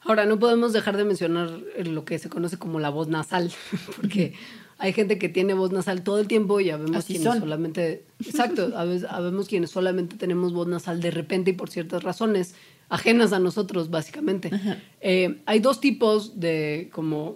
Ahora, 0.02 0.26
no 0.26 0.38
podemos 0.38 0.74
dejar 0.74 0.98
de 0.98 1.06
mencionar 1.06 1.50
lo 1.86 2.04
que 2.06 2.20
se 2.20 2.30
conoce 2.30 2.58
como 2.58 2.80
la 2.80 2.90
voz 2.90 3.08
nasal, 3.08 3.52
porque 3.96 4.34
hay 4.78 4.92
gente 4.94 5.18
que 5.18 5.30
tiene 5.30 5.54
voz 5.54 5.72
nasal 5.72 6.04
todo 6.04 6.20
el 6.20 6.28
tiempo 6.28 6.60
y 6.60 6.70
habemos 6.72 6.98
Así 6.98 7.14
quienes 7.14 7.32
son. 7.32 7.40
solamente, 7.40 8.04
exacto, 8.20 8.74
a 8.76 8.84
veces- 8.84 9.08
habemos 9.10 9.48
quienes 9.48 9.70
solamente 9.72 10.18
tenemos 10.18 10.52
voz 10.54 10.68
nasal 10.68 11.00
de 11.02 11.12
repente 11.12 11.52
y 11.52 11.54
por 11.54 11.70
ciertas 11.70 12.04
razones 12.04 12.54
ajenas 12.94 13.34
a 13.34 13.40
nosotros, 13.40 13.90
básicamente. 13.90 14.52
Eh, 15.02 15.42
hay 15.46 15.60
dos 15.60 15.82
tipos 15.82 16.40
de 16.40 16.90
como 16.94 17.36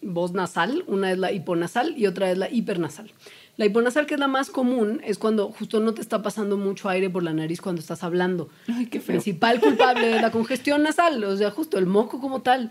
voz 0.00 0.32
nasal, 0.32 0.84
una 0.86 1.12
es 1.12 1.18
la 1.18 1.30
hiponasal 1.32 1.94
y 1.96 2.06
otra 2.06 2.30
es 2.30 2.38
la 2.38 2.50
hipernasal. 2.50 3.10
La 3.58 3.66
hiponasal, 3.66 4.06
que 4.06 4.14
es 4.14 4.20
la 4.20 4.28
más 4.28 4.50
común, 4.50 5.00
es 5.04 5.18
cuando 5.18 5.50
justo 5.50 5.80
no 5.80 5.92
te 5.92 6.00
está 6.00 6.22
pasando 6.22 6.56
mucho 6.56 6.88
aire 6.88 7.10
por 7.10 7.24
la 7.24 7.32
nariz 7.32 7.60
cuando 7.60 7.80
estás 7.80 8.04
hablando. 8.04 8.48
Ay, 8.68 8.86
qué 8.86 9.00
feo. 9.00 9.14
principal 9.14 9.60
culpable 9.60 10.14
es 10.14 10.22
la 10.22 10.30
congestión 10.30 10.84
nasal, 10.84 11.22
o 11.24 11.36
sea, 11.36 11.50
justo 11.50 11.76
el 11.76 11.86
moco 11.86 12.20
como 12.20 12.40
tal. 12.40 12.70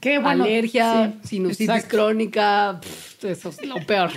Qué 0.00 0.18
bueno. 0.18 0.44
Alergia, 0.44 1.12
Sí, 1.22 1.28
sinusitis 1.28 1.68
exacto. 1.68 1.96
crónica, 1.96 2.78
pff, 2.80 3.24
eso 3.24 3.48
es 3.48 3.66
lo 3.66 3.74
peor. 3.84 4.10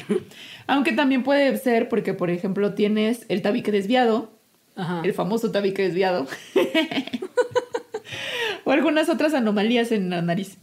Aunque 0.68 0.92
también 0.94 1.24
puede 1.24 1.58
ser 1.58 1.90
porque, 1.90 2.14
por 2.14 2.30
ejemplo, 2.30 2.76
tienes 2.76 3.26
el 3.28 3.42
tabique 3.42 3.72
desviado, 3.72 4.30
Ajá. 4.76 5.02
el 5.04 5.14
famoso 5.14 5.52
tabique 5.52 5.82
desviado, 5.82 6.28
o 8.66 8.72
algunas 8.72 9.10
otras 9.10 9.34
anomalías 9.34 9.92
en 9.92 10.10
la 10.10 10.22
nariz. 10.22 10.58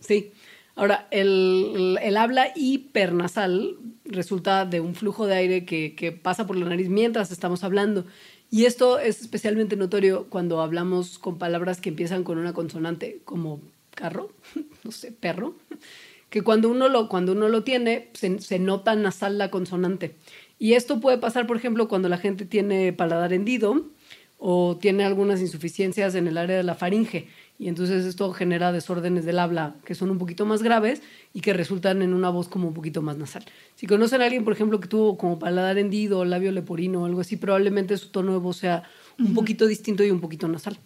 Sí. 0.00 0.32
Ahora, 0.76 1.08
el, 1.10 1.98
el 2.00 2.16
habla 2.16 2.52
hipernasal 2.54 3.76
resulta 4.04 4.64
de 4.64 4.80
un 4.80 4.94
flujo 4.94 5.26
de 5.26 5.34
aire 5.34 5.64
que, 5.64 5.94
que 5.94 6.12
pasa 6.12 6.46
por 6.46 6.56
la 6.56 6.66
nariz 6.66 6.88
mientras 6.88 7.32
estamos 7.32 7.64
hablando. 7.64 8.06
Y 8.50 8.64
esto 8.64 8.98
es 8.98 9.20
especialmente 9.20 9.76
notorio 9.76 10.26
cuando 10.28 10.60
hablamos 10.60 11.18
con 11.18 11.38
palabras 11.38 11.80
que 11.80 11.90
empiezan 11.90 12.24
con 12.24 12.38
una 12.38 12.52
consonante, 12.52 13.20
como 13.24 13.60
carro, 13.94 14.32
no 14.84 14.90
sé, 14.90 15.12
perro, 15.12 15.54
que 16.30 16.42
cuando 16.42 16.68
uno 16.68 16.88
lo, 16.88 17.08
cuando 17.08 17.32
uno 17.32 17.48
lo 17.48 17.62
tiene, 17.64 18.08
se, 18.14 18.40
se 18.40 18.58
nota 18.58 18.94
nasal 18.94 19.36
la 19.36 19.50
consonante. 19.50 20.14
Y 20.58 20.74
esto 20.74 21.00
puede 21.00 21.18
pasar, 21.18 21.46
por 21.46 21.56
ejemplo, 21.56 21.88
cuando 21.88 22.08
la 22.08 22.18
gente 22.18 22.44
tiene 22.44 22.92
paladar 22.92 23.32
hendido 23.32 23.84
o 24.38 24.78
tiene 24.80 25.04
algunas 25.04 25.40
insuficiencias 25.40 26.14
en 26.14 26.28
el 26.28 26.38
área 26.38 26.56
de 26.56 26.62
la 26.62 26.74
faringe. 26.74 27.28
Y 27.58 27.68
entonces 27.68 28.06
esto 28.06 28.32
genera 28.32 28.72
desórdenes 28.72 29.26
del 29.26 29.38
habla 29.38 29.74
que 29.84 29.94
son 29.94 30.10
un 30.10 30.18
poquito 30.18 30.46
más 30.46 30.62
graves 30.62 31.02
y 31.34 31.42
que 31.42 31.52
resultan 31.52 32.00
en 32.00 32.14
una 32.14 32.30
voz 32.30 32.48
como 32.48 32.68
un 32.68 32.74
poquito 32.74 33.02
más 33.02 33.18
nasal. 33.18 33.44
Si 33.74 33.86
conocen 33.86 34.22
a 34.22 34.24
alguien, 34.24 34.44
por 34.44 34.54
ejemplo, 34.54 34.80
que 34.80 34.88
tuvo 34.88 35.18
como 35.18 35.38
paladar 35.38 35.76
hendido, 35.76 36.24
labio 36.24 36.52
leporino 36.52 37.02
o 37.02 37.04
algo 37.06 37.20
así, 37.20 37.36
probablemente 37.36 37.96
su 37.98 38.08
tono 38.08 38.32
de 38.32 38.38
voz 38.38 38.56
sea 38.56 38.84
un 39.18 39.34
poquito 39.34 39.66
distinto 39.66 40.04
y 40.04 40.10
un 40.10 40.20
poquito 40.20 40.48
nasal. 40.48 40.78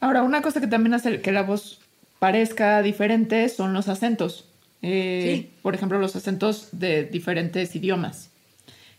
Ahora, 0.00 0.24
una 0.24 0.42
cosa 0.42 0.60
que 0.60 0.66
también 0.66 0.94
hace 0.94 1.20
que 1.20 1.30
la 1.30 1.42
voz 1.42 1.80
parezca 2.18 2.82
diferente 2.82 3.48
son 3.48 3.72
los 3.72 3.88
acentos. 3.88 4.51
Eh, 4.82 5.22
Sí. 5.36 5.50
Por 5.62 5.74
ejemplo, 5.74 5.98
los 5.98 6.16
acentos 6.16 6.68
de 6.72 7.04
diferentes 7.04 7.74
idiomas. 7.76 8.30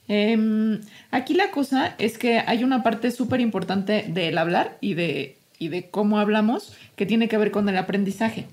Em, 0.08 0.82
aquí 1.12 1.34
la 1.34 1.52
cosa 1.52 1.96
es 1.98 2.18
que 2.18 2.40
hay 2.40 2.64
una 2.64 2.84
parte 2.84 3.12
súper 3.12 3.40
importante 3.42 4.06
del 4.08 4.38
hablar 4.38 4.78
y 4.82 4.96
de, 4.96 5.38
y 5.60 5.70
de 5.70 5.90
cómo 5.90 6.20
hablamos 6.20 6.74
que 6.96 7.06
tiene 7.06 7.28
que 7.28 7.38
ver 7.38 7.52
con 7.52 7.70
el 7.70 7.78
aprendizaje. 7.78 8.46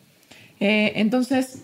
Eh, 0.61 0.93
entonces, 0.97 1.63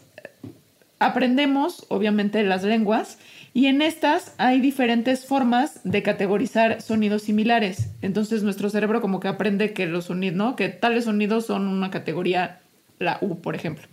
aprendemos, 0.99 1.87
obviamente, 1.89 2.43
las 2.43 2.63
lenguas 2.65 3.19
y 3.53 3.67
en 3.67 3.81
estas 3.83 4.35
hay 4.39 4.61
diferentes 4.61 5.25
formas 5.27 5.81
de 5.85 6.03
categorizar 6.03 6.83
sonidos 6.83 7.23
similares. 7.23 7.91
Entonces, 8.03 8.43
nuestro 8.43 8.71
cerebro 8.71 9.01
como 9.01 9.21
que 9.21 9.29
aprende 9.29 9.73
que 9.73 9.87
los 9.87 10.07
sonidos, 10.07 10.37
¿no? 10.37 10.57
Que 10.57 10.69
tales 10.69 11.05
sonidos 11.05 11.47
son 11.47 11.67
una 11.69 11.91
categoría, 11.91 12.61
la 12.99 13.19
U, 13.21 13.41
por 13.41 13.55
ejemplo. 13.55 13.87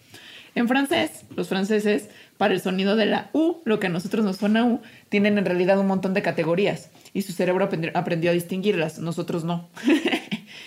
En 0.55 0.67
francés, 0.67 1.25
los 1.35 1.47
franceses, 1.47 2.09
para 2.37 2.53
el 2.53 2.61
sonido 2.61 2.95
de 2.95 3.05
la 3.07 3.29
U, 3.33 3.57
lo 3.65 3.79
que 3.79 3.87
a 3.87 3.89
nosotros 3.89 4.23
nos 4.23 4.37
suena 4.37 4.65
U, 4.65 4.81
tienen 5.09 5.37
en 5.37 5.45
realidad 5.45 5.79
un 5.79 5.87
montón 5.87 6.13
de 6.13 6.21
categorías 6.21 6.89
y 7.13 7.23
su 7.23 7.31
cerebro 7.31 7.67
aprendi- 7.69 7.91
aprendió 7.93 8.29
a 8.31 8.33
distinguirlas, 8.33 8.99
nosotros 8.99 9.43
no. 9.43 9.69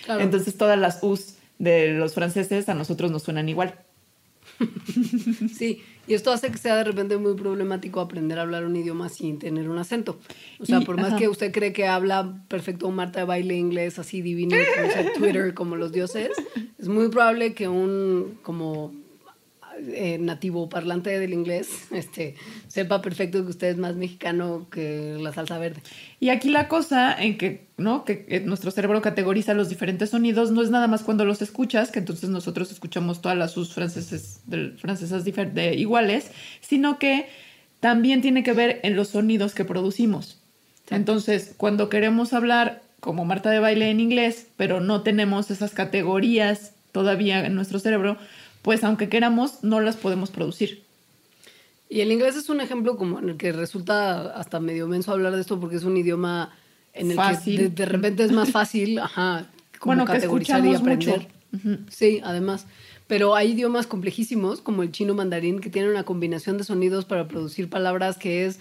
Claro. 0.05 0.21
Entonces 0.21 0.57
todas 0.57 0.79
las 0.79 0.99
U's 1.01 1.35
de 1.59 1.89
los 1.91 2.13
franceses 2.13 2.69
a 2.69 2.73
nosotros 2.73 3.11
nos 3.11 3.23
suenan 3.23 3.49
igual. 3.49 3.75
Sí, 5.53 5.81
y 6.07 6.13
esto 6.13 6.31
hace 6.31 6.49
que 6.51 6.57
sea 6.57 6.75
de 6.77 6.83
repente 6.85 7.17
muy 7.17 7.35
problemático 7.35 7.99
aprender 7.99 8.39
a 8.39 8.43
hablar 8.43 8.65
un 8.65 8.75
idioma 8.75 9.09
sin 9.09 9.37
tener 9.39 9.69
un 9.69 9.77
acento. 9.77 10.19
O 10.59 10.65
sea, 10.65 10.79
Y- 10.79 10.85
por 10.85 10.95
más 10.95 11.07
ajá. 11.07 11.17
que 11.17 11.27
usted 11.27 11.51
cree 11.51 11.73
que 11.73 11.87
habla 11.87 12.43
perfecto 12.47 12.89
Marta 12.91 13.19
de 13.19 13.25
baile 13.25 13.55
inglés 13.55 13.99
así 13.99 14.21
divino, 14.21 14.55
como 14.75 15.11
Twitter 15.13 15.53
como 15.53 15.75
los 15.75 15.91
dioses, 15.91 16.29
es 16.79 16.87
muy 16.87 17.09
probable 17.09 17.53
que 17.53 17.67
un 17.67 18.39
como 18.43 18.93
eh, 19.93 20.17
nativo 20.19 20.69
parlante 20.69 21.17
del 21.19 21.33
inglés 21.33 21.67
este, 21.91 22.35
sepa 22.67 23.01
perfecto 23.01 23.43
que 23.43 23.49
usted 23.51 23.67
es 23.69 23.77
más 23.77 23.95
mexicano 23.95 24.67
que 24.71 25.17
la 25.19 25.31
salsa 25.33 25.57
verde. 25.57 25.81
Y 26.19 26.29
aquí 26.29 26.49
la 26.49 26.67
cosa 26.67 27.13
en 27.21 27.37
que, 27.37 27.67
¿no? 27.77 28.03
Que 28.05 28.41
nuestro 28.45 28.71
cerebro 28.71 29.01
categoriza 29.01 29.53
los 29.53 29.69
diferentes 29.69 30.09
sonidos 30.09 30.51
no 30.51 30.61
es 30.61 30.69
nada 30.69 30.87
más 30.87 31.03
cuando 31.03 31.25
los 31.25 31.41
escuchas, 31.41 31.91
que 31.91 31.99
entonces 31.99 32.29
nosotros 32.29 32.71
escuchamos 32.71 33.21
todas 33.21 33.37
las 33.37 33.51
sus 33.51 33.73
franceses, 33.73 34.41
del- 34.45 34.77
francesas 34.77 35.23
de- 35.25 35.75
iguales, 35.75 36.31
sino 36.61 36.97
que 36.99 37.27
también 37.79 38.21
tiene 38.21 38.43
que 38.43 38.53
ver 38.53 38.79
en 38.83 38.95
los 38.95 39.09
sonidos 39.09 39.53
que 39.53 39.63
producimos. 39.65 40.41
Entonces, 40.89 41.53
cuando 41.57 41.89
queremos 41.89 42.33
hablar 42.33 42.81
como 42.99 43.25
Marta 43.25 43.51
de 43.51 43.59
baile 43.59 43.89
en 43.91 43.99
inglés, 43.99 44.47
pero 44.57 44.79
no 44.79 45.01
tenemos 45.03 45.51
esas 45.51 45.71
categorías 45.71 46.73
todavía 46.91 47.45
en 47.45 47.53
nuestro 47.55 47.77
cerebro, 47.79 48.17
pues 48.67 48.83
aunque 48.83 49.07
queramos, 49.07 49.63
no 49.63 49.79
las 49.79 49.95
podemos 49.95 50.29
producir. 50.29 50.83
Y 51.87 52.01
el 52.01 52.11
inglés 52.11 52.35
es 52.35 52.49
un 52.49 52.59
ejemplo 52.59 52.97
como 52.97 53.17
en 53.17 53.29
el 53.29 53.37
que 53.37 53.53
resulta 53.53 54.37
hasta 54.37 54.59
medio 54.59 54.89
menso 54.89 55.13
hablar 55.13 55.33
de 55.33 55.39
esto 55.39 55.57
porque 55.57 55.77
es 55.77 55.85
un 55.85 55.95
idioma 55.95 56.53
en 56.91 57.11
el 57.11 57.15
Fácil. 57.15 57.55
que 57.55 57.63
de, 57.63 57.69
de 57.69 57.85
repente 57.85 58.25
es 58.25 58.33
más 58.33 58.51
fácil, 58.51 58.99
ajá, 58.99 59.47
como 59.79 59.91
Bueno, 59.95 60.05
que 60.05 60.11
categorizar 60.11 60.65
y 60.65 60.75
aprender. 60.75 61.29
mucho. 61.53 61.77
Sí, 61.87 62.19
además. 62.25 62.67
Pero 63.07 63.35
hay 63.35 63.53
idiomas 63.53 63.87
complejísimos 63.87 64.59
como 64.59 64.83
el 64.83 64.91
chino 64.91 65.13
mandarín 65.13 65.61
que 65.61 65.69
tienen 65.69 65.91
una 65.91 66.03
combinación 66.03 66.57
de 66.57 66.65
sonidos 66.65 67.05
para 67.05 67.29
producir 67.29 67.69
palabras 67.69 68.17
que 68.17 68.45
es 68.47 68.59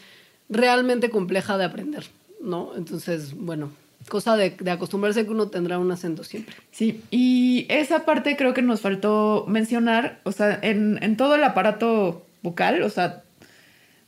realmente 0.48 1.10
compleja 1.10 1.58
de 1.58 1.64
aprender, 1.64 2.04
¿no? 2.40 2.76
Entonces, 2.76 3.34
bueno, 3.36 3.72
cosa 4.08 4.36
de, 4.36 4.50
de 4.50 4.70
acostumbrarse 4.70 5.24
que 5.24 5.30
uno 5.30 5.48
tendrá 5.48 5.78
un 5.78 5.90
acento 5.90 6.24
siempre. 6.24 6.56
Sí, 6.70 7.02
y 7.10 7.66
esa 7.68 8.04
parte 8.04 8.36
creo 8.36 8.54
que 8.54 8.62
nos 8.62 8.80
faltó 8.80 9.44
mencionar, 9.48 10.20
o 10.24 10.32
sea, 10.32 10.58
en, 10.62 10.98
en 11.02 11.16
todo 11.16 11.34
el 11.34 11.44
aparato 11.44 12.24
bucal, 12.42 12.82
o 12.82 12.90
sea, 12.90 13.22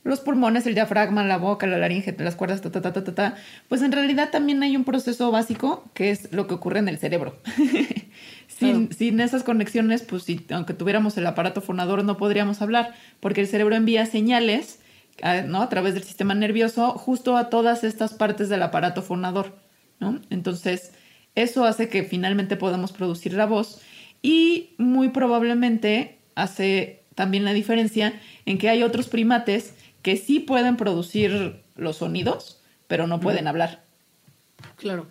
los 0.03 0.21
pulmones, 0.21 0.65
el 0.65 0.75
diafragma, 0.75 1.23
la 1.25 1.37
boca, 1.37 1.67
la 1.67 1.77
laringe, 1.77 2.15
las 2.17 2.35
cuerdas, 2.35 2.61
ta, 2.61 2.71
ta, 2.71 2.81
ta, 2.81 2.93
ta, 2.93 3.03
ta, 3.03 3.13
ta, 3.13 3.35
pues 3.67 3.81
en 3.81 3.91
realidad 3.91 4.29
también 4.31 4.63
hay 4.63 4.75
un 4.75 4.85
proceso 4.85 5.29
básico 5.31 5.83
que 5.93 6.11
es 6.11 6.31
lo 6.31 6.47
que 6.47 6.53
ocurre 6.53 6.79
en 6.79 6.87
el 6.87 6.97
cerebro. 6.97 7.35
sin, 8.47 8.87
Claro. 8.87 8.97
sin 8.97 9.19
esas 9.19 9.43
conexiones, 9.43 10.01
pues 10.03 10.23
si, 10.23 10.45
aunque 10.51 10.73
tuviéramos 10.73 11.17
el 11.17 11.27
aparato 11.27 11.61
fonador 11.61 12.03
no 12.03 12.17
podríamos 12.17 12.61
hablar, 12.61 12.93
porque 13.19 13.41
el 13.41 13.47
cerebro 13.47 13.75
envía 13.75 14.05
señales 14.05 14.79
a, 15.21 15.41
¿no? 15.41 15.61
a 15.61 15.69
través 15.69 15.93
del 15.93 16.03
sistema 16.03 16.33
nervioso 16.33 16.91
justo 16.93 17.35
a 17.37 17.49
todas 17.49 17.83
estas 17.83 18.13
partes 18.13 18.49
del 18.49 18.63
aparato 18.63 19.01
fonador. 19.01 19.53
¿No? 19.99 20.19
Entonces, 20.29 20.91
eso 21.35 21.65
hace 21.65 21.89
que 21.89 22.03
finalmente 22.03 22.55
podamos 22.55 22.91
producir 22.91 23.33
la 23.33 23.45
voz. 23.45 23.81
Y 24.21 24.71
muy 24.77 25.09
probablemente 25.09 26.17
hace 26.35 27.03
también 27.15 27.45
la 27.45 27.53
diferencia 27.53 28.19
en 28.45 28.57
que 28.57 28.69
hay 28.69 28.83
otros 28.83 29.07
primates 29.07 29.73
que 30.01 30.17
sí 30.17 30.39
pueden 30.39 30.77
producir 30.77 31.61
los 31.75 31.97
sonidos, 31.97 32.61
pero 32.87 33.07
no 33.07 33.19
pueden 33.19 33.47
hablar. 33.47 33.83
Claro. 34.77 35.07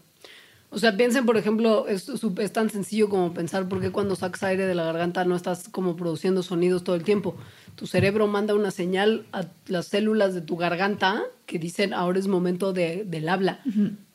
O 0.70 0.78
sea, 0.78 0.95
piensen, 0.99 1.24
por 1.24 1.39
ejemplo, 1.39 1.86
es 1.89 2.53
tan 2.53 2.68
sencillo 2.68 3.09
como 3.09 3.32
pensar 3.32 3.66
por 3.68 3.80
qué 3.80 3.91
cuando 3.91 4.16
sacas 4.16 4.43
aire 4.43 4.66
de 4.66 4.74
la 4.74 4.84
garganta 4.84 5.24
no 5.24 5.34
estás 5.34 5.68
como 5.70 5.97
produciendo 5.97 6.43
sonidos 6.43 6.84
todo 6.84 6.95
el 6.97 7.05
tiempo. 7.05 7.36
Tu 7.74 7.86
cerebro 7.86 8.26
manda 8.26 8.55
una 8.55 8.70
señal 8.70 9.24
a 9.32 9.47
las 9.66 9.86
células 9.86 10.34
de 10.34 10.43
tu 10.43 10.57
garganta 10.59 11.22
que 11.47 11.59
dicen 11.59 11.95
ahora 11.95 12.18
es 12.18 12.26
momento 12.26 12.74
de- 12.74 13.05
del 13.07 13.30
habla. 13.30 13.61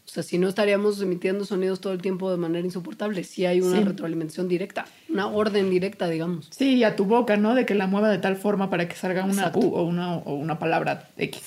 O 0.05 0.09
sea, 0.13 0.21
si 0.21 0.37
no 0.37 0.47
estaríamos 0.49 1.01
emitiendo 1.01 1.45
sonidos 1.45 1.79
todo 1.81 1.93
el 1.93 2.01
tiempo 2.01 2.29
de 2.29 2.37
manera 2.37 2.65
insoportable. 2.65 3.23
Sí 3.23 3.45
hay 3.45 3.61
una 3.61 3.79
Sí. 3.79 3.83
retroalimentación 3.85 4.47
directa, 4.47 4.85
una 5.09 5.27
orden 5.27 5.69
directa, 5.69 6.07
digamos. 6.09 6.47
Sí, 6.51 6.75
y 6.75 6.83
a 6.83 6.95
tu 6.95 7.05
boca, 7.05 7.37
¿no? 7.37 7.55
De 7.55 7.65
que 7.65 7.73
la 7.73 7.87
mueva 7.87 8.09
de 8.09 8.17
tal 8.19 8.35
forma 8.35 8.69
para 8.69 8.87
que 8.87 8.95
salga 8.95 9.23
una 9.23 9.33
Exacto. 9.33 9.59
U 9.59 9.73
o 9.75 9.83
una, 9.83 10.17
o 10.17 10.35
una 10.35 10.59
palabra 10.59 11.09
X. 11.17 11.41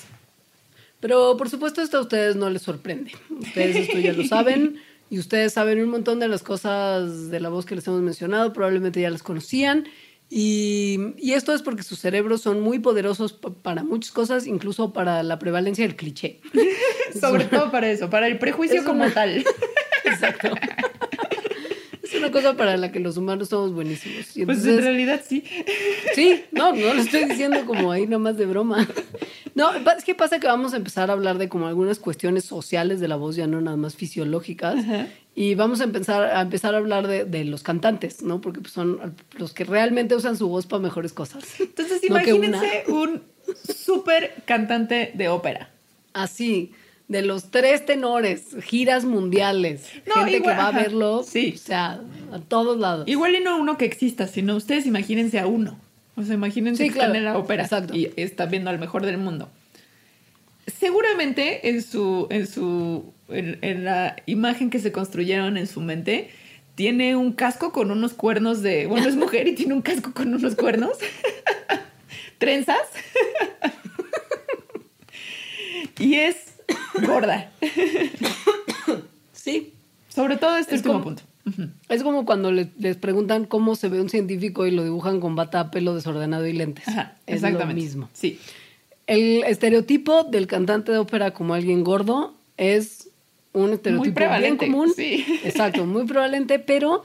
Pero 1.00 1.36
por 1.36 1.50
supuesto 1.50 1.82
esto 1.82 1.98
a 1.98 2.00
ustedes 2.00 2.36
no 2.36 2.48
les 2.50 2.62
sorprende. 2.62 3.12
Ustedes 3.30 3.76
esto 3.76 3.98
ya 3.98 4.12
lo 4.14 4.24
saben 4.24 4.76
y 5.10 5.18
ustedes 5.18 5.52
saben 5.52 5.80
un 5.80 5.90
montón 5.90 6.18
de 6.18 6.26
las 6.26 6.42
cosas 6.42 7.30
de 7.30 7.38
la 7.38 7.50
voz 7.50 7.66
que 7.66 7.74
les 7.76 7.86
hemos 7.86 8.00
mencionado, 8.00 8.52
probablemente 8.52 9.00
ya 9.00 9.10
las 9.10 9.22
conocían. 9.22 9.84
Y, 10.28 11.14
y 11.18 11.32
esto 11.34 11.54
es 11.54 11.62
porque 11.62 11.82
sus 11.84 12.00
cerebros 12.00 12.40
son 12.40 12.60
muy 12.60 12.78
poderosos 12.80 13.32
pa- 13.32 13.50
para 13.54 13.84
muchas 13.84 14.10
cosas, 14.12 14.46
incluso 14.46 14.92
para 14.92 15.22
la 15.22 15.38
prevalencia 15.38 15.86
del 15.86 15.94
cliché. 15.96 16.40
Sobre 17.20 17.44
todo 17.46 17.70
para 17.70 17.88
eso, 17.90 18.10
para 18.10 18.26
el 18.26 18.38
prejuicio 18.38 18.80
es 18.80 18.86
como 18.86 19.04
una- 19.04 19.14
tal. 19.14 19.44
Exacto. 20.04 20.50
Es 22.06 22.14
una 22.14 22.30
cosa 22.30 22.54
para 22.56 22.76
la 22.76 22.92
que 22.92 23.00
los 23.00 23.16
humanos 23.16 23.48
somos 23.48 23.72
buenísimos. 23.72 24.36
Y 24.36 24.44
Pues 24.44 24.58
entonces- 24.58 24.78
en 24.78 24.84
realidad 24.84 25.20
sí. 25.26 25.42
Sí, 26.14 26.44
no, 26.52 26.72
no 26.72 26.94
lo 26.94 27.00
estoy 27.00 27.24
diciendo 27.24 27.64
como 27.66 27.90
ahí 27.92 28.06
nomás 28.06 28.36
de 28.36 28.46
broma. 28.46 28.86
No, 29.54 29.70
es 29.74 30.04
que 30.04 30.14
pasa 30.14 30.38
que 30.38 30.46
vamos 30.46 30.74
a 30.74 30.76
empezar 30.76 31.08
a 31.10 31.14
hablar 31.14 31.38
de 31.38 31.48
como 31.48 31.66
algunas 31.66 31.98
cuestiones 31.98 32.44
sociales 32.44 33.00
de 33.00 33.08
la 33.08 33.16
voz, 33.16 33.36
ya 33.36 33.46
no 33.46 33.60
nada 33.60 33.76
más 33.76 33.96
fisiológicas. 33.96 34.84
Y 35.34 35.54
vamos 35.54 35.80
a 35.80 35.84
empezar 35.84 36.22
a 36.24 36.40
empezar 36.42 36.74
a 36.74 36.78
hablar 36.78 37.06
de, 37.08 37.24
de 37.24 37.44
los 37.44 37.62
cantantes, 37.62 38.22
¿no? 38.22 38.40
Porque 38.40 38.60
pues, 38.60 38.72
son 38.72 39.14
los 39.38 39.52
que 39.52 39.64
realmente 39.64 40.14
usan 40.14 40.36
su 40.36 40.48
voz 40.48 40.66
para 40.66 40.82
mejores 40.82 41.12
cosas. 41.12 41.44
Entonces 41.60 42.00
No 42.08 42.16
imagínense 42.16 42.84
un 42.88 43.22
súper 43.68 44.42
cantante 44.44 45.12
de 45.14 45.28
ópera. 45.28 45.70
Así, 46.12 46.72
de 47.08 47.22
los 47.22 47.50
tres 47.50 47.86
tenores, 47.86 48.56
giras 48.64 49.04
mundiales, 49.04 49.88
No, 50.06 50.14
gente 50.16 50.38
igual, 50.38 50.56
que 50.56 50.62
va 50.62 50.68
a 50.68 50.72
verlo, 50.72 51.22
sí. 51.22 51.52
o 51.54 51.58
sea, 51.58 52.00
a 52.32 52.38
todos 52.40 52.78
lados. 52.78 53.06
Igual 53.06 53.36
y 53.36 53.40
no 53.40 53.58
uno 53.58 53.78
que 53.78 53.84
exista, 53.84 54.26
sino 54.26 54.56
ustedes 54.56 54.86
imagínense 54.86 55.38
a 55.38 55.46
uno. 55.46 55.78
O 56.16 56.22
sea, 56.22 56.34
imagínense 56.34 56.82
Sí, 56.82 56.88
que 56.88 56.94
claro. 56.96 57.12
están 57.12 57.16
en 57.18 57.24
la 57.24 57.38
ópera 57.38 57.64
Exacto. 57.64 57.94
y 57.94 58.10
está 58.16 58.46
viendo 58.46 58.70
al 58.70 58.78
mejor 58.78 59.04
del 59.06 59.18
mundo. 59.18 59.48
Seguramente 60.80 61.68
en 61.68 61.82
su, 61.82 62.26
en 62.30 62.46
su, 62.48 63.12
en, 63.28 63.58
en 63.62 63.84
la 63.84 64.16
imagen 64.26 64.70
que 64.70 64.80
se 64.80 64.90
construyeron 64.90 65.56
en 65.56 65.68
su 65.68 65.80
mente, 65.80 66.30
tiene 66.74 67.14
un 67.14 67.32
casco 67.32 67.70
con 67.72 67.92
unos 67.92 68.14
cuernos 68.14 68.62
de, 68.62 68.86
bueno, 68.86 69.08
es 69.08 69.14
mujer 69.14 69.46
y 69.46 69.54
tiene 69.54 69.74
un 69.74 69.82
casco 69.82 70.12
con 70.12 70.34
unos 70.34 70.56
cuernos, 70.56 70.92
trenzas, 72.38 72.80
y 76.00 76.14
es 76.16 76.55
gorda. 77.06 77.50
Sí, 79.32 79.72
Sobre 80.08 80.36
todo 80.38 80.56
este 80.56 80.74
Es 80.74 80.80
último 80.80 80.94
como- 80.94 81.04
punto. 81.04 81.22
Es 81.88 82.02
como 82.02 82.24
cuando 82.24 82.50
le- 82.50 82.70
les 82.78 82.96
preguntan 82.96 83.44
cómo 83.44 83.76
se 83.76 83.88
ve 83.88 84.00
un 84.00 84.08
científico 84.08 84.66
y 84.66 84.70
lo 84.72 84.82
dibujan 84.82 85.20
con 85.20 85.36
bata, 85.36 85.70
pelo 85.70 85.94
desordenado 85.94 86.46
y 86.46 86.52
lentes. 86.54 86.88
Ajá, 86.88 87.16
es 87.26 87.34
exactamente. 87.36 87.74
lo 87.74 87.80
mismo. 87.80 88.08
Sí. 88.14 88.40
El 89.06 89.44
estereotipo 89.44 90.24
del 90.24 90.46
cantante 90.48 90.90
de 90.90 90.98
ópera 90.98 91.30
como 91.32 91.54
alguien 91.54 91.84
gordo 91.84 92.34
es 92.56 93.10
un 93.52 93.72
estereotipo 93.74 94.02
bien 94.02 94.14
prevalente, 94.14 94.66
común. 94.66 94.92
sí. 94.96 95.24
Exacto, 95.44 95.86
muy 95.86 96.04
prevalente, 96.06 96.58
pero 96.58 97.04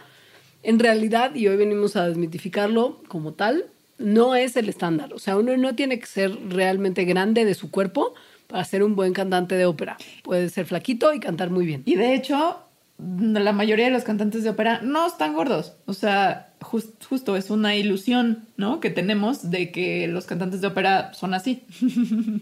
en 0.64 0.80
realidad, 0.80 1.36
y 1.36 1.48
hoy 1.48 1.58
venimos 1.58 1.96
a 1.96 2.08
desmitificarlo 2.08 3.00
como 3.10 3.34
tal, 3.34 3.66
no 4.00 4.34
es 4.36 4.56
el 4.56 4.70
estándar. 4.70 5.14
O 5.14 5.20
sea, 5.20 5.38
uno 5.38 5.56
no 5.58 5.76
tiene 5.76 6.00
que 6.00 6.08
ser 6.08 6.36
realmente 6.50 7.06
grande 7.06 7.46
de 7.46 7.54
su 7.54 7.70
cuerpo 7.70 8.16
para 8.52 8.64
ser 8.66 8.84
un 8.84 8.96
buen 8.96 9.14
cantante 9.14 9.56
de 9.56 9.66
ópera. 9.66 9.98
Puede 10.24 10.50
ser 10.50 10.66
flaquito 10.66 11.14
y 11.14 11.20
cantar 11.20 11.50
muy 11.50 11.66
bien. 11.66 11.82
Y 11.86 11.96
de 11.96 12.14
hecho, 12.14 12.60
la 13.00 13.54
mayoría 13.54 13.86
de 13.86 13.92
los 13.92 14.04
cantantes 14.04 14.44
de 14.44 14.50
ópera 14.52 14.82
no 14.84 15.08
están 15.08 15.34
gordos. 15.34 15.74
O 15.86 15.94
sea, 15.94 16.52
jus- 16.60 16.92
justo 17.10 17.36
es 17.36 17.50
una 17.50 17.76
ilusión, 17.76 18.46
¿no? 18.58 18.80
Que 18.80 18.90
tenemos 18.90 19.50
de 19.50 19.72
que 19.72 20.08
los 20.08 20.26
cantantes 20.26 20.62
de 20.62 20.68
ópera 20.68 21.14
son 21.14 21.34
así. 21.34 21.64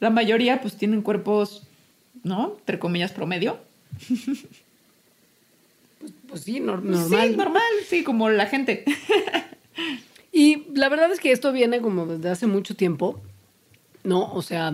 la 0.00 0.10
mayoría, 0.10 0.60
pues, 0.62 0.76
tienen 0.76 1.02
cuerpos, 1.02 1.64
¿no? 2.22 2.54
Entre 2.58 2.78
comillas, 2.78 3.12
promedio. 3.12 3.58
Pues 6.28 6.42
sí, 6.42 6.60
nor- 6.60 6.80
Pues 6.82 6.96
normal. 7.10 7.28
Sí, 7.30 7.36
normal, 7.36 7.62
sí, 7.88 8.04
como 8.04 8.30
la 8.30 8.46
gente. 8.46 8.84
Y 10.32 10.62
la 10.74 10.88
verdad 10.88 11.10
es 11.10 11.18
que 11.18 11.32
esto 11.32 11.50
viene 11.52 11.80
como 11.80 12.06
desde 12.06 12.30
hace 12.30 12.46
mucho 12.46 12.76
tiempo, 12.76 13.20
¿no? 14.04 14.32
O 14.32 14.42
sea, 14.42 14.72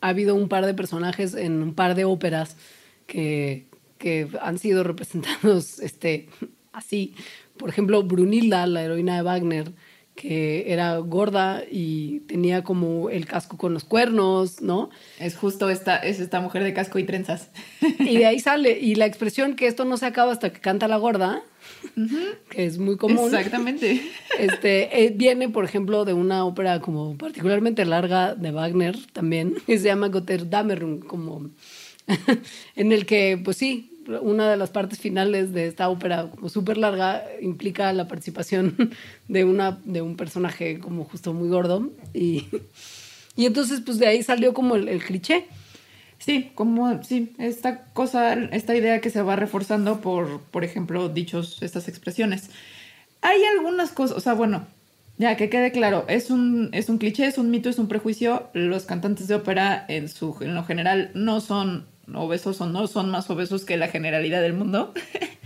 ha 0.00 0.08
habido 0.08 0.34
un 0.34 0.48
par 0.48 0.66
de 0.66 0.74
personajes 0.74 1.34
en 1.34 1.62
un 1.62 1.74
par 1.74 1.94
de 1.94 2.04
óperas 2.04 2.56
que, 3.06 3.66
que 3.98 4.28
han 4.40 4.58
sido 4.58 4.84
representados 4.84 5.80
este, 5.80 6.28
así. 6.72 7.14
Por 7.56 7.68
ejemplo, 7.68 8.02
Brunilda, 8.02 8.66
la 8.66 8.82
heroína 8.82 9.16
de 9.16 9.22
Wagner, 9.22 9.72
que 10.18 10.72
era 10.72 10.96
gorda 10.98 11.62
y 11.70 12.20
tenía 12.20 12.64
como 12.64 13.08
el 13.08 13.26
casco 13.26 13.56
con 13.56 13.72
los 13.72 13.84
cuernos, 13.84 14.60
¿no? 14.60 14.90
Es 15.20 15.36
justo 15.36 15.70
esta, 15.70 15.96
es 15.96 16.18
esta 16.18 16.40
mujer 16.40 16.64
de 16.64 16.74
casco 16.74 16.98
y 16.98 17.04
trenzas. 17.04 17.50
Y 18.00 18.18
de 18.18 18.26
ahí 18.26 18.40
sale. 18.40 18.78
Y 18.80 18.96
la 18.96 19.06
expresión 19.06 19.54
que 19.54 19.68
esto 19.68 19.84
no 19.84 19.96
se 19.96 20.06
acaba 20.06 20.32
hasta 20.32 20.52
que 20.52 20.60
canta 20.60 20.88
la 20.88 20.96
gorda, 20.96 21.42
que 22.48 22.64
es 22.64 22.78
muy 22.78 22.96
común. 22.96 23.26
Exactamente. 23.26 24.02
Este, 24.38 25.04
eh, 25.04 25.12
viene, 25.16 25.48
por 25.48 25.64
ejemplo, 25.64 26.04
de 26.04 26.12
una 26.12 26.44
ópera 26.44 26.80
como 26.80 27.18
particularmente 27.18 27.84
larga 27.84 28.36
de 28.36 28.52
Wagner 28.52 28.96
también, 29.12 29.54
que 29.66 29.78
se 29.78 29.86
llama 29.86 30.10
Götterdammerung, 30.10 31.00
como 31.00 31.50
en 32.76 32.92
el 32.92 33.04
que, 33.04 33.40
pues 33.42 33.56
sí, 33.56 33.98
una 34.22 34.50
de 34.50 34.56
las 34.56 34.70
partes 34.70 34.98
finales 34.98 35.52
de 35.52 35.66
esta 35.66 35.88
ópera 35.88 36.30
como 36.30 36.48
súper 36.48 36.78
larga 36.78 37.24
implica 37.40 37.92
la 37.92 38.08
participación 38.08 38.90
de, 39.28 39.44
una, 39.44 39.80
de 39.84 40.02
un 40.02 40.16
personaje 40.16 40.78
como 40.78 41.04
justo 41.04 41.34
muy 41.34 41.48
gordo 41.48 41.90
y, 42.14 42.46
y 43.36 43.46
entonces 43.46 43.82
pues 43.84 43.98
de 43.98 44.06
ahí 44.06 44.22
salió 44.22 44.54
como 44.54 44.76
el, 44.76 44.88
el 44.88 45.02
cliché. 45.02 45.46
Sí, 46.18 46.50
como, 46.54 47.02
sí, 47.04 47.34
esta 47.38 47.84
cosa, 47.92 48.34
esta 48.34 48.74
idea 48.74 49.00
que 49.00 49.10
se 49.10 49.22
va 49.22 49.36
reforzando 49.36 50.00
por, 50.00 50.40
por 50.42 50.64
ejemplo, 50.64 51.08
dichos, 51.08 51.62
estas 51.62 51.88
expresiones. 51.88 52.50
Hay 53.22 53.42
algunas 53.56 53.92
cosas, 53.92 54.16
o 54.16 54.20
sea, 54.20 54.34
bueno, 54.34 54.66
ya 55.18 55.36
que 55.36 55.48
quede 55.48 55.72
claro, 55.72 56.04
es 56.08 56.30
un, 56.30 56.70
es 56.72 56.88
un 56.88 56.98
cliché, 56.98 57.26
es 57.26 57.38
un 57.38 57.50
mito, 57.50 57.68
es 57.68 57.78
un 57.78 57.88
prejuicio. 57.88 58.50
Los 58.52 58.84
cantantes 58.84 59.28
de 59.28 59.34
ópera, 59.34 59.84
en, 59.88 60.08
su, 60.08 60.36
en 60.40 60.54
lo 60.54 60.64
general, 60.64 61.10
no 61.14 61.40
son 61.40 61.86
obesos 62.14 62.60
o 62.60 62.66
no 62.66 62.86
son 62.86 63.10
más 63.10 63.28
obesos 63.28 63.64
que 63.64 63.76
la 63.76 63.88
generalidad 63.88 64.40
del 64.40 64.54
mundo. 64.54 64.94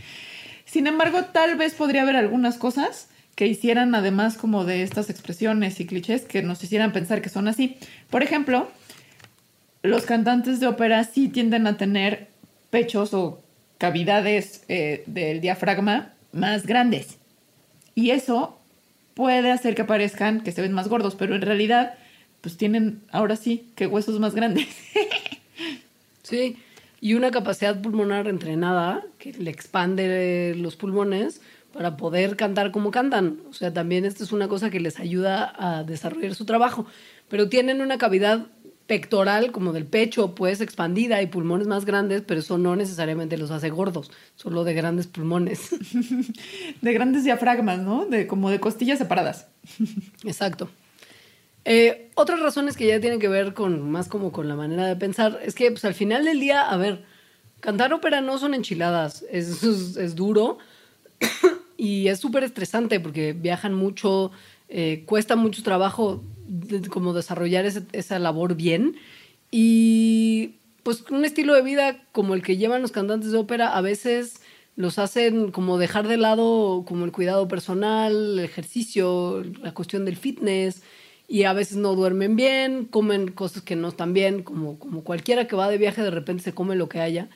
Sin 0.65 0.87
embargo, 0.87 1.25
tal 1.33 1.57
vez 1.57 1.75
podría 1.75 2.03
haber 2.03 2.17
algunas 2.17 2.57
cosas 2.57 3.09
que 3.35 3.47
hicieran, 3.47 3.95
además 3.95 4.37
como 4.37 4.65
de 4.65 4.83
estas 4.83 5.09
expresiones 5.09 5.81
y 5.81 5.87
clichés, 5.87 6.23
que 6.23 6.43
nos 6.43 6.63
hicieran 6.63 6.93
pensar 6.93 7.23
que 7.23 7.31
son 7.31 7.49
así. 7.49 7.77
Por 8.11 8.23
ejemplo, 8.23 8.69
los 9.83 10.05
cantantes 10.05 10.61
de 10.61 10.67
ópera 10.67 11.05
sí 11.05 11.29
tienden 11.29 11.67
a 11.67 11.77
tener 11.77 12.29
pechos 12.71 13.15
o 13.15 13.43
cavidades 13.79 14.65
eh, 14.69 15.03
del 15.07 15.41
diafragma 15.41 16.13
más 16.33 16.67
grandes. 16.67 17.19
Y 17.95 18.11
eso 18.11 18.59
puede 19.15 19.51
hacer 19.51 19.75
que 19.75 19.85
parezcan 19.85 20.41
que 20.41 20.53
se 20.53 20.63
ven 20.63 20.73
más 20.73 20.89
gordos, 20.89 21.15
pero 21.15 21.35
en 21.35 21.43
realidad, 21.43 21.95
pues 22.41 22.57
tienen 22.57 23.03
ahora 23.11 23.37
sí 23.37 23.71
que 23.75 23.87
huesos 23.87 24.19
más 24.21 24.35
grandes. 24.35 24.69
Sí, 26.23 26.57
y 27.01 27.15
una 27.15 27.33
capacidad 27.33 27.83
pulmonar 27.83 28.29
entrenada 28.29 29.05
que 29.19 29.33
le 29.33 29.51
expande 29.51 30.55
los 30.57 30.77
pulmones 30.77 31.41
para 31.73 31.97
poder 31.97 32.37
cantar 32.37 32.71
como 32.71 32.91
cantan. 32.91 33.41
O 33.51 33.53
sea, 33.53 33.73
también 33.73 34.05
esta 34.05 34.23
es 34.23 34.31
una 34.33 34.47
cosa 34.47 34.71
que 34.71 34.79
les 34.79 35.01
ayuda 35.01 35.53
a 35.59 35.83
desarrollar 35.83 36.35
su 36.35 36.45
trabajo. 36.45 36.87
Pero 37.29 37.49
tienen 37.49 37.81
una 37.81 37.99
cavidad 37.99 38.47
pectoral 38.93 39.53
como 39.53 39.73
del 39.73 39.87
pecho, 39.87 40.35
pues 40.35 40.61
expandida 40.61 41.23
y 41.23 41.27
pulmones 41.27 41.67
más 41.67 41.87
grandes, 41.87 42.21
pero 42.21 42.41
eso 42.41 42.59
no 42.59 42.77
necesariamente 42.77 43.39
los 43.39 43.51
hace 43.51 43.71
gordos, 43.71 44.11
solo 44.37 44.65
de 44.65 44.75
grandes 44.75 45.07
pulmones. 45.07 45.71
de 46.83 46.93
grandes 46.93 47.25
diafragmas, 47.25 47.79
¿no? 47.79 48.05
De, 48.05 48.27
como 48.27 48.51
de 48.51 48.61
costillas 48.61 48.99
separadas. 48.99 49.47
Exacto. 50.25 50.69
Eh, 51.65 52.11
otras 52.17 52.41
razones 52.41 52.77
que 52.77 52.87
ya 52.87 53.01
tienen 53.01 53.19
que 53.19 53.29
ver 53.29 53.55
con 53.55 53.91
más 53.91 54.09
como 54.09 54.31
con 54.31 54.47
la 54.47 54.57
manera 54.57 54.87
de 54.87 54.97
pensar 54.97 55.41
es 55.43 55.55
que 55.55 55.71
pues, 55.71 55.87
al 55.87 55.95
final 55.95 56.27
del 56.27 56.39
día, 56.39 56.61
a 56.61 56.77
ver, 56.77 57.03
cantar 57.61 57.95
ópera 57.95 58.21
no 58.21 58.37
son 58.37 58.53
enchiladas, 58.53 59.25
es, 59.31 59.63
es, 59.63 59.97
es 59.97 60.15
duro 60.15 60.59
y 61.79 62.09
es 62.09 62.21
súper 62.21 62.45
estresante 62.45 63.01
porque 63.01 63.33
viajan 63.33 63.73
mucho, 63.73 64.33
eh, 64.69 65.05
cuesta 65.07 65.35
mucho 65.35 65.63
trabajo 65.63 66.23
de- 66.53 66.89
como 66.89 67.13
desarrollar 67.15 67.65
ese- 67.65 67.87
esa 67.93 68.19
labor 68.19 68.55
bien 68.55 68.97
y 69.51 70.57
pues 70.83 71.05
un 71.11 71.25
estilo 71.25 71.55
de 71.55 71.63
vida 71.63 72.03
como 72.13 72.35
el 72.35 72.43
que 72.43 72.57
llevan 72.57 72.83
los 72.83 72.91
cantantes 72.93 73.31
de 73.33 73.39
ópera 73.39 73.77
a 73.77 73.81
veces 73.81 74.41
los 74.75 74.99
hacen 74.99 75.51
como 75.51 75.79
dejar 75.79 76.09
de 76.09 76.17
lado 76.17 76.85
como 76.87 77.05
el 77.05 77.13
cuidado 77.13 77.47
personal, 77.47 78.13
el 78.15 78.39
ejercicio, 78.45 79.45
la 79.63 79.75
cuestión 79.75 80.05
del 80.05 80.17
fitness 80.17 80.83
y 81.29 81.45
a 81.45 81.53
veces 81.53 81.77
no 81.77 81.95
duermen 81.95 82.37
bien, 82.37 82.87
comen 82.87 83.31
cosas 83.31 83.63
que 83.63 83.77
no 83.77 83.89
están 83.89 84.13
bien, 84.13 84.43
como, 84.43 84.79
como 84.79 85.05
cualquiera 85.05 85.47
que 85.47 85.57
va 85.57 85.69
de 85.71 85.79
viaje 85.79 86.03
de 86.03 86.11
repente 86.11 86.43
se 86.43 86.53
come 86.55 86.75
lo 86.77 86.89
que 86.89 87.01
haya. 87.01 87.29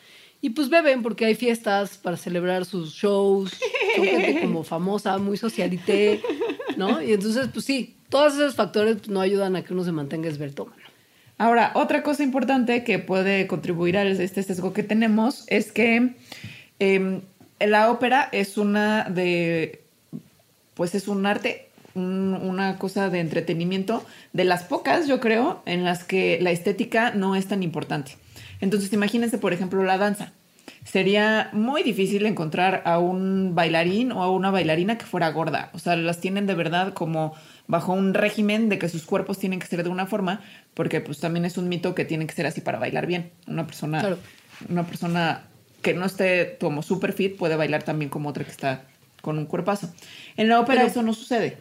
Y 0.43 0.51
pues 0.51 0.69
beben 0.69 1.03
porque 1.03 1.25
hay 1.25 1.35
fiestas 1.35 1.97
para 1.99 2.17
celebrar 2.17 2.64
sus 2.67 2.93
shows, 2.93 3.53
son 3.97 4.05
gente 4.05 4.41
como 4.43 4.64
famosa, 4.64 5.17
muy 5.19 5.37
socialité, 5.39 6.21
¿no? 6.77 7.01
Y 7.03 7.12
entonces, 7.14 7.49
pues 7.53 7.64
sí, 7.64 7.96
todos 8.09 8.35
esos 8.35 8.55
factores 8.55 9.09
no 9.09 9.21
ayudan 9.21 9.57
a 9.57 9.63
que 9.63 9.73
uno 9.73 9.85
se 9.85 9.93
mantenga 9.93 10.29
esbeltómano. 10.29 10.77
Ahora, 11.39 11.73
otra 11.75 12.03
cosa 12.03 12.23
importante 12.23 12.83
que 12.85 12.99
puede 12.99 13.47
contribuir 13.47 13.99
a 13.99 14.05
este 14.05 14.43
sesgo 14.43 14.73
que 14.73 14.83
tenemos 14.83 15.45
es 15.49 15.71
que 15.73 16.15
eh, 16.79 17.21
la 17.61 17.91
ópera 17.91 18.29
es 18.33 18.57
una 18.57 19.05
de, 19.05 19.83
pues 20.75 20.95
es 20.95 21.09
un 21.09 21.27
arte, 21.27 21.69
un- 21.95 22.35
una 22.43 22.79
cosa 22.79 23.11
de 23.11 23.21
entretenimiento, 23.21 24.05
de 24.33 24.45
las 24.45 24.65
pocas, 24.65 25.07
yo 25.09 25.21
creo, 25.21 25.63
en 25.67 25.85
las 25.85 26.05
que 26.05 26.39
la 26.41 26.51
estética 26.53 27.11
no 27.13 27.37
es 27.37 27.49
tan 27.49 27.63
importante. 27.63 28.17
Entonces, 28.61 28.93
imagínense, 28.93 29.37
por 29.39 29.53
ejemplo, 29.53 29.83
la 29.85 29.99
danza. 29.99 30.33
Sería 30.85 31.51
muy 31.53 31.83
difícil 31.83 32.25
encontrar 32.27 32.83
a 32.87 32.99
un 32.99 33.55
bailarín 33.55 34.13
o 34.13 34.23
a 34.23 34.31
una 34.31 34.51
bailarina 34.51 34.97
que 34.97 35.05
fuera 35.05 35.31
gorda. 35.31 35.71
O 35.75 35.79
sea, 35.79 35.97
las 35.97 36.21
tienen 36.21 36.47
de 36.47 36.55
verdad 36.55 36.93
como 36.95 37.35
bajo 37.69 37.93
un 37.93 38.14
régimen 38.14 38.69
de 38.69 38.79
que 38.79 38.89
sus 38.89 39.05
cuerpos 39.05 39.39
tienen 39.39 39.59
que 39.59 39.67
ser 39.67 39.83
de 39.83 39.89
una 39.91 40.07
forma, 40.07 40.41
porque 40.75 41.01
pues 41.01 41.19
también 41.19 41.45
es 41.45 41.57
un 41.59 41.69
mito 41.69 41.95
que 41.95 42.05
tiene 42.05 42.27
que 42.27 42.35
ser 42.35 42.47
así 42.47 42.61
para 42.61 42.79
bailar 42.79 43.07
bien. 43.07 43.31
Una 43.47 43.67
persona, 43.67 44.01
Claro. 44.01 44.19
una 44.69 44.85
persona 44.87 45.45
que 45.83 45.95
no 45.95 46.05
esté 46.07 46.57
como 46.61 46.83
super 46.83 47.12
fit 47.12 47.37
puede 47.37 47.57
bailar 47.57 47.83
también 47.83 48.09
como 48.11 48.29
otra 48.29 48.45
que 48.45 48.51
está 48.51 48.85
con 49.23 49.39
un 49.39 49.47
cuerpazo. 49.47 49.93
En 50.37 50.49
la 50.49 50.61
ópera 50.61 50.81
Pero- 50.83 50.91
eso 50.91 51.03
no 51.03 51.12
sucede. 51.12 51.59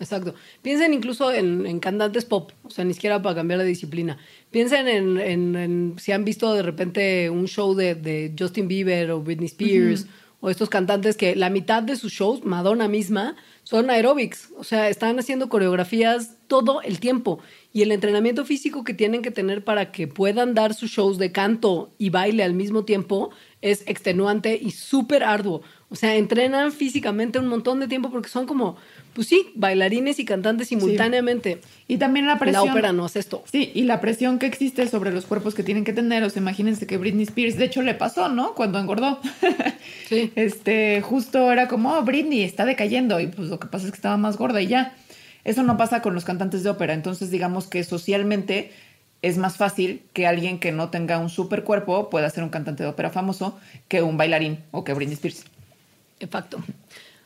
Exacto. 0.00 0.34
Piensen 0.62 0.94
incluso 0.94 1.30
en, 1.32 1.64
en 1.64 1.78
cantantes 1.78 2.24
pop, 2.24 2.50
o 2.64 2.70
sea, 2.70 2.84
ni 2.84 2.92
siquiera 2.92 3.22
para 3.22 3.36
cambiar 3.36 3.60
de 3.60 3.66
disciplina. 3.66 4.18
Piensen 4.50 4.88
en, 4.88 5.18
en- 5.18 5.54
en 5.56 5.94
si 5.98 6.10
han 6.10 6.24
visto 6.24 6.52
de 6.54 6.62
repente 6.62 7.30
un 7.30 7.46
show 7.46 7.74
de, 7.74 7.94
de 7.94 8.34
Justin 8.36 8.66
Bieber 8.66 9.12
o 9.12 9.20
Britney 9.20 9.46
Spears 9.46 10.06
o 10.40 10.50
estos 10.50 10.68
cantantes 10.68 11.16
que 11.16 11.36
la 11.36 11.50
mitad 11.50 11.84
de 11.84 11.94
sus 11.94 12.12
shows, 12.12 12.44
Madonna 12.44 12.88
misma, 12.88 13.36
son 13.64 13.90
aerobics, 13.90 14.50
o 14.56 14.64
sea, 14.64 14.88
están 14.88 15.18
haciendo 15.18 15.48
coreografías 15.48 16.36
todo 16.46 16.82
el 16.82 16.98
tiempo 16.98 17.38
y 17.72 17.82
el 17.82 17.92
entrenamiento 17.92 18.44
físico 18.44 18.84
que 18.84 18.92
tienen 18.92 19.22
que 19.22 19.30
tener 19.30 19.64
para 19.64 19.92
que 19.92 20.08
puedan 20.08 20.54
dar 20.54 20.74
sus 20.74 20.90
shows 20.90 21.16
de 21.16 21.32
canto 21.32 21.90
y 21.96 22.10
baile 22.10 22.42
al 22.42 22.54
mismo 22.54 22.84
tiempo 22.84 23.30
es 23.60 23.84
extenuante 23.86 24.58
y 24.60 24.72
súper 24.72 25.22
arduo. 25.22 25.62
O 25.88 25.94
sea, 25.94 26.16
entrenan 26.16 26.72
físicamente 26.72 27.38
un 27.38 27.46
montón 27.46 27.78
de 27.78 27.88
tiempo 27.88 28.10
porque 28.10 28.28
son 28.28 28.46
como, 28.46 28.76
pues 29.14 29.26
sí, 29.28 29.50
bailarines 29.54 30.18
y 30.18 30.24
cantantes 30.24 30.68
simultáneamente. 30.68 31.60
Y 31.88 31.98
también 31.98 32.26
la 32.26 32.34
La 32.34 32.38
presión. 32.38 32.70
ópera 32.70 32.92
no 32.92 33.04
hace 33.04 33.18
esto. 33.18 33.44
Sí, 33.50 33.70
y 33.74 33.82
la 33.82 34.00
presión 34.00 34.38
que 34.38 34.46
existe 34.46 34.86
sobre 34.88 35.12
los 35.12 35.26
cuerpos 35.26 35.54
que 35.54 35.62
tienen 35.62 35.84
que 35.84 35.92
tener. 35.92 36.22
O 36.24 36.30
sea, 36.30 36.40
imagínense 36.40 36.86
que 36.86 36.96
Britney 36.96 37.24
Spears, 37.24 37.56
de 37.56 37.66
hecho, 37.66 37.82
le 37.82 37.94
pasó, 37.94 38.28
¿no? 38.28 38.54
Cuando 38.54 38.78
engordó. 38.78 39.20
Sí. 40.08 40.30
Este, 40.36 41.00
justo 41.00 41.50
era 41.50 41.68
como, 41.68 41.94
oh, 41.94 42.02
Britney 42.02 42.42
está 42.42 42.66
decayendo. 42.66 43.18
Y 43.18 43.28
pues 43.28 43.48
lo 43.48 43.58
que 43.58 43.66
pasa 43.68 43.86
es 43.86 43.92
que 43.92 43.96
estaba 43.96 44.16
más 44.18 44.36
gorda 44.36 44.60
y 44.60 44.66
ya. 44.66 44.94
Eso 45.44 45.62
no 45.62 45.76
pasa 45.78 46.02
con 46.02 46.12
los 46.14 46.24
cantantes 46.24 46.62
de 46.62 46.70
ópera. 46.70 46.92
Entonces, 46.92 47.30
digamos 47.30 47.66
que 47.66 47.82
socialmente 47.82 48.72
es 49.22 49.38
más 49.38 49.56
fácil 49.56 50.02
que 50.12 50.26
alguien 50.26 50.58
que 50.58 50.70
no 50.72 50.90
tenga 50.90 51.18
un 51.18 51.30
super 51.30 51.64
cuerpo 51.64 52.10
pueda 52.10 52.28
ser 52.28 52.44
un 52.44 52.50
cantante 52.50 52.82
de 52.82 52.88
ópera 52.90 53.10
famoso 53.10 53.58
que 53.88 54.02
un 54.02 54.16
bailarín 54.16 54.58
o 54.70 54.84
que 54.84 54.92
Britney 54.92 55.14
Spears. 55.14 55.44
Exacto. 56.20 56.62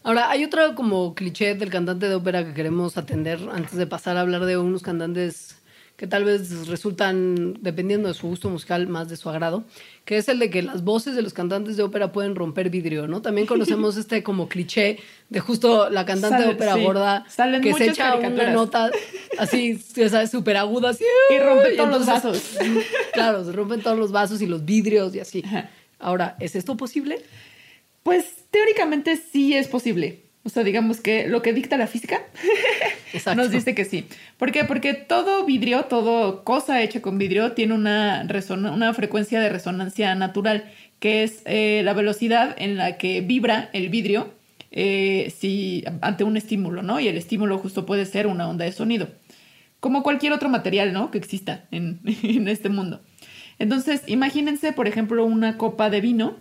Ahora, 0.07 0.31
hay 0.31 0.45
otro 0.45 0.77
como 0.77 1.17
cliché 1.17 1.57
del 1.57 1.69
cantante 1.69 2.09
de 2.09 2.15
ópera 2.15 2.45
que 2.45 2.55
queremos 2.55 2.97
atender 2.97 3.41
antes 3.53 3.75
de 3.75 3.89
pasar 3.89 4.17
a 4.17 4.21
hablar 4.21 4.45
de 4.45 4.57
unos 4.57 4.81
cantantes 4.85 5.57
que 5.97 6.07
tal 6.07 6.23
vez 6.25 6.69
resultan, 6.69 7.55
dependiendo 7.61 8.07
de 8.07 8.15
su 8.15 8.29
gusto 8.29 8.49
musical, 8.49 8.87
más 8.87 9.09
de 9.09 9.17
su 9.17 9.29
agrado, 9.29 9.65
que 10.05 10.17
es 10.19 10.29
el 10.29 10.39
de 10.39 10.49
que 10.49 10.63
las 10.63 10.85
voces 10.85 11.17
de 11.17 11.23
los 11.23 11.33
cantantes 11.33 11.77
de 11.77 11.83
ópera 11.83 12.13
pueden 12.13 12.37
romper 12.37 12.71
vidrio, 12.71 13.09
¿no? 13.09 13.21
También 13.21 13.49
conocemos 13.49 13.97
este 14.03 14.23
como 14.23 14.47
cliché 14.49 15.01
de 15.29 15.41
justo 15.41 15.91
la 15.91 16.07
cantante 16.07 16.37
de 16.37 16.43
Sale- 16.45 16.55
ópera 16.55 16.75
sí. 16.75 16.83
gorda 16.85 17.25
Salen 17.29 17.61
que 17.61 17.75
se 17.75 17.87
echa 17.87 18.15
una 18.15 18.51
nota 18.53 18.93
así, 19.41 19.75
sabes, 20.09 20.31
súper 20.31 20.57
aguda, 20.57 20.91
así, 20.91 21.03
Y 21.35 21.39
rompe 21.41 21.71
todos 21.77 21.91
los 21.91 22.07
entonces- 22.09 22.59
Claro, 23.13 23.45
se 23.45 23.51
rompen 23.51 23.81
todos 23.83 23.99
los 23.99 24.13
vasos 24.13 24.41
y 24.41 24.47
los 24.47 24.65
vidrios 24.65 25.17
y 25.17 25.19
así. 25.19 25.43
Ajá. 25.45 25.69
Ahora, 25.99 26.37
¿es 26.39 26.55
esto 26.55 26.77
posible? 26.77 27.23
Pues 28.05 28.46
teóricamente 28.57 29.17
sí 29.17 29.53
es 29.53 29.69
posible. 29.69 30.23
O 30.43 30.49
sea, 30.49 30.65
digamos 30.65 31.01
que 31.01 31.29
lo 31.29 31.43
que 31.43 31.53
dicta 31.53 31.77
la 31.77 31.87
física 31.87 32.23
nos 33.37 33.51
dice 33.51 33.75
que 33.75 33.85
sí. 33.85 34.07
¿Por 34.39 34.51
qué? 34.51 34.65
Porque 34.65 34.95
todo 34.95 35.45
vidrio, 35.45 35.83
todo 35.85 36.43
cosa 36.43 36.83
hecha 36.83 37.03
con 37.03 37.19
vidrio 37.19 37.53
tiene 37.53 37.75
una, 37.75 38.27
una 38.73 38.95
frecuencia 38.95 39.41
de 39.41 39.51
resonancia 39.51 40.15
natural, 40.15 40.65
que 41.01 41.23
es 41.23 41.43
eh, 41.45 41.83
la 41.85 41.93
velocidad 41.93 42.57
en 42.59 42.79
la 42.79 42.97
que 42.97 43.21
vibra 43.21 43.69
el 43.75 43.91
vidrio 43.91 44.33
eh, 44.71 45.35
si, 45.37 45.85
ante 46.01 46.25
un 46.25 46.39
estímulo, 46.39 46.83
¿no? 46.83 46.99
Y 46.99 47.09
el 47.09 47.19
estímulo 47.19 47.59
justo 47.59 47.85
puede 47.85 48.07
ser 48.07 48.27
una 48.27 48.49
onda 48.49 48.65
de 48.65 48.73
sonido. 48.73 49.09
Como 49.81 50.03
cualquier 50.03 50.33
otro 50.33 50.49
material, 50.49 50.95
¿no? 50.95 51.11
Que 51.11 51.19
exista 51.19 51.67
en, 51.71 52.01
en 52.23 52.49
este 52.49 52.71
mundo. 52.71 53.03
Entonces, 53.59 54.03
imagínense, 54.07 54.73
por 54.73 54.89
ejemplo, 54.89 55.27
una 55.27 55.59
copa 55.59 55.91
de 55.91 56.01
vino 56.01 56.37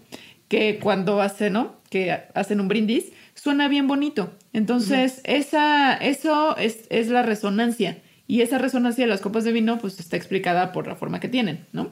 que 0.47 0.79
cuando 0.79 1.21
hacen, 1.21 1.53
¿no? 1.53 1.75
Que 1.89 2.11
hacen 2.33 2.59
un 2.59 2.67
brindis, 2.67 3.11
suena 3.33 3.67
bien 3.67 3.87
bonito. 3.87 4.31
Entonces, 4.53 5.21
esa, 5.23 5.95
eso 5.95 6.57
es, 6.57 6.85
es 6.89 7.07
la 7.09 7.23
resonancia. 7.23 8.01
Y 8.27 8.41
esa 8.41 8.57
resonancia 8.57 9.05
de 9.05 9.09
las 9.09 9.21
copas 9.21 9.43
de 9.43 9.51
vino, 9.51 9.77
pues 9.77 9.99
está 9.99 10.17
explicada 10.17 10.71
por 10.71 10.87
la 10.87 10.95
forma 10.95 11.19
que 11.19 11.27
tienen, 11.27 11.65
¿no? 11.73 11.91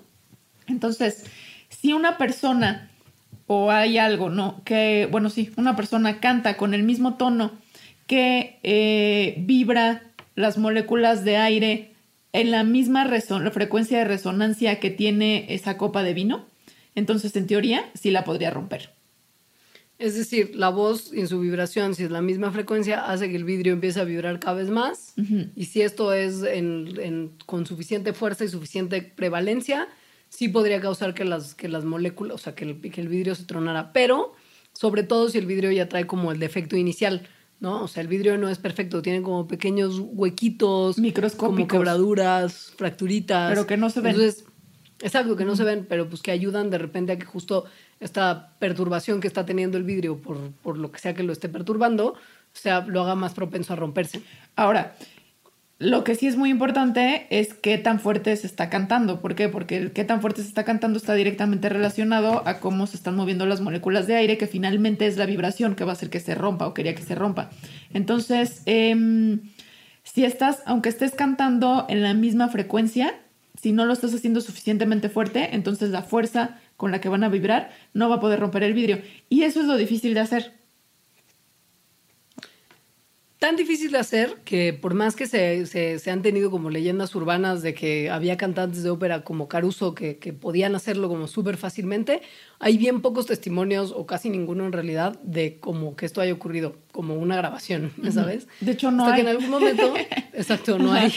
Entonces, 0.68 1.26
si 1.70 1.94
una 1.94 2.18
persona 2.18 2.90
o 3.48 3.72
hay 3.72 3.98
algo, 3.98 4.30
¿no? 4.30 4.62
Que, 4.64 5.08
bueno, 5.12 5.30
sí, 5.30 5.52
una 5.58 5.76
persona 5.76 6.20
canta 6.20 6.58
con 6.58 6.74
el 6.74 6.84
mismo 6.84 7.16
tono 7.16 7.52
que 8.08 8.60
eh, 8.64 9.36
vibra 9.40 10.04
las 10.36 10.58
moléculas 10.58 11.24
de 11.24 11.38
aire 11.38 11.92
en 12.32 12.52
la 12.52 12.64
misma 12.64 13.06
la 13.06 13.52
frecuencia 13.52 14.00
de 14.00 14.06
resonancia 14.06 14.80
que 14.80 14.90
tiene 14.90 15.46
esa 15.50 15.78
copa 15.78 16.04
de 16.04 16.14
vino, 16.14 16.46
entonces 16.96 17.36
en 17.36 17.48
teoría 17.48 17.90
sí 17.94 18.12
la 18.12 18.24
podría 18.24 18.50
romper. 18.52 18.94
Es 20.00 20.16
decir, 20.16 20.52
la 20.56 20.70
voz 20.70 21.14
en 21.14 21.28
su 21.28 21.40
vibración, 21.40 21.94
si 21.96 22.04
es 22.04 22.12
la 22.12 22.22
misma 22.22 22.52
frecuencia, 22.52 23.06
hace 23.06 23.30
que 23.30 23.36
el 23.36 23.44
vidrio 23.46 23.74
empiece 23.74 24.02
a 24.02 24.04
vibrar 24.04 24.40
cada 24.40 24.56
vez 24.58 24.70
más. 24.70 25.14
Y 25.56 25.66
si 25.66 25.82
esto 25.82 26.12
es 26.14 26.44
en- 26.44 26.90
en- 27.00 27.32
con 27.46 27.66
suficiente 27.66 28.12
fuerza 28.12 28.44
y 28.44 28.50
suficiente 28.50 29.02
prevalencia, 29.02 29.88
sí 30.30 30.50
podría 30.50 30.82
causar 30.82 31.14
que 31.14 31.24
las, 31.26 31.54
que 31.56 31.70
las 31.70 31.86
moléculas, 31.86 32.36
o 32.36 32.38
sea, 32.40 32.56
que 32.56 32.66
el, 32.66 32.82
que 32.82 33.00
el 33.02 33.08
vidrio 33.08 33.36
se 33.36 33.46
tronara. 33.46 33.94
Pero, 33.94 34.34
sobre 34.74 35.04
todo 35.04 35.30
si 35.30 35.38
el 35.38 35.46
vidrio 35.46 35.72
ya 35.72 35.88
trae 35.88 36.06
como 36.08 36.32
el 36.32 36.40
defecto 36.40 36.76
inicial, 36.76 37.28
¿no? 37.60 37.84
O 37.84 37.88
sea, 37.88 38.02
el 38.02 38.08
vidrio 38.10 38.38
no 38.38 38.50
es 38.50 38.58
perfecto, 38.58 39.02
tiene 39.04 39.22
como 39.22 39.48
pequeños 39.48 40.00
huequitos, 40.02 40.98
Microscópicos. 40.98 41.56
como 41.56 41.68
quebraduras, 41.68 42.74
fracturitas. 42.76 43.52
Pero 43.52 43.68
que 43.68 43.78
no 43.78 43.90
se 43.92 44.02
ven. 44.02 44.16
Entonces, 44.16 44.44
Exacto, 45.04 45.36
que 45.36 45.44
no 45.44 45.56
se 45.56 45.66
ven, 45.66 45.86
pero 45.88 46.08
pues 46.08 46.22
que 46.22 46.32
ayudan 46.32 46.70
de 46.70 46.78
repente 46.78 47.12
a 47.12 47.20
que 47.20 47.26
justo 47.26 47.66
esta 48.00 48.54
perturbación 48.58 49.20
que 49.20 49.28
está 49.28 49.46
teniendo 49.46 49.78
el 49.78 49.84
vidrio 49.84 50.18
por, 50.18 50.52
por 50.64 50.78
lo 50.78 50.92
que 50.92 51.00
sea 51.00 51.14
que 51.14 51.24
lo 51.24 51.34
esté 51.34 51.50
perturbando, 51.50 52.16
sea, 52.54 52.82
lo 52.88 53.02
haga 53.02 53.16
más 53.16 53.34
propenso 53.34 53.74
a 53.74 53.76
romperse. 53.76 54.22
Ahora, 54.56 54.96
lo 55.80 56.06
que 56.06 56.16
sí 56.16 56.28
es 56.28 56.38
muy 56.38 56.50
importante 56.50 57.28
es 57.30 57.54
qué 57.54 57.78
tan 57.78 58.00
fuerte 58.00 58.36
se 58.38 58.48
está 58.48 58.70
cantando. 58.70 59.20
¿Por 59.20 59.36
qué? 59.36 59.50
Porque 59.50 59.76
el 59.76 59.92
qué 59.92 60.06
tan 60.06 60.22
fuerte 60.22 60.42
se 60.42 60.48
está 60.48 60.64
cantando 60.64 60.98
está 60.98 61.14
directamente 61.16 61.68
relacionado 61.68 62.48
a 62.48 62.60
cómo 62.60 62.88
se 62.88 62.96
están 62.96 63.16
moviendo 63.16 63.46
las 63.46 63.60
moléculas 63.60 64.08
de 64.08 64.16
aire, 64.16 64.38
que 64.38 64.48
finalmente 64.48 65.08
es 65.08 65.18
la 65.18 65.26
vibración 65.26 65.76
que 65.76 65.84
va 65.84 65.92
a 65.92 65.94
hacer 65.94 66.10
que 66.10 66.22
se 66.22 66.36
rompa 66.36 66.68
o 66.68 66.74
quería 66.74 66.96
que 66.96 67.04
se 67.04 67.16
rompa. 67.16 67.50
Entonces, 67.94 68.62
em, 68.66 69.42
si 70.04 70.24
estás, 70.24 70.62
aunque 70.66 70.90
estés 70.90 71.12
cantando 71.12 71.86
en 71.90 72.02
la 72.02 72.14
misma 72.14 72.48
frecuencia, 72.48 73.14
si 73.62 73.72
no 73.72 73.86
lo 73.86 73.94
estás 73.94 74.14
haciendo 74.14 74.42
suficientemente 74.42 75.10
fuerte, 75.10 75.50
entonces 75.56 75.90
la 75.92 76.02
fuerza 76.04 76.60
con 76.78 76.92
la 76.92 77.00
que 77.02 77.10
van 77.10 77.24
a 77.24 77.30
vibrar 77.30 77.72
no 77.94 78.10
va 78.10 78.16
a 78.16 78.20
poder 78.20 78.40
romper 78.40 78.64
el 78.64 78.74
vidrio. 78.74 79.02
Y 79.30 79.44
eso 79.44 79.62
es 79.62 79.68
lo 79.68 79.78
difícil 79.78 80.14
de 80.14 80.20
hacer. 80.22 80.54
tan 83.40 83.58
difícil 83.58 83.92
de 83.92 83.98
hacer 83.98 84.38
que 84.46 84.72
por 84.72 84.94
más 84.94 85.18
que 85.18 85.28
se, 85.28 85.66
se- 85.66 86.00
se 86.00 86.12
han 86.12 86.22
tenido 86.22 86.50
como 86.50 86.70
leyendas 86.70 87.14
urbanas 87.14 87.62
de 87.62 87.74
que 87.74 88.10
había 88.10 88.38
cantantes 88.38 88.84
de 88.84 88.90
ópera 88.90 89.26
como 89.26 89.50
Caruso 89.50 89.94
que, 89.94 90.18
que 90.18 90.32
podían 90.32 90.76
hacerlo 90.76 91.10
como 91.10 91.28
súper 91.28 91.58
fácilmente, 91.58 92.22
hay 92.60 92.78
bien 92.78 93.02
pocos 93.02 93.26
testimonios 93.26 93.92
o 93.92 94.06
casi 94.06 94.30
ninguno 94.30 94.66
en 94.66 94.72
realidad 94.72 95.20
de 95.24 95.60
como 95.60 95.98
que 95.98 96.06
esto 96.06 96.22
haya 96.22 96.32
ocurrido, 96.32 96.78
como 96.94 97.16
una 97.16 97.36
grabación, 97.36 97.92
¿ya 98.02 98.14
¿sabes? 98.14 98.48
De 98.62 98.72
hecho, 98.72 98.92
no 98.92 99.04
Hasta 99.04 99.16
hay. 99.16 99.22
que 99.24 99.30
en 99.30 99.36
algún 99.36 99.50
momento, 99.50 99.94
exacto, 100.34 100.80
no 100.80 100.94
hay. 100.94 101.12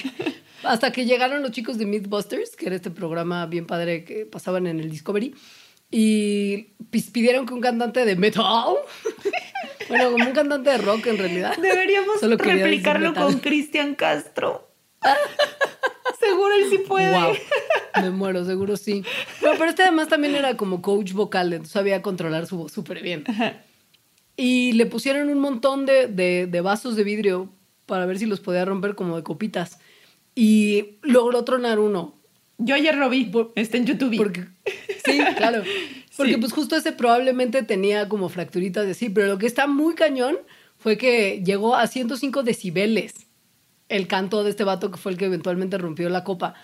Hasta 0.62 0.92
que 0.92 1.04
llegaron 1.04 1.42
los 1.42 1.50
chicos 1.52 1.78
de 1.78 1.86
Mythbusters, 1.86 2.56
que 2.56 2.66
era 2.66 2.76
este 2.76 2.90
programa 2.90 3.46
bien 3.46 3.66
padre 3.66 4.04
que 4.04 4.26
pasaban 4.26 4.66
en 4.66 4.80
el 4.80 4.90
Discovery, 4.90 5.34
y 5.90 6.68
pidieron 7.12 7.46
que 7.46 7.54
un 7.54 7.60
cantante 7.60 8.04
de 8.04 8.16
metal, 8.16 8.74
bueno, 9.88 10.10
como 10.12 10.24
un 10.26 10.32
cantante 10.32 10.70
de 10.70 10.78
rock 10.78 11.06
en 11.06 11.18
realidad. 11.18 11.56
Deberíamos 11.56 12.20
Solo 12.20 12.36
replicarlo 12.36 13.14
con 13.14 13.38
Cristian 13.40 13.94
Castro. 13.94 14.68
Seguro 16.20 16.54
él 16.54 16.64
sí 16.70 16.78
puede. 16.78 17.10
Wow, 17.10 17.34
me 18.02 18.10
muero, 18.10 18.44
seguro 18.44 18.76
sí. 18.76 19.02
No, 19.42 19.50
pero 19.52 19.66
este 19.66 19.82
además 19.82 20.08
también 20.08 20.34
era 20.34 20.56
como 20.56 20.82
coach 20.82 21.12
vocal, 21.12 21.52
entonces 21.52 21.72
sabía 21.72 22.02
controlar 22.02 22.46
su 22.46 22.56
voz 22.56 22.72
súper 22.72 23.02
bien. 23.02 23.24
Y 24.36 24.72
le 24.72 24.86
pusieron 24.86 25.28
un 25.28 25.38
montón 25.38 25.86
de, 25.86 26.06
de- 26.08 26.46
de 26.46 26.60
vasos 26.60 26.96
de 26.96 27.04
vidrio 27.04 27.52
para 27.86 28.06
ver 28.06 28.18
si 28.18 28.26
los 28.26 28.40
podía 28.40 28.64
romper 28.64 28.94
como 28.94 29.16
de 29.16 29.22
copitas. 29.22 29.78
Y 30.36 30.98
logró 31.02 31.42
tronar 31.44 31.80
uno. 31.80 32.14
Yo 32.58 32.76
ayer 32.76 32.94
lo 32.96 33.10
vi. 33.10 33.32
Está 33.56 33.78
en 33.78 33.86
YouTube. 33.86 34.16
Porque, 34.16 34.44
sí, 35.04 35.18
claro. 35.36 35.62
Porque 36.16 36.34
Sí. 36.34 36.38
pues 36.38 36.52
justo 36.52 36.76
ese 36.76 36.92
probablemente 36.92 37.62
tenía 37.62 38.08
como 38.08 38.28
fracturitas 38.28 38.86
de 38.86 38.94
sí, 38.94 39.08
pero 39.10 39.26
lo 39.26 39.38
que 39.38 39.46
está 39.46 39.66
muy 39.66 39.94
cañón 39.94 40.38
fue 40.78 40.96
que 40.96 41.42
llegó 41.44 41.74
a 41.74 41.86
105 41.86 42.42
decibeles 42.42 43.14
el 43.88 44.06
canto 44.06 44.42
de 44.44 44.50
este 44.50 44.64
vato 44.64 44.90
que 44.90 44.98
fue 44.98 45.12
el 45.12 45.18
que 45.18 45.26
eventualmente 45.26 45.78
rompió 45.78 46.08
la 46.08 46.22
copa. 46.24 46.54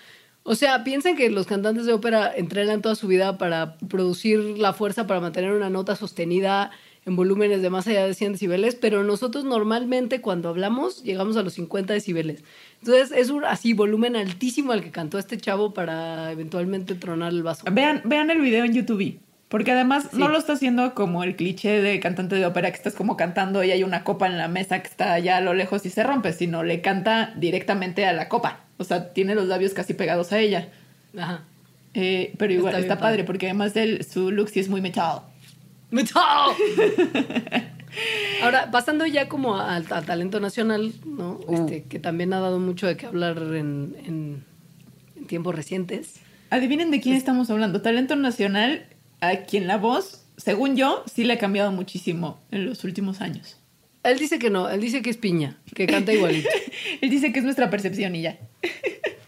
O 0.43 0.55
sea, 0.55 0.85
piensen 0.85 1.17
que 1.17 1.31
los 1.31 1.47
cantantes 1.47 1.87
de 1.87 1.93
ópera 1.93 2.33
entrenan 2.35 2.83
toda 2.83 2.95
su 2.95 3.07
vida 3.07 3.39
para 3.39 3.77
producir 3.89 4.39
la 4.59 4.73
fuerza 4.73 5.07
para 5.07 5.21
mantener 5.21 5.53
una 5.53 5.71
nota 5.71 5.97
sostenida 5.97 6.71
en 7.05 7.17
volúmenes 7.17 7.63
de 7.63 7.71
más 7.71 7.87
allá 7.89 8.07
de 8.07 8.15
100 8.15 8.33
decibeles, 8.33 8.75
pero 8.77 9.03
nosotros 9.03 9.45
normalmente 9.45 10.21
cuando 10.21 10.49
hablamos 10.49 11.03
llegamos 11.03 11.37
a 11.37 11.43
los 11.43 11.55
50 11.55 11.93
decibeles. 11.93 12.45
Entonces 12.81 13.11
es 13.17 13.31
un 13.31 13.45
así 13.45 13.73
volumen 13.73 14.15
altísimo 14.17 14.73
al 14.73 14.83
que 14.83 14.91
cantó 14.91 15.19
este 15.19 15.37
chavo 15.39 15.75
para 15.75 16.31
eventualmente 16.31 16.95
tronar 16.95 17.33
el 17.33 17.43
vaso. 17.43 17.65
Vean, 17.73 18.03
vean 18.05 18.31
el 18.31 18.41
video 18.41 18.65
en 18.65 18.73
YouTube. 18.75 19.19
Porque 19.49 19.71
además 19.73 20.05
Sí. 20.11 20.17
no 20.19 20.29
lo 20.29 20.39
está 20.39 20.55
haciendo 20.55 20.95
como 20.95 21.25
el 21.25 21.37
cliché 21.37 21.83
de 21.83 22.01
cantante 22.01 22.37
de 22.37 22.47
ópera 22.47 22.71
que 22.71 22.77
estás 22.79 22.95
como 22.95 23.19
cantando 23.19 23.63
y 23.63 23.71
hay 23.71 23.83
una 23.85 24.03
copa 24.03 24.27
en 24.27 24.39
la 24.39 24.49
mesa 24.49 24.81
que 24.81 24.89
está 24.89 25.13
allá 25.13 25.37
a 25.37 25.41
lo 25.43 25.53
lejos 25.53 25.85
y 25.85 25.91
se 25.91 26.03
rompe, 26.05 26.33
sino 26.33 26.63
le 26.63 26.81
canta 26.81 27.35
directamente 27.37 28.07
a 28.07 28.15
la 28.15 28.31
copa. 28.31 28.61
O 28.79 28.85
sea, 28.85 29.13
tiene 29.13 29.35
los 29.35 29.49
labios 29.49 29.75
casi 29.75 29.93
pegados 29.93 30.33
a 30.33 30.39
ella. 30.39 30.69
Ajá. 31.19 31.43
Eh, 31.93 32.33
pero 32.39 32.55
igual 32.55 32.73
Está 32.75 32.81
está, 32.81 32.95
padre, 32.99 33.17
padre. 33.19 33.25
porque 33.25 33.47
además 33.47 33.75
de 33.75 33.83
él, 33.83 34.05
su 34.11 34.31
look 34.31 34.49
sí 34.49 34.61
es 34.61 34.71
muy 34.71 34.81
metal. 34.81 35.21
Ahora, 38.43 38.71
pasando 38.71 39.07
ya 39.07 39.29
como 39.29 39.57
al, 39.57 39.87
al 39.91 40.05
talento 40.07 40.41
nacional, 40.41 40.93
¿no? 41.05 41.41
Este, 41.51 41.85
que 41.85 41.99
también 41.99 42.33
ha 42.33 42.41
dado 42.41 42.59
mucho 42.59 42.87
de 42.87 42.97
qué 42.97 43.07
hablar 43.07 43.37
en, 43.39 43.97
en- 44.05 44.45
en 45.17 45.27
tiempos 45.27 45.55
recientes. 45.55 46.15
Adivinen 46.51 46.91
de 46.91 47.01
quién 47.01 47.17
estamos 47.17 47.51
hablando. 47.51 47.83
Talento 47.83 48.17
nacional, 48.17 48.87
a 49.21 49.37
quien 49.45 49.67
la 49.67 49.77
voz, 49.77 50.25
según 50.37 50.77
yo, 50.77 51.05
sí 51.13 51.25
le 51.25 51.35
ha 51.35 51.39
cambiado 51.39 51.73
muchísimo 51.73 52.41
en 52.51 52.67
los 52.67 52.85
últimos 52.85 53.21
años. 53.21 53.59
Él 54.05 54.19
dice 54.19 54.39
que 54.39 54.51
no, 54.51 54.69
él 54.69 54.81
dice 54.81 55.01
que 55.03 55.11
es 55.11 55.17
piña, 55.17 55.59
que 55.75 55.87
canta 55.87 56.13
igualito. 56.13 56.49
Él 57.01 57.11
dice 57.11 57.33
que 57.33 57.39
es 57.39 57.45
nuestra 57.45 57.71
percepción 57.71 58.17
y 58.17 58.23
ya. 58.23 58.39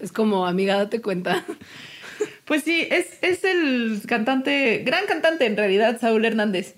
es 0.00 0.10
como, 0.10 0.46
amiga, 0.46 0.76
date 0.76 1.00
cuenta. 1.00 1.44
Pues 2.44 2.62
sí, 2.62 2.86
es, 2.90 3.18
es 3.22 3.42
el 3.44 4.02
cantante, 4.06 4.78
gran 4.84 5.06
cantante 5.06 5.46
en 5.46 5.56
realidad, 5.56 5.98
Saúl 6.00 6.24
Hernández. 6.24 6.74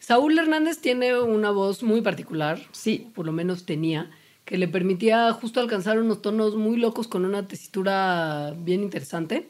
Saúl 0.00 0.38
Hernández 0.38 0.78
tiene 0.80 1.18
una 1.18 1.50
voz 1.50 1.82
muy 1.82 2.02
particular, 2.02 2.60
Sí. 2.72 3.10
por 3.14 3.24
lo 3.26 3.32
menos 3.32 3.64
tenía, 3.64 4.10
que 4.44 4.58
le 4.58 4.68
permitía 4.68 5.32
justo 5.32 5.60
alcanzar 5.60 5.98
unos 5.98 6.20
tonos 6.20 6.56
muy 6.56 6.76
locos 6.76 7.08
con 7.08 7.24
una 7.24 7.46
tesitura 7.48 8.54
bien 8.58 8.82
interesante. 8.82 9.48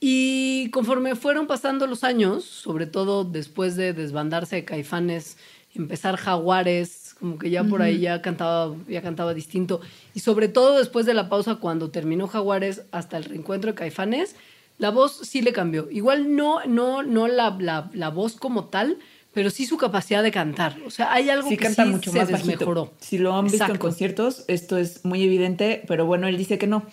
Y 0.00 0.70
conforme 0.70 1.16
fueron 1.16 1.46
pasando 1.46 1.86
los 1.86 2.04
años, 2.04 2.44
sobre 2.44 2.86
todo 2.86 3.24
después 3.24 3.76
de 3.76 3.92
desbandarse 3.92 4.56
de 4.56 4.64
Caifanes, 4.64 5.36
empezar 5.74 6.16
Jaguares, 6.16 7.03
como 7.24 7.38
que 7.38 7.48
ya 7.48 7.64
por 7.64 7.80
ahí 7.80 8.00
ya 8.00 8.20
cantaba, 8.20 8.76
ya 8.86 9.00
cantaba 9.00 9.32
distinto. 9.32 9.80
Y 10.12 10.20
sobre 10.20 10.48
todo 10.48 10.76
después 10.76 11.06
de 11.06 11.14
la 11.14 11.30
pausa, 11.30 11.54
cuando 11.54 11.90
terminó 11.90 12.28
Jaguares 12.28 12.82
hasta 12.92 13.16
el 13.16 13.24
reencuentro 13.24 13.70
de 13.70 13.74
Caifanes, 13.74 14.36
la 14.76 14.90
voz 14.90 15.20
sí 15.22 15.40
le 15.40 15.54
cambió. 15.54 15.88
Igual 15.90 16.36
no, 16.36 16.62
no, 16.66 17.02
no 17.02 17.26
la, 17.26 17.56
la, 17.58 17.90
la 17.94 18.10
voz 18.10 18.34
como 18.34 18.66
tal, 18.66 18.98
pero 19.32 19.48
sí 19.48 19.64
su 19.64 19.78
capacidad 19.78 20.22
de 20.22 20.32
cantar. 20.32 20.76
O 20.86 20.90
sea, 20.90 21.14
hay 21.14 21.30
algo 21.30 21.48
Sí 21.48 21.56
que 21.56 21.64
canta 21.64 21.84
sí 21.86 21.90
mucho 21.92 22.12
se 22.12 22.18
más 22.18 22.28
desmejoró. 22.28 22.92
Si 23.00 23.16
lo 23.16 23.34
han 23.34 23.46
visto 23.46 23.64
en 23.64 23.78
conciertos, 23.78 24.44
esto 24.46 24.76
es 24.76 25.02
muy 25.06 25.22
evidente, 25.22 25.82
pero 25.88 26.04
bueno, 26.04 26.28
él 26.28 26.36
dice 26.36 26.58
que 26.58 26.66
no. 26.66 26.84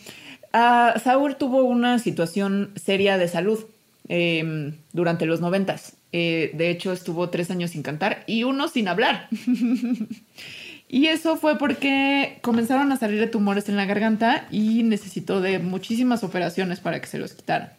Saúl 0.54 1.36
tuvo 1.36 1.64
una 1.64 2.00
situación 2.00 2.72
seria 2.82 3.18
de 3.18 3.28
salud 3.28 3.66
eh, 4.08 4.76
durante 4.94 5.26
los 5.26 5.42
noventas. 5.42 5.98
Eh, 6.14 6.52
de 6.54 6.70
hecho, 6.70 6.92
estuvo 6.92 7.30
tres 7.30 7.52
años 7.52 7.72
sin 7.72 7.84
cantar 7.84 8.24
y 8.28 8.44
uno 8.44 8.68
sin 8.68 8.88
hablar. 8.88 9.28
y 10.90 11.08
eso 11.08 11.38
fue 11.38 11.58
porque 11.58 12.40
comenzaron 12.42 12.92
a 12.92 12.98
salirle 12.98 13.28
tumores 13.28 13.70
en 13.70 13.78
la 13.78 13.86
garganta 13.86 14.48
y 14.52 14.84
necesitó 14.84 15.42
de 15.42 15.60
muchísimas 15.60 16.24
operaciones 16.24 16.80
para 16.80 17.00
que 17.00 17.08
se 17.08 17.18
los 17.18 17.34
quitaran. 17.34 17.72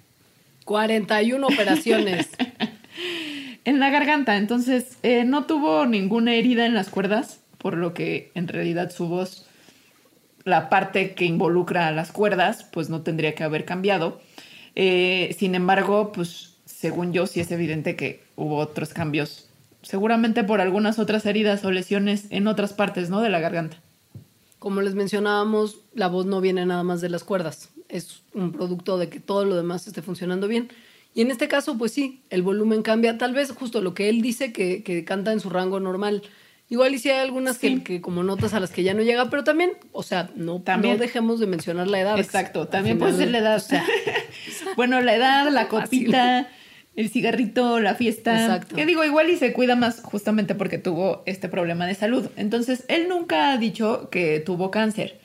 41 0.65 1.47
operaciones. 1.47 2.29
en 3.65 3.81
la 3.81 3.91
garganta. 3.91 4.37
Entonces, 4.37 4.99
eh, 5.03 5.25
no 5.25 5.45
tuvo 5.45 5.87
ninguna 5.87 6.35
herida 6.35 6.67
en 6.67 6.75
las 6.75 6.89
cuerdas, 6.89 7.41
por 7.59 7.77
lo 7.77 7.95
que 7.95 8.31
en 8.35 8.49
realidad 8.49 8.91
su 8.91 9.09
voz, 9.09 9.47
la 10.45 10.69
parte 10.69 11.15
que 11.15 11.25
involucra 11.25 11.89
a 11.89 11.93
las 11.93 12.13
cuerdas, 12.13 12.65
pues 12.73 12.89
no 12.89 13.03
tendría 13.03 13.35
que 13.35 13.45
haber 13.45 13.65
cambiado. 13.65 14.21
Eh, 14.75 15.37
sin 15.39 15.55
embargo, 15.55 16.13
pues 16.13 16.52
según 16.83 17.13
yo 17.13 17.27
sí 17.29 17.39
es 17.41 17.51
evidente 17.53 17.95
que 17.97 18.21
hubo 18.37 18.57
otros 18.59 18.93
cambios, 18.93 19.47
seguramente 19.83 20.43
por 20.45 20.61
algunas 20.61 20.99
otras 20.99 21.25
heridas 21.27 21.65
o 21.65 21.71
lesiones 21.71 22.27
en 22.31 22.49
otras 22.49 22.73
partes, 22.73 23.09
¿no? 23.09 23.21
De 23.21 23.31
la 23.31 23.39
garganta. 23.39 23.79
Como 24.59 24.81
les 24.83 24.95
mencionábamos, 24.95 25.79
la 25.95 26.09
voz 26.09 26.27
no 26.27 26.41
viene 26.41 26.67
nada 26.67 26.83
más 26.83 27.01
de 27.01 27.09
las 27.09 27.23
cuerdas. 27.25 27.69
Es 27.89 28.23
un 28.35 28.51
producto 28.53 28.99
de 28.99 29.09
que 29.09 29.21
todo 29.21 29.45
lo 29.45 29.55
demás 29.57 29.87
esté 29.87 30.03
funcionando 30.03 30.49
bien. 30.49 30.69
Y 31.15 31.21
en 31.23 31.31
este 31.31 31.47
caso, 31.47 31.79
pues 31.79 31.93
sí, 31.93 32.23
el 32.31 32.43
volumen 32.43 32.83
cambia. 32.83 33.17
Tal 33.17 33.33
vez 33.33 33.51
justo 33.53 33.81
lo 33.81 33.95
que 33.95 34.09
él 34.09 34.21
dice 34.23 34.53
que, 34.53 34.83
que 34.83 35.05
canta 35.05 35.33
en 35.33 35.39
su 35.41 35.51
rango 35.51 35.79
normal. 35.79 36.23
Igual 36.69 36.95
y 36.95 36.99
si 36.99 37.11
hay 37.11 37.19
algunas 37.19 37.59
Sí. 37.59 37.79
que, 37.79 37.83
que 37.85 38.01
como 38.01 38.23
notas 38.23 38.55
a 38.55 38.61
las 38.61 38.71
que 38.71 38.83
ya 38.83 38.95
no 38.95 39.03
llega, 39.03 39.29
pero 39.31 39.45
también, 39.45 39.73
o 39.93 40.03
sea, 40.03 40.31
no, 40.37 40.61
También. 40.63 40.95
no 40.95 41.01
dejemos 41.01 41.39
de 41.39 41.47
mencionar 41.47 41.87
la 41.87 42.01
edad. 42.01 42.19
Exacto, 42.19 42.67
también 42.67 42.99
puede 42.99 43.15
ser 43.17 43.31
la 43.31 43.39
edad. 43.39 43.57
o 43.57 43.61
sea, 43.61 43.85
bueno, 44.77 45.01
la 45.01 45.15
edad, 45.15 45.51
la 45.53 45.69
copita, 45.75 46.49
el 46.97 47.09
cigarrito, 47.09 47.81
la 47.81 47.95
fiesta. 47.95 48.33
Exacto. 48.41 48.77
Que 48.77 48.85
digo, 48.87 49.05
igual 49.05 49.31
y 49.31 49.37
se 49.37 49.53
cuida 49.53 49.77
más 49.77 50.01
justamente 50.03 50.55
porque 50.55 50.79
tuvo 50.79 51.23
este 51.27 51.49
problema 51.49 51.87
de 51.87 51.95
salud. 51.95 52.29
Entonces, 52.37 52.85
él 52.89 53.07
nunca 53.09 53.53
ha 53.53 53.59
dicho 53.59 54.09
que 54.11 54.41
tuvo 54.41 54.71
cáncer. 54.71 55.19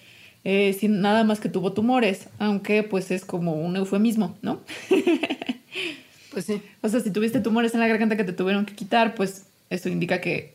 eh, 0.50 0.72
sin 0.80 1.02
nada 1.02 1.26
más 1.26 1.42
que 1.42 1.50
tuvo 1.50 1.74
tumores, 1.74 2.30
aunque 2.40 2.82
pues 2.82 3.12
es 3.12 3.26
como 3.26 3.56
un 3.56 3.76
eufemismo, 3.76 4.38
¿no? 4.42 4.62
pues 6.32 6.46
sí. 6.46 6.62
O 6.82 6.88
sea, 6.88 7.02
si 7.02 7.12
tuviste 7.12 7.42
tumores 7.42 7.74
en 7.74 7.82
la 7.82 7.88
garganta 7.88 8.16
que 8.16 8.24
te 8.24 8.32
tuvieron 8.32 8.66
que 8.66 8.74
quitar, 8.74 9.14
pues 9.14 9.46
eso 9.70 9.90
indica 9.90 10.22
que, 10.22 10.54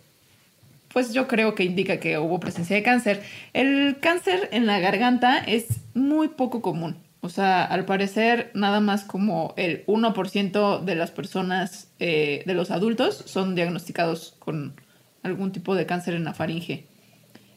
pues 0.95 1.13
yo 1.13 1.29
creo 1.29 1.55
que 1.55 1.65
indica 1.65 2.01
que 2.01 2.17
hubo 2.17 2.41
presencia 2.41 2.75
de 2.75 2.83
cáncer. 2.83 3.23
El 3.53 3.99
cáncer 4.01 4.49
en 4.53 4.65
la 4.65 4.81
garganta 4.81 5.37
es 5.39 5.67
muy 5.93 6.29
poco 6.29 6.63
común. 6.63 6.97
O 7.25 7.29
sea, 7.29 7.65
al 7.65 7.85
parecer 7.85 8.51
nada 8.53 8.81
más 8.81 9.05
como 9.05 9.55
el 9.57 9.85
1% 9.87 10.81
de 10.85 10.97
las 10.97 11.13
personas, 11.13 11.89
eh, 12.01 12.43
de 12.47 12.55
los 12.55 12.71
adultos, 12.73 13.23
son 13.27 13.55
diagnosticados 13.55 14.35
con 14.41 14.75
algún 15.23 15.53
tipo 15.53 15.77
de 15.77 15.87
cáncer 15.87 16.15
en 16.15 16.25
la 16.25 16.35
faringe. 16.35 16.85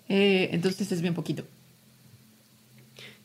Eh, 0.08 0.50
entonces 0.52 0.92
es 0.92 1.02
bien 1.02 1.16
poquito. 1.16 1.44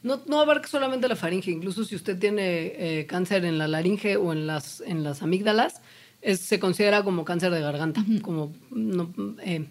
No, 0.03 0.22
no 0.26 0.41
abarca 0.41 0.66
solamente 0.66 1.09
la 1.09 1.16
faringe, 1.16 1.51
incluso 1.51 1.84
si 1.84 1.95
usted 1.95 2.18
tiene 2.18 2.72
eh, 3.01 3.07
cáncer 3.07 3.45
en 3.45 3.59
la 3.59 3.68
laringe 3.68 4.16
o 4.16 4.32
en 4.32 4.47
las, 4.47 4.80
en 4.80 5.05
las 5.05 5.22
amígdalas, 5.22 5.82
es- 6.22 6.41
se 6.41 6.59
considera 6.59 7.03
como 7.05 7.24
cáncer 7.26 7.53
de 7.53 7.61
garganta, 7.61 8.03
como 8.22 8.55
no, 8.70 9.12
eh, 9.45 9.66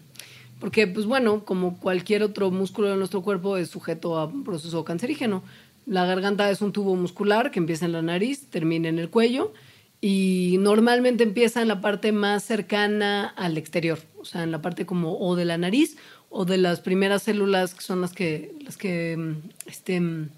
porque 0.60 0.86
pues 0.86 1.06
bueno, 1.06 1.44
como 1.44 1.78
cualquier 1.80 2.22
otro 2.22 2.50
músculo 2.52 2.90
de 2.90 2.96
nuestro 2.96 3.22
cuerpo 3.22 3.56
es 3.56 3.70
sujeto 3.70 4.16
a 4.18 4.26
un 4.26 4.44
proceso 4.44 4.84
cancerígeno. 4.84 5.42
La 5.86 6.04
garganta 6.06 6.50
es 6.50 6.60
un 6.60 6.72
tubo 6.72 6.94
muscular 6.96 7.50
que 7.50 7.58
empieza 7.58 7.84
en 7.84 7.92
la 7.92 8.02
nariz, 8.02 8.46
termina 8.50 8.88
en 8.88 8.98
el 8.98 9.10
cuello 9.10 9.52
y 10.00 10.56
normalmente 10.60 11.24
empieza 11.24 11.62
en 11.62 11.68
la 11.68 11.80
parte 11.80 12.12
más 12.12 12.44
cercana 12.44 13.26
al 13.36 13.58
exterior, 13.58 13.98
o 14.18 14.24
sea, 14.24 14.42
en 14.42 14.50
la 14.50 14.62
parte 14.62 14.86
como 14.86 15.18
o 15.18 15.36
de 15.36 15.44
la 15.44 15.58
nariz 15.58 15.96
o 16.30 16.44
de 16.44 16.58
las 16.58 16.80
primeras 16.80 17.24
células 17.24 17.74
que 17.74 17.82
son 17.82 18.00
las 18.00 18.12
que, 18.12 18.54
las 18.64 18.76
que 18.76 19.16
mm, 19.16 19.32
este, 19.66 20.00
mm, 20.00 20.28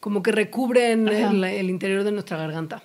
como 0.00 0.22
que 0.22 0.32
recubren 0.32 1.08
el, 1.08 1.42
el 1.42 1.70
interior 1.70 2.04
de 2.04 2.12
nuestra 2.12 2.36
garganta. 2.36 2.82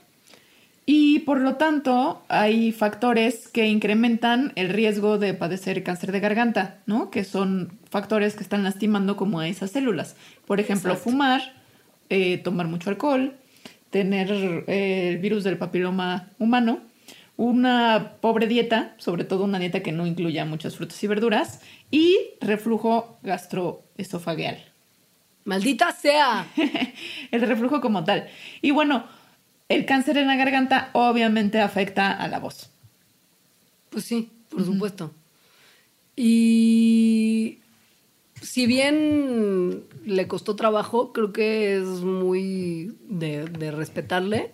Y 0.91 1.19
por 1.19 1.39
lo 1.39 1.53
tanto, 1.55 2.23
hay 2.29 2.71
factores 2.71 3.47
que 3.47 3.67
incrementan 3.67 4.53
el 4.55 4.69
riesgo 4.69 5.19
de 5.19 5.35
padecer 5.35 5.83
cáncer 5.83 6.11
de 6.11 6.19
garganta, 6.19 6.77
¿no? 6.87 7.11
Que 7.11 7.23
son 7.23 7.77
factores 7.91 8.33
que 8.33 8.41
están 8.41 8.63
lastimando 8.63 9.15
como 9.15 9.39
a 9.39 9.47
esas 9.47 9.69
células. 9.69 10.15
Por 10.47 10.59
ejemplo, 10.59 10.93
Exacto. 10.93 11.11
fumar, 11.11 11.58
eh, 12.09 12.37
tomar 12.39 12.67
mucho 12.67 12.89
alcohol, 12.89 13.37
tener 13.89 14.31
eh, 14.67 15.09
el 15.09 15.17
virus 15.19 15.43
del 15.43 15.57
papiloma 15.57 16.29
humano, 16.39 16.81
una 17.37 18.17
pobre 18.19 18.47
dieta, 18.47 18.95
sobre 18.97 19.23
todo 19.23 19.45
una 19.45 19.59
dieta 19.59 19.81
que 19.81 19.91
no 19.91 20.05
incluya 20.05 20.43
muchas 20.45 20.75
frutas 20.75 21.01
y 21.03 21.07
verduras, 21.07 21.61
y 21.89 22.17
reflujo 22.41 23.17
gastroesofageal. 23.23 24.57
¡Maldita 25.45 25.91
sea! 25.93 26.47
el 27.31 27.41
reflujo 27.41 27.79
como 27.81 28.03
tal. 28.03 28.27
Y 28.61 28.71
bueno, 28.71 29.05
el 29.69 29.85
cáncer 29.85 30.17
en 30.17 30.27
la 30.27 30.35
garganta 30.35 30.89
obviamente 30.93 31.61
afecta 31.61 32.11
a 32.11 32.27
la 32.27 32.39
voz. 32.39 32.71
Pues 33.89 34.05
sí, 34.05 34.29
por 34.49 34.65
supuesto. 34.65 35.13
Y 36.15 37.59
si 38.51 38.65
bien 38.65 39.83
le 40.05 40.27
costó 40.27 40.55
trabajo, 40.55 41.13
creo 41.13 41.31
que 41.31 41.75
es 41.75 41.83
muy 41.85 42.95
de, 43.07 43.45
de 43.45 43.69
respetarle 43.69 44.51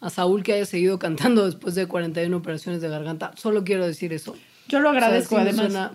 a 0.00 0.10
Saúl 0.10 0.42
que 0.42 0.54
haya 0.54 0.64
seguido 0.66 0.98
cantando 0.98 1.46
después 1.46 1.76
de 1.76 1.86
41 1.86 2.36
operaciones 2.36 2.80
de 2.82 2.88
garganta. 2.88 3.30
Solo 3.36 3.62
quiero 3.62 3.86
decir 3.86 4.12
eso. 4.12 4.34
Yo 4.66 4.80
lo 4.80 4.90
O 4.90 4.92
sea, 4.94 5.00
agradezco 5.04 5.36
sí 5.36 5.42
además. 5.42 5.56
suena- 5.72 5.92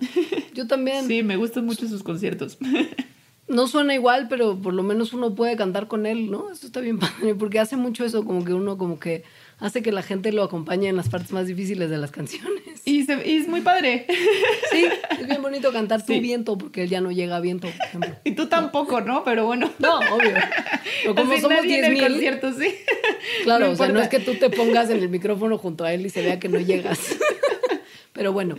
yo 0.53 0.65
también. 0.65 1.05
Sí, 1.07 1.23
me 1.23 1.35
gustan 1.35 1.65
mucho 1.65 1.87
sus 1.87 2.03
conciertos. 2.03 2.57
No 3.47 3.67
suena 3.67 3.93
igual, 3.93 4.27
pero 4.29 4.55
por 4.61 4.73
lo 4.73 4.81
menos 4.81 5.11
uno 5.11 5.35
puede 5.35 5.57
cantar 5.57 5.89
con 5.89 6.05
él, 6.05 6.31
¿no? 6.31 6.49
Eso 6.51 6.65
está 6.67 6.79
bien 6.79 6.99
padre, 6.99 7.35
porque 7.35 7.59
hace 7.59 7.75
mucho 7.75 8.05
eso, 8.05 8.23
como 8.23 8.45
que 8.45 8.53
uno 8.53 8.77
como 8.77 8.97
que 8.97 9.23
hace 9.61 9.81
que 9.81 9.91
la 9.93 10.01
gente 10.03 10.33
lo 10.33 10.43
acompañe 10.43 10.89
en 10.89 10.97
las 10.97 11.07
partes 11.07 11.31
más 11.31 11.47
difíciles 11.47 11.89
de 11.89 11.97
las 11.97 12.11
canciones. 12.11 12.81
y, 12.83 13.03
se- 13.05 13.25
y 13.25 13.37
es 13.37 13.47
muy 13.47 13.61
padre. 13.61 14.05
Sí, 14.71 14.85
es 15.19 15.27
bien 15.27 15.41
bonito 15.41 15.71
cantar 15.71 16.05
tu 16.05 16.11
Sí. 16.13 16.19
viento, 16.19 16.57
porque 16.57 16.83
él 16.83 16.89
ya 16.89 16.99
no 16.99 17.11
llega 17.11 17.35
a 17.37 17.39
viento, 17.39 17.67
por 17.69 17.85
ejemplo. 17.85 18.15
y 18.25 18.31
tú 18.31 18.47
tampoco, 18.47 18.99
¿no? 19.01 19.23
Pero 19.23 19.45
bueno. 19.45 19.71
No, 19.79 19.99
obvio. 19.99 20.33
Pero 21.03 21.15
como 21.15 21.31
Así 21.33 21.41
somos 21.41 21.57
nadie 21.57 21.79
en 21.79 21.85
el 21.85 21.93
10.000, 21.97 22.07
concierto, 22.09 22.53
sí. 22.59 22.75
claro, 23.43 23.67
No 23.67 23.71
o 23.73 23.75
sea, 23.75 23.87
no 23.89 24.01
es 24.01 24.09
que 24.09 24.19
tú 24.19 24.35
te 24.35 24.49
pongas 24.49 24.89
en 24.89 24.97
el 24.97 25.09
micrófono 25.09 25.57
junto 25.57 25.83
a 25.83 25.93
él 25.93 26.05
y 26.05 26.09
se 26.09 26.21
vea 26.21 26.39
que 26.39 26.49
no 26.49 26.59
llegas. 26.59 26.99
Pero 28.13 28.33
bueno, 28.33 28.57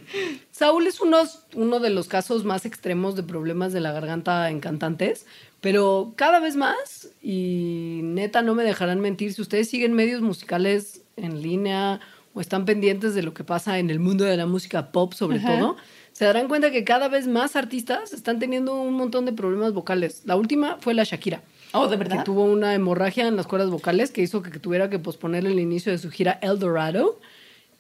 Saúl 0.51 0.87
es 0.87 1.01
unos, 1.01 1.45
uno 1.55 1.79
de 1.79 1.91
los 1.91 2.09
casos 2.09 2.45
más 2.45 2.65
extremos 2.65 3.17
de 3.17 3.23
problemas 3.23 3.73
de 3.73 3.81
la 3.81 3.93
garganta 3.93 4.49
en 4.51 4.61
cantantes, 4.61 5.27
pero 5.61 6.15
cada 6.17 6.41
vez 6.41 6.57
más, 6.57 7.11
y 7.23 8.01
neta 8.03 8.43
no 8.43 8.55
me 8.55 8.65
dejarán 8.65 9.01
mentir, 9.01 9.33
si 9.35 9.43
ustedes 9.43 9.69
siguen 9.69 9.93
medios 9.93 10.23
musicales 10.23 11.03
en 11.17 11.43
línea 11.43 12.01
o 12.35 12.41
están 12.41 12.65
pendientes 12.65 13.15
de 13.15 13.23
lo 13.23 13.35
que 13.35 13.45
pasa 13.45 13.79
en 13.79 13.91
el 13.91 14.01
mundo 14.01 14.25
de 14.25 14.37
la 14.39 14.47
música 14.47 14.91
pop 14.91 15.13
sobre 15.13 15.37
Ajá. 15.39 15.59
todo, 15.59 15.77
se 16.13 16.25
darán 16.25 16.49
cuenta 16.49 16.71
que 16.71 16.85
cada 16.85 17.09
vez 17.09 17.27
más 17.27 17.55
artistas 17.57 18.13
están 18.15 18.39
teniendo 18.39 18.75
un 18.81 18.95
montón 18.95 19.27
de 19.27 19.33
problemas 19.33 19.73
vocales. 19.75 20.23
La 20.25 20.37
última 20.37 20.79
fue 20.81 20.95
la 20.95 21.05
Shakira 21.05 21.43
Oh, 21.75 21.89
de 21.89 21.97
que 21.97 22.05
verdad. 22.05 22.25
tuvo 22.25 22.45
una 22.45 22.75
hemorragia 22.75 23.27
en 23.27 23.37
las 23.37 23.47
cuerdas 23.47 23.71
vocales 23.71 24.11
que 24.11 24.21
hizo 24.21 24.43
que, 24.43 24.51
que 24.51 24.59
tuviera 24.59 24.91
que 24.91 24.99
posponer 24.99 25.47
el 25.47 25.59
inicio 25.59 25.91
de 25.91 25.97
su 25.97 26.11
gira 26.11 26.39
El 26.43 26.59
Dorado. 26.59 27.19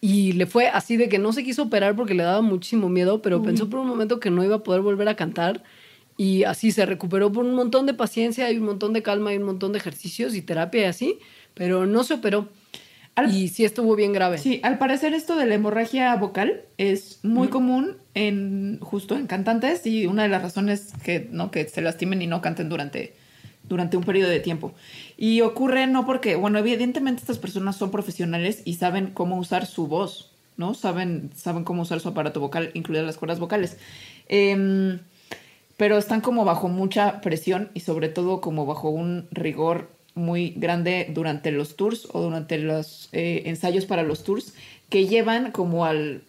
Y 0.04 0.32
le 0.32 0.46
fue 0.46 0.66
así 0.66 0.96
de 0.96 1.08
que 1.08 1.18
no 1.20 1.32
se 1.32 1.44
quiso 1.44 1.62
operar 1.62 1.94
porque 1.94 2.14
le 2.14 2.24
daba 2.24 2.42
muchísimo 2.42 2.88
miedo, 2.88 3.22
pero 3.22 3.40
pensó 3.42 3.70
por 3.70 3.78
un 3.78 3.86
momento 3.86 4.18
que 4.18 4.30
no 4.30 4.42
iba 4.44 4.56
a 4.56 4.62
poder 4.64 4.80
volver 4.82 5.08
a 5.08 5.14
cantar. 5.14 5.62
Y 6.16 6.42
así 6.42 6.72
se 6.72 6.84
recuperó 6.86 7.30
por 7.30 7.44
un 7.44 7.54
montón 7.54 7.86
de 7.86 7.94
paciencia 7.94 8.50
y 8.50 8.58
un 8.58 8.64
montón 8.64 8.92
de 8.92 9.02
calma 9.02 9.32
y 9.32 9.36
un 9.36 9.44
montón 9.44 9.70
de 9.72 9.78
ejercicios 9.78 10.34
y 10.34 10.42
terapia 10.42 10.82
y 10.82 10.84
así, 10.86 11.18
pero 11.54 11.86
no 11.86 12.02
se 12.02 12.14
operó. 12.14 12.48
Al- 13.14 13.32
Y 13.32 13.46
sí 13.48 13.64
estuvo 13.64 13.94
bien 13.94 14.12
grave. 14.12 14.38
Sí, 14.38 14.58
al 14.64 14.76
parecer 14.78 15.14
esto 15.14 15.36
de 15.36 15.46
la 15.46 15.54
hemorragia 15.54 16.14
vocal 16.16 16.62
es 16.78 17.20
muy 17.22 17.46
común 17.48 17.98
en 18.14 18.78
justo 18.80 19.16
en 19.16 19.26
cantantes 19.28 19.86
y 19.86 20.06
una 20.06 20.24
de 20.24 20.30
las 20.30 20.42
razones 20.42 20.92
que 21.04 21.28
no 21.30 21.50
que 21.52 21.68
se 21.68 21.80
lastimen 21.80 22.22
y 22.22 22.26
no 22.26 22.40
canten 22.40 22.68
durante 22.68 23.14
durante 23.72 23.96
un 23.96 24.04
periodo 24.04 24.28
de 24.28 24.40
tiempo. 24.40 24.72
Y 25.16 25.40
ocurre 25.40 25.86
no 25.86 26.04
porque, 26.04 26.36
bueno, 26.36 26.58
evidentemente 26.58 27.22
estas 27.22 27.38
personas 27.38 27.76
son 27.76 27.90
profesionales 27.90 28.60
y 28.66 28.74
saben 28.74 29.08
cómo 29.08 29.38
usar 29.38 29.64
su 29.64 29.86
voz, 29.86 30.30
¿no? 30.58 30.74
Saben, 30.74 31.30
saben 31.34 31.64
cómo 31.64 31.82
usar 31.82 32.00
su 32.00 32.08
aparato 32.08 32.38
vocal, 32.38 32.70
incluidas 32.74 33.06
las 33.06 33.16
cuerdas 33.16 33.40
vocales. 33.40 33.78
Em, 34.28 34.98
pero 35.78 35.96
están 35.96 36.20
como 36.20 36.44
bajo 36.44 36.68
mucha 36.68 37.22
presión 37.22 37.70
y 37.72 37.80
sobre 37.80 38.10
todo 38.10 38.42
como 38.42 38.66
bajo 38.66 38.90
un 38.90 39.26
rigor 39.30 39.88
muy 40.14 40.50
grande 40.50 41.08
durante 41.10 41.50
los 41.50 41.74
tours 41.76 42.06
o 42.12 42.20
durante 42.20 42.58
los 42.58 43.08
eh, 43.12 43.44
ensayos 43.46 43.86
para 43.86 44.02
los 44.02 44.22
tours 44.22 44.54
que 44.90 45.06
llevan 45.06 45.50
como 45.50 45.86
al 45.86 46.22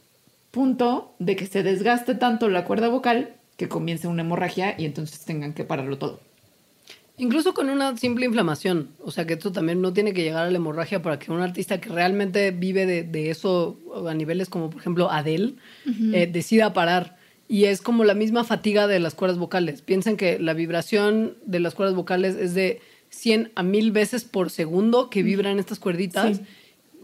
punto 0.51 1.13
de 1.19 1.35
que 1.35 1.45
se 1.45 1.61
desgaste 1.61 2.15
tanto 2.15 2.47
la 2.47 2.63
cuerda 2.63 2.87
vocal 2.87 3.35
que 3.57 3.67
comience 3.67 4.07
una 4.07 4.21
hemorragia 4.21 4.75
y 4.77 4.85
entonces 4.85 5.25
tengan 5.25 5.53
que 5.53 5.65
pararlo 5.65 5.97
todo. 5.97 6.21
Incluso 7.17 7.53
con 7.53 7.69
una 7.69 7.95
simple 7.97 8.25
inflamación. 8.25 8.89
O 8.99 9.11
sea 9.11 9.27
que 9.27 9.33
esto 9.33 9.51
también 9.51 9.81
no 9.81 9.93
tiene 9.93 10.13
que 10.13 10.23
llegar 10.23 10.47
a 10.47 10.51
la 10.51 10.57
hemorragia 10.57 11.01
para 11.03 11.19
que 11.19 11.31
un 11.31 11.41
artista 11.41 11.79
que 11.79 11.89
realmente 11.89 12.49
vive 12.51 12.85
de, 12.85 13.03
de 13.03 13.29
eso 13.29 13.79
a 14.07 14.13
niveles 14.15 14.49
como 14.49 14.71
por 14.71 14.81
ejemplo 14.81 15.11
Adele 15.11 15.53
eh, 16.13 16.27
decida 16.31 16.73
parar. 16.73 17.17
Y 17.47 17.65
es 17.65 17.81
como 17.81 18.03
la 18.03 18.15
misma 18.15 18.43
fatiga 18.43 18.87
de 18.87 18.99
las 18.99 19.13
cuerdas 19.13 19.37
vocales. 19.37 19.83
Piensen 19.83 20.17
que 20.17 20.39
la 20.39 20.53
vibración 20.53 21.37
de 21.45 21.59
las 21.59 21.75
cuerdas 21.75 21.95
vocales 21.95 22.35
es 22.35 22.55
de 22.55 22.81
100 23.09 23.51
a 23.53 23.61
1000 23.61 23.91
veces 23.91 24.23
por 24.23 24.49
segundo 24.49 25.11
que 25.11 25.21
vibran 25.21 25.59
estas 25.59 25.77
cuerditas. 25.77 26.37
Sí. 26.37 26.43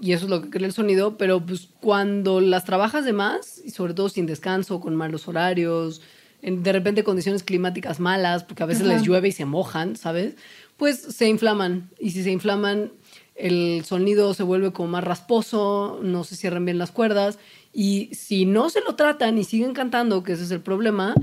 Y 0.02 0.14
eso 0.14 0.26
es 0.26 0.32
lo 0.32 0.42
que 0.42 0.50
crea 0.50 0.66
el 0.66 0.74
sonido. 0.74 1.18
Pero 1.18 1.46
pues 1.46 1.70
cuando 1.82 2.42
las 2.42 2.66
trabajas 2.66 3.06
de 3.06 3.14
más, 3.14 3.62
y 3.64 3.70
sobre 3.70 3.94
todo 3.94 4.10
sin 4.10 4.26
descanso, 4.26 4.80
con 4.80 4.96
malos 4.96 5.28
horarios, 5.28 6.02
en 6.42 6.64
de 6.64 6.72
repente 6.72 7.04
condiciones 7.04 7.44
climáticas 7.44 8.00
malas, 8.00 8.44
porque 8.44 8.64
a 8.64 8.66
veces 8.66 8.84
Ajá. 8.84 8.94
les 8.94 9.04
llueve 9.04 9.28
y 9.30 9.32
se 9.32 9.46
mojan, 9.46 9.96
¿sabes? 9.96 10.36
Pues 10.78 11.00
se 11.00 11.28
inflaman. 11.28 11.90
Y 12.00 12.12
si 12.12 12.24
se 12.24 12.32
inflaman, 12.32 12.92
el 13.36 13.84
sonido 13.86 14.34
se 14.34 14.44
vuelve 14.44 14.72
como 14.72 14.90
más 14.90 15.04
rasposo, 15.04 16.00
no 16.04 16.24
se 16.24 16.36
cierran 16.36 16.66
bien 16.66 16.78
las 16.78 16.92
cuerdas. 16.92 17.40
Y 17.74 18.10
si 18.14 18.46
no 18.46 18.70
se 18.70 18.82
lo 18.82 18.96
tratan 18.96 19.38
y 19.38 19.44
siguen 19.44 19.74
cantando, 19.74 20.24
que 20.24 20.34
ese 20.34 20.44
es 20.44 20.52
el 20.52 20.62
problema, 20.62 21.16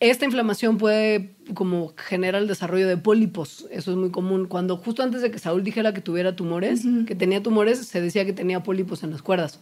esta 0.00 0.24
inflamación 0.24 0.78
puede 0.78 1.34
como 1.54 1.92
generar 1.96 2.40
el 2.40 2.48
desarrollo 2.48 2.88
de 2.88 2.96
pólipos. 2.96 3.66
Eso 3.70 3.90
es 3.90 3.96
muy 3.96 4.10
común. 4.10 4.46
Cuando 4.46 4.78
justo 4.78 5.02
antes 5.02 5.20
de 5.20 5.30
que 5.30 5.38
Saúl 5.38 5.62
dijera 5.62 5.92
que 5.92 6.00
tuviera 6.00 6.34
tumores, 6.34 6.82
que 7.06 7.14
tenía 7.14 7.42
tumores, 7.42 7.86
se 7.86 8.00
decía 8.00 8.24
que 8.24 8.32
tenía 8.32 8.62
pólipos 8.62 9.02
en 9.02 9.10
las 9.10 9.20
cuerdas. 9.20 9.60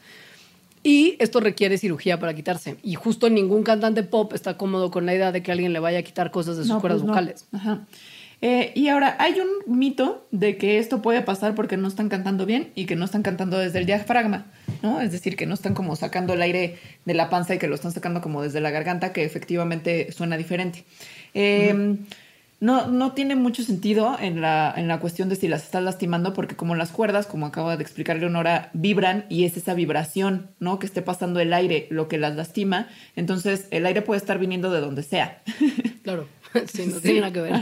Y 0.88 1.16
esto 1.18 1.40
requiere 1.40 1.76
cirugía 1.76 2.18
para 2.18 2.32
quitarse. 2.32 2.76
Y 2.82 2.94
justo 2.94 3.28
ningún 3.28 3.62
cantante 3.62 4.02
pop 4.04 4.32
está 4.32 4.56
cómodo 4.56 4.90
con 4.90 5.04
la 5.04 5.14
idea 5.14 5.32
de 5.32 5.42
que 5.42 5.52
alguien 5.52 5.74
le 5.74 5.80
vaya 5.80 5.98
a 5.98 6.02
quitar 6.02 6.30
cosas 6.30 6.56
de 6.56 6.62
sus 6.62 6.70
No, 6.72 6.80
cuerdas 6.80 7.00
pues 7.00 7.06
no. 7.06 7.12
vocales. 7.12 7.46
Ajá. 7.52 7.86
Eh, 8.40 8.72
y 8.74 8.88
ahora, 8.88 9.14
hay 9.18 9.34
un 9.38 9.78
mito 9.78 10.26
de 10.30 10.56
que 10.56 10.78
esto 10.78 11.02
puede 11.02 11.20
pasar 11.20 11.54
porque 11.54 11.76
no 11.76 11.88
están 11.88 12.08
cantando 12.08 12.46
bien 12.46 12.70
y 12.74 12.86
que 12.86 12.96
no 12.96 13.04
están 13.04 13.22
cantando 13.22 13.58
desde 13.58 13.80
el 13.80 13.84
diafragma, 13.84 14.46
¿no? 14.82 15.02
Es 15.02 15.12
decir, 15.12 15.36
que 15.36 15.44
no 15.44 15.52
están 15.52 15.74
como 15.74 15.94
sacando 15.94 16.32
el 16.32 16.40
aire 16.40 16.78
de 17.04 17.12
la 17.12 17.28
panza 17.28 17.54
y 17.54 17.58
que 17.58 17.66
lo 17.66 17.74
están 17.74 17.92
sacando 17.92 18.22
como 18.22 18.40
desde 18.42 18.60
la 18.62 18.70
garganta, 18.70 19.12
que 19.12 19.24
efectivamente 19.24 20.10
suena 20.10 20.38
diferente. 20.38 20.84
Eh, 21.34 21.96
no, 22.60 22.88
no 22.88 23.12
tiene 23.12 23.36
mucho 23.36 23.62
sentido 23.62 24.16
en 24.20 24.40
la, 24.40 24.74
en 24.76 24.88
la 24.88 24.98
cuestión 24.98 25.28
de 25.28 25.36
si 25.36 25.46
las 25.46 25.62
estás 25.62 25.82
lastimando, 25.82 26.32
porque 26.32 26.56
como 26.56 26.74
las 26.74 26.90
cuerdas, 26.90 27.26
como 27.26 27.46
acaba 27.46 27.76
de 27.76 27.82
explicar 27.82 28.16
Leonora, 28.16 28.70
vibran 28.72 29.26
y 29.28 29.44
es 29.44 29.56
esa 29.56 29.74
vibración, 29.74 30.50
¿no? 30.58 30.80
Que 30.80 30.86
esté 30.86 31.00
pasando 31.00 31.38
el 31.38 31.52
aire 31.52 31.86
lo 31.90 32.08
que 32.08 32.18
las 32.18 32.34
lastima. 32.34 32.88
Entonces, 33.14 33.68
el 33.70 33.86
aire 33.86 34.02
puede 34.02 34.18
estar 34.18 34.38
viniendo 34.38 34.70
de 34.70 34.80
donde 34.80 35.02
sea. 35.02 35.42
Claro, 36.02 36.26
sí, 36.72 36.86
no 36.86 37.00
tiene 37.00 37.20
nada 37.20 37.32
que 37.34 37.40
ver. 37.42 37.54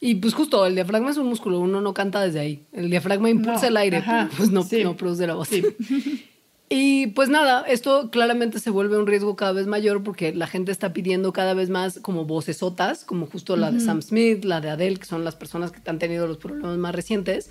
Y 0.00 0.14
pues 0.14 0.32
justo, 0.32 0.64
el 0.64 0.74
diafragma 0.74 1.10
es 1.10 1.18
un 1.18 1.26
músculo, 1.26 1.60
uno 1.60 1.82
no 1.82 1.92
canta 1.92 2.22
desde 2.22 2.40
ahí. 2.40 2.64
El 2.72 2.88
diafragma 2.88 3.28
impulsa 3.28 3.60
No, 3.60 3.68
el 3.68 3.76
aire, 3.76 3.98
ajá, 3.98 4.30
pues 4.34 4.50
no, 4.50 4.62
sí. 4.62 4.82
no 4.82 4.96
produce 4.96 5.26
la 5.26 5.34
voz. 5.34 5.50
Y 6.72 7.08
pues 7.08 7.28
nada, 7.28 7.62
esto 7.62 8.12
claramente 8.12 8.60
se 8.60 8.70
vuelve 8.70 8.96
un 8.96 9.08
riesgo 9.08 9.34
cada 9.34 9.50
vez 9.50 9.66
mayor 9.66 10.04
porque 10.04 10.32
la 10.32 10.46
gente 10.46 10.70
está 10.70 10.92
pidiendo 10.92 11.32
cada 11.32 11.52
vez 11.52 11.68
más 11.68 11.98
como 11.98 12.26
vocesotas, 12.26 13.04
como 13.04 13.26
justo 13.26 13.56
la 13.56 13.72
de 13.72 13.80
Sam 13.80 14.00
Smith, 14.02 14.44
la 14.44 14.60
de 14.60 14.70
Adele, 14.70 14.96
que 14.96 15.04
son 15.04 15.24
las 15.24 15.34
personas 15.34 15.72
que 15.72 15.80
han 15.90 15.98
tenido 15.98 16.28
los 16.28 16.36
problemas 16.36 16.78
más 16.78 16.94
recientes. 16.94 17.50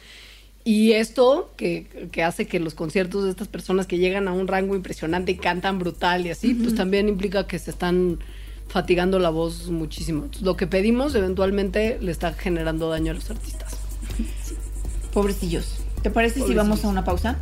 Y 0.63 0.93
esto 0.93 1.51
que, 1.57 2.09
que 2.13 2.23
hace 2.23 2.47
que 2.47 2.61
los 2.61 2.75
conciertos 2.75 3.25
de 3.25 3.31
estas 3.31 3.49
personas 3.49 3.87
que 3.87 3.97
llegan 3.97 4.29
a 4.29 4.31
un 4.31 4.47
rango 4.47 4.73
impresionante 4.73 5.33
y 5.33 5.35
cantan 5.35 5.79
brutal 5.79 6.25
y 6.25 6.29
así, 6.29 6.53
pues 6.53 6.73
también 6.73 7.09
implica 7.09 7.45
que 7.45 7.59
se 7.59 7.71
están 7.71 8.19
fatigando 8.69 9.19
la 9.19 9.31
voz 9.31 9.69
muchísimo. 9.69 10.23
Entonces, 10.23 10.43
lo 10.43 10.55
que 10.55 10.65
pedimos 10.65 11.13
eventualmente 11.13 11.97
le 11.99 12.13
está 12.13 12.31
generando 12.31 12.89
daño 12.89 13.11
a 13.11 13.15
los 13.15 13.29
artistas. 13.29 13.75
Pobrecillos. 15.11 15.81
¿Te 16.03 16.09
parece 16.09 16.41
si 16.41 16.53
vamos 16.53 16.85
a 16.85 16.87
una 16.87 17.03
pausa? 17.03 17.37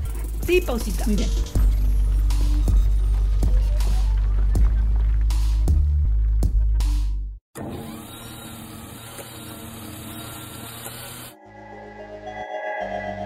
Sí, 0.48 0.62
pausita. 0.62 1.06
Muy. 1.06 1.18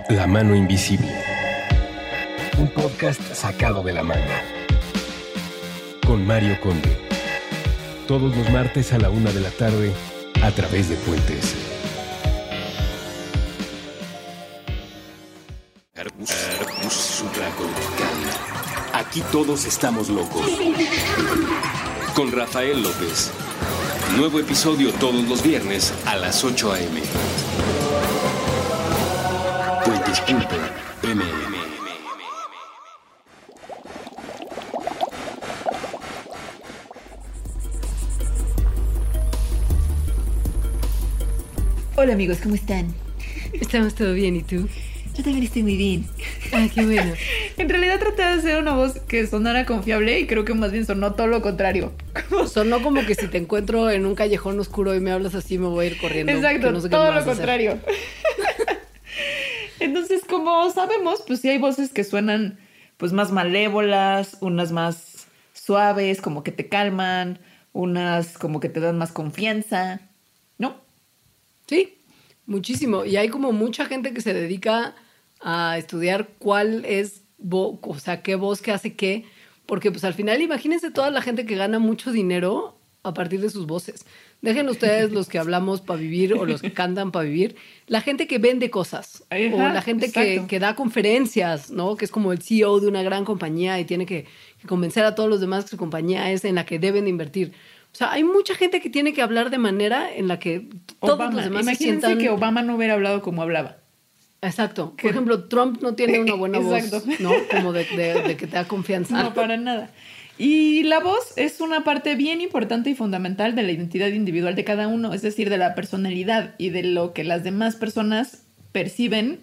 La 0.10 0.26
mano 0.26 0.56
invisible. 0.56 1.14
Un 2.58 2.68
podcast 2.70 3.22
sacado 3.36 3.84
de 3.84 3.94
la 3.94 4.02
manga. 4.02 4.42
Con 6.08 6.26
Mario 6.26 6.60
Conde. 6.60 6.98
Todos 8.08 8.36
los 8.36 8.50
martes 8.50 8.94
a 8.94 8.98
la 8.98 9.12
una 9.12 9.32
de 9.32 9.42
la 9.42 9.52
tarde 9.52 9.92
a 10.42 10.50
través 10.50 10.90
de 10.90 10.96
Puentes. 10.96 11.71
Aquí 18.94 19.22
todos 19.32 19.66
estamos 19.66 20.10
locos. 20.10 20.48
Con 22.16 22.32
Rafael 22.32 22.82
López. 22.82 23.32
Nuevo 24.18 24.40
episodio 24.40 24.92
todos 24.94 25.28
los 25.28 25.44
viernes 25.44 25.94
a 26.08 26.16
las 26.16 26.44
8 26.44 26.74
a.m. 26.74 27.02
Puentes.mm. 29.86 31.22
Hola 41.96 42.14
amigos, 42.14 42.40
¿cómo 42.42 42.56
están? 42.56 42.92
Estamos 43.54 43.94
todo 43.94 44.14
bien, 44.14 44.36
¿y 44.36 44.42
tú? 44.42 44.68
Yo 45.22 45.26
también 45.26 45.46
estoy 45.46 45.62
muy 45.62 45.78
bien. 45.78 46.08
Ah, 46.52 46.68
qué 46.74 46.84
bueno. 46.84 47.14
En 47.58 47.70
realidad 47.70 48.00
traté 48.00 48.24
de 48.24 48.28
hacer 48.30 48.58
una 48.58 48.74
voz 48.74 49.00
que 49.02 49.28
sonara 49.28 49.68
confiable 49.68 50.20
y 50.20 50.26
creo 50.26 50.46
que 50.46 50.56
más 50.56 50.72
bien 50.72 50.84
sonó 50.84 51.14
todo 51.14 51.28
lo 51.28 51.44
contrario. 51.44 51.94
Sonó 52.52 52.82
como 52.82 53.06
que 53.06 53.14
si 53.14 53.28
te 53.28 53.38
encuentro 53.38 53.92
en 53.92 54.08
un 54.08 54.16
callejón 54.16 54.60
oscuro 54.60 54.96
y 54.96 55.00
me 55.00 55.12
hablas 55.12 55.36
así, 55.36 55.60
me 55.60 55.68
voy 55.68 55.86
a 55.86 55.90
ir 55.90 56.00
corriendo. 56.00 56.32
Exacto, 56.32 56.72
no 56.72 56.82
sé 56.82 56.90
todo 56.90 57.12
lo 57.12 57.20
a 57.20 57.24
contrario. 57.24 57.78
Entonces, 59.80 60.24
como 60.28 60.72
sabemos, 60.72 61.24
pues 61.28 61.42
sí 61.42 61.50
hay 61.50 61.60
voces 61.60 61.94
que 61.94 62.04
suenan 62.04 62.58
pues 62.98 63.14
más 63.14 63.32
malévolas, 63.32 64.38
unas 64.42 64.72
más 64.72 65.28
suaves, 65.54 66.20
como 66.20 66.42
que 66.42 66.52
te 66.52 66.68
calman, 66.68 67.38
unas 67.74 68.40
como 68.40 68.60
que 68.60 68.70
te 68.70 68.80
dan 68.80 68.98
más 68.98 69.12
confianza, 69.12 70.02
¿no? 70.58 70.78
Sí, 71.68 72.00
muchísimo. 72.48 73.06
Y 73.06 73.18
hay 73.18 73.30
como 73.30 73.52
mucha 73.52 73.86
gente 73.86 74.16
que 74.16 74.22
se 74.22 74.34
dedica 74.34 74.96
a 75.44 75.78
estudiar 75.78 76.30
cuál 76.40 76.86
es, 76.86 77.24
o 77.50 78.00
sea, 78.00 78.22
qué 78.22 78.36
voz 78.36 78.62
que 78.62 78.72
hace 78.72 78.96
qué. 78.96 79.26
Porque 79.66 79.92
pues 79.92 80.04
al 80.04 80.14
final 80.14 80.42
imagínense 80.42 80.92
toda 80.92 81.10
la 81.12 81.22
gente 81.22 81.46
que 81.46 81.56
gana 81.56 81.80
mucho 81.80 82.12
dinero 82.12 82.78
a 83.04 83.14
partir 83.14 83.42
de 83.42 83.50
sus 83.50 83.66
voces. 83.68 84.06
Dejen 84.42 84.70
ustedes 84.70 85.12
los 85.12 85.28
que 85.28 85.38
hablamos 85.38 85.82
para 85.82 86.00
vivir 86.00 86.34
o 86.34 86.46
los 86.46 86.62
que 86.62 86.74
cantan 86.74 87.12
para 87.12 87.26
vivir. 87.26 87.56
La 87.88 88.02
gente 88.02 88.28
que 88.28 88.40
vende 88.40 88.72
cosas 88.72 89.24
Ajá, 89.30 89.40
o 89.54 89.58
la 89.74 89.82
gente 89.82 90.12
que, 90.12 90.46
que 90.48 90.60
da 90.60 90.76
conferencias, 90.76 91.70
¿no? 91.70 91.96
Que 91.96 92.06
es 92.06 92.12
como 92.12 92.32
el 92.32 92.42
CEO 92.42 92.80
de 92.80 92.88
una 92.88 93.04
gran 93.04 93.24
compañía 93.24 93.80
y 93.80 93.86
tiene 93.86 94.06
que, 94.06 94.26
que 94.60 94.68
convencer 94.68 95.04
a 95.06 95.14
todos 95.14 95.30
los 95.30 95.42
demás 95.42 95.66
que 95.66 95.72
su 95.72 95.78
compañía 95.78 96.32
es 96.32 96.44
en 96.44 96.56
la 96.56 96.66
que 96.66 96.80
deben 96.80 97.04
de 97.04 97.12
invertir. 97.12 97.54
O 97.94 97.96
sea, 97.96 98.12
hay 98.12 98.24
mucha 98.24 98.56
gente 98.56 98.82
que 98.82 98.90
tiene 98.90 99.14
que 99.14 99.22
hablar 99.22 99.50
de 99.52 99.58
manera 99.58 100.14
en 100.14 100.28
la 100.28 100.40
que 100.40 100.70
todos 101.00 101.16
Obama. 101.16 101.36
los 101.36 101.44
demás 101.44 101.66
se 101.66 101.72
Imagínense 101.72 102.08
sientan... 102.08 102.18
que 102.18 102.30
Obama 102.30 102.62
no 102.62 102.76
hubiera 102.76 102.94
hablado 102.94 103.22
como 103.22 103.42
hablaba. 103.42 103.78
Exacto. 104.42 104.96
Por 105.00 105.12
ejemplo, 105.12 105.44
Trump 105.46 105.82
no 105.82 105.94
tiene 105.94 106.20
una 106.20 106.34
buena 106.34 106.58
Exacto. 106.58 107.02
voz, 107.06 107.20
¿no? 107.20 107.32
Como 107.52 107.74
de, 107.74 107.86
de- 107.86 108.22
de 108.24 108.38
que 108.38 108.48
te 108.48 108.56
da 108.56 108.66
confianza. 108.68 109.22
No, 109.22 109.34
para 109.34 109.56
nada. 109.58 109.92
Y 110.38 110.82
la 110.84 111.00
voz 111.00 111.34
es 111.36 111.62
una 111.62 111.84
parte 111.84 112.16
bien 112.16 112.42
importante 112.42 112.90
y 112.90 112.96
fundamental 112.96 113.54
de 113.54 113.62
la 113.62 113.72
identidad 113.72 114.08
individual 114.08 114.56
de 114.56 114.64
cada 114.64 114.88
uno, 114.88 115.14
es 115.14 115.22
decir, 115.22 115.52
de 115.52 115.60
la 115.60 115.76
personalidad 115.76 116.56
y 116.58 116.70
de 116.70 116.82
lo 116.84 117.14
que 117.14 117.24
las 117.24 117.44
demás 117.44 117.76
personas 117.76 118.42
perciben 118.72 119.40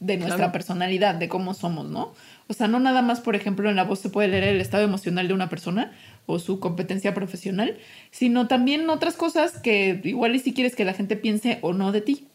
de 0.00 0.16
nuestra 0.18 0.36
Claro. 0.36 0.52
personalidad, 0.52 1.14
de 1.14 1.28
cómo 1.28 1.54
somos, 1.54 1.88
¿no? 1.88 2.12
O 2.48 2.52
sea, 2.54 2.68
no 2.68 2.80
nada 2.80 3.00
más, 3.00 3.20
por 3.20 3.36
ejemplo, 3.36 3.70
en 3.70 3.76
la 3.76 3.84
voz 3.84 4.00
se 4.00 4.10
puede 4.10 4.28
leer 4.28 4.44
el 4.44 4.60
estado 4.60 4.82
emocional 4.84 5.28
de 5.28 5.32
una 5.32 5.48
persona 5.48 5.92
o 6.26 6.38
su 6.38 6.60
competencia 6.60 7.14
profesional, 7.14 7.78
sino 8.10 8.48
también 8.48 8.90
otras 8.90 9.14
cosas 9.14 9.58
que 9.58 10.00
igual 10.04 10.34
y 10.34 10.40
si 10.40 10.52
quieres 10.52 10.74
que 10.76 10.84
la 10.84 10.92
gente 10.92 11.16
piense 11.16 11.58
o 11.62 11.72
no 11.72 11.92
de 11.92 12.00
ti. 12.02 12.26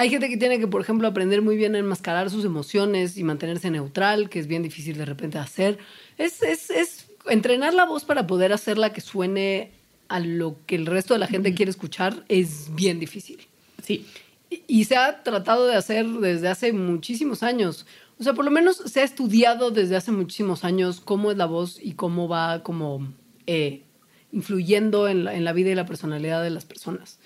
Hay 0.00 0.10
gente 0.10 0.28
que 0.28 0.36
tiene 0.36 0.60
que, 0.60 0.68
por 0.68 0.80
ejemplo, 0.80 1.08
aprender 1.08 1.42
muy 1.42 1.56
bien 1.56 1.74
a 1.74 1.78
enmascarar 1.78 2.30
sus 2.30 2.44
emociones 2.44 3.16
y 3.16 3.24
mantenerse 3.24 3.68
neutral, 3.70 4.28
que 4.28 4.38
es 4.38 4.46
bien 4.46 4.62
difícil 4.62 4.96
de 4.96 5.04
repente 5.04 5.38
hacer. 5.38 5.78
Es, 6.18 6.40
es, 6.42 6.70
es 6.70 7.06
entrenar 7.26 7.74
la 7.74 7.84
voz 7.84 8.04
para 8.04 8.26
poder 8.26 8.52
hacerla 8.52 8.92
que 8.92 9.00
suene 9.00 9.72
a 10.06 10.20
lo 10.20 10.56
que 10.66 10.76
el 10.76 10.86
resto 10.86 11.14
de 11.14 11.20
la 11.20 11.26
gente 11.26 11.52
quiere 11.52 11.70
escuchar 11.70 12.24
es 12.28 12.72
bien 12.74 13.00
difícil. 13.00 13.40
Sí. 13.82 14.06
Y- 14.50 14.62
Y 14.68 14.84
se 14.84 14.96
ha 14.96 15.22
tratado 15.24 15.66
de 15.66 15.74
hacer 15.74 16.06
desde 16.06 16.46
hace 16.48 16.72
muchísimos 16.72 17.42
años. 17.42 17.84
O 18.20 18.22
sea, 18.24 18.34
por 18.34 18.44
lo 18.44 18.50
menos 18.52 18.76
se 18.76 19.00
ha 19.00 19.04
estudiado 19.04 19.70
desde 19.72 19.96
hace 19.96 20.12
muchísimos 20.12 20.64
años 20.64 21.00
cómo 21.00 21.30
es 21.32 21.36
la 21.36 21.46
voz 21.46 21.78
y 21.82 21.94
cómo 21.94 22.28
va 22.28 22.62
como 22.62 23.12
eh, 23.46 23.82
influyendo 24.32 25.08
en 25.08 25.24
la, 25.24 25.34
en 25.34 25.44
la 25.44 25.52
vida 25.52 25.70
y 25.70 25.74
la 25.74 25.86
personalidad 25.86 26.42
de 26.42 26.50
las 26.50 26.64
personas. 26.64 27.18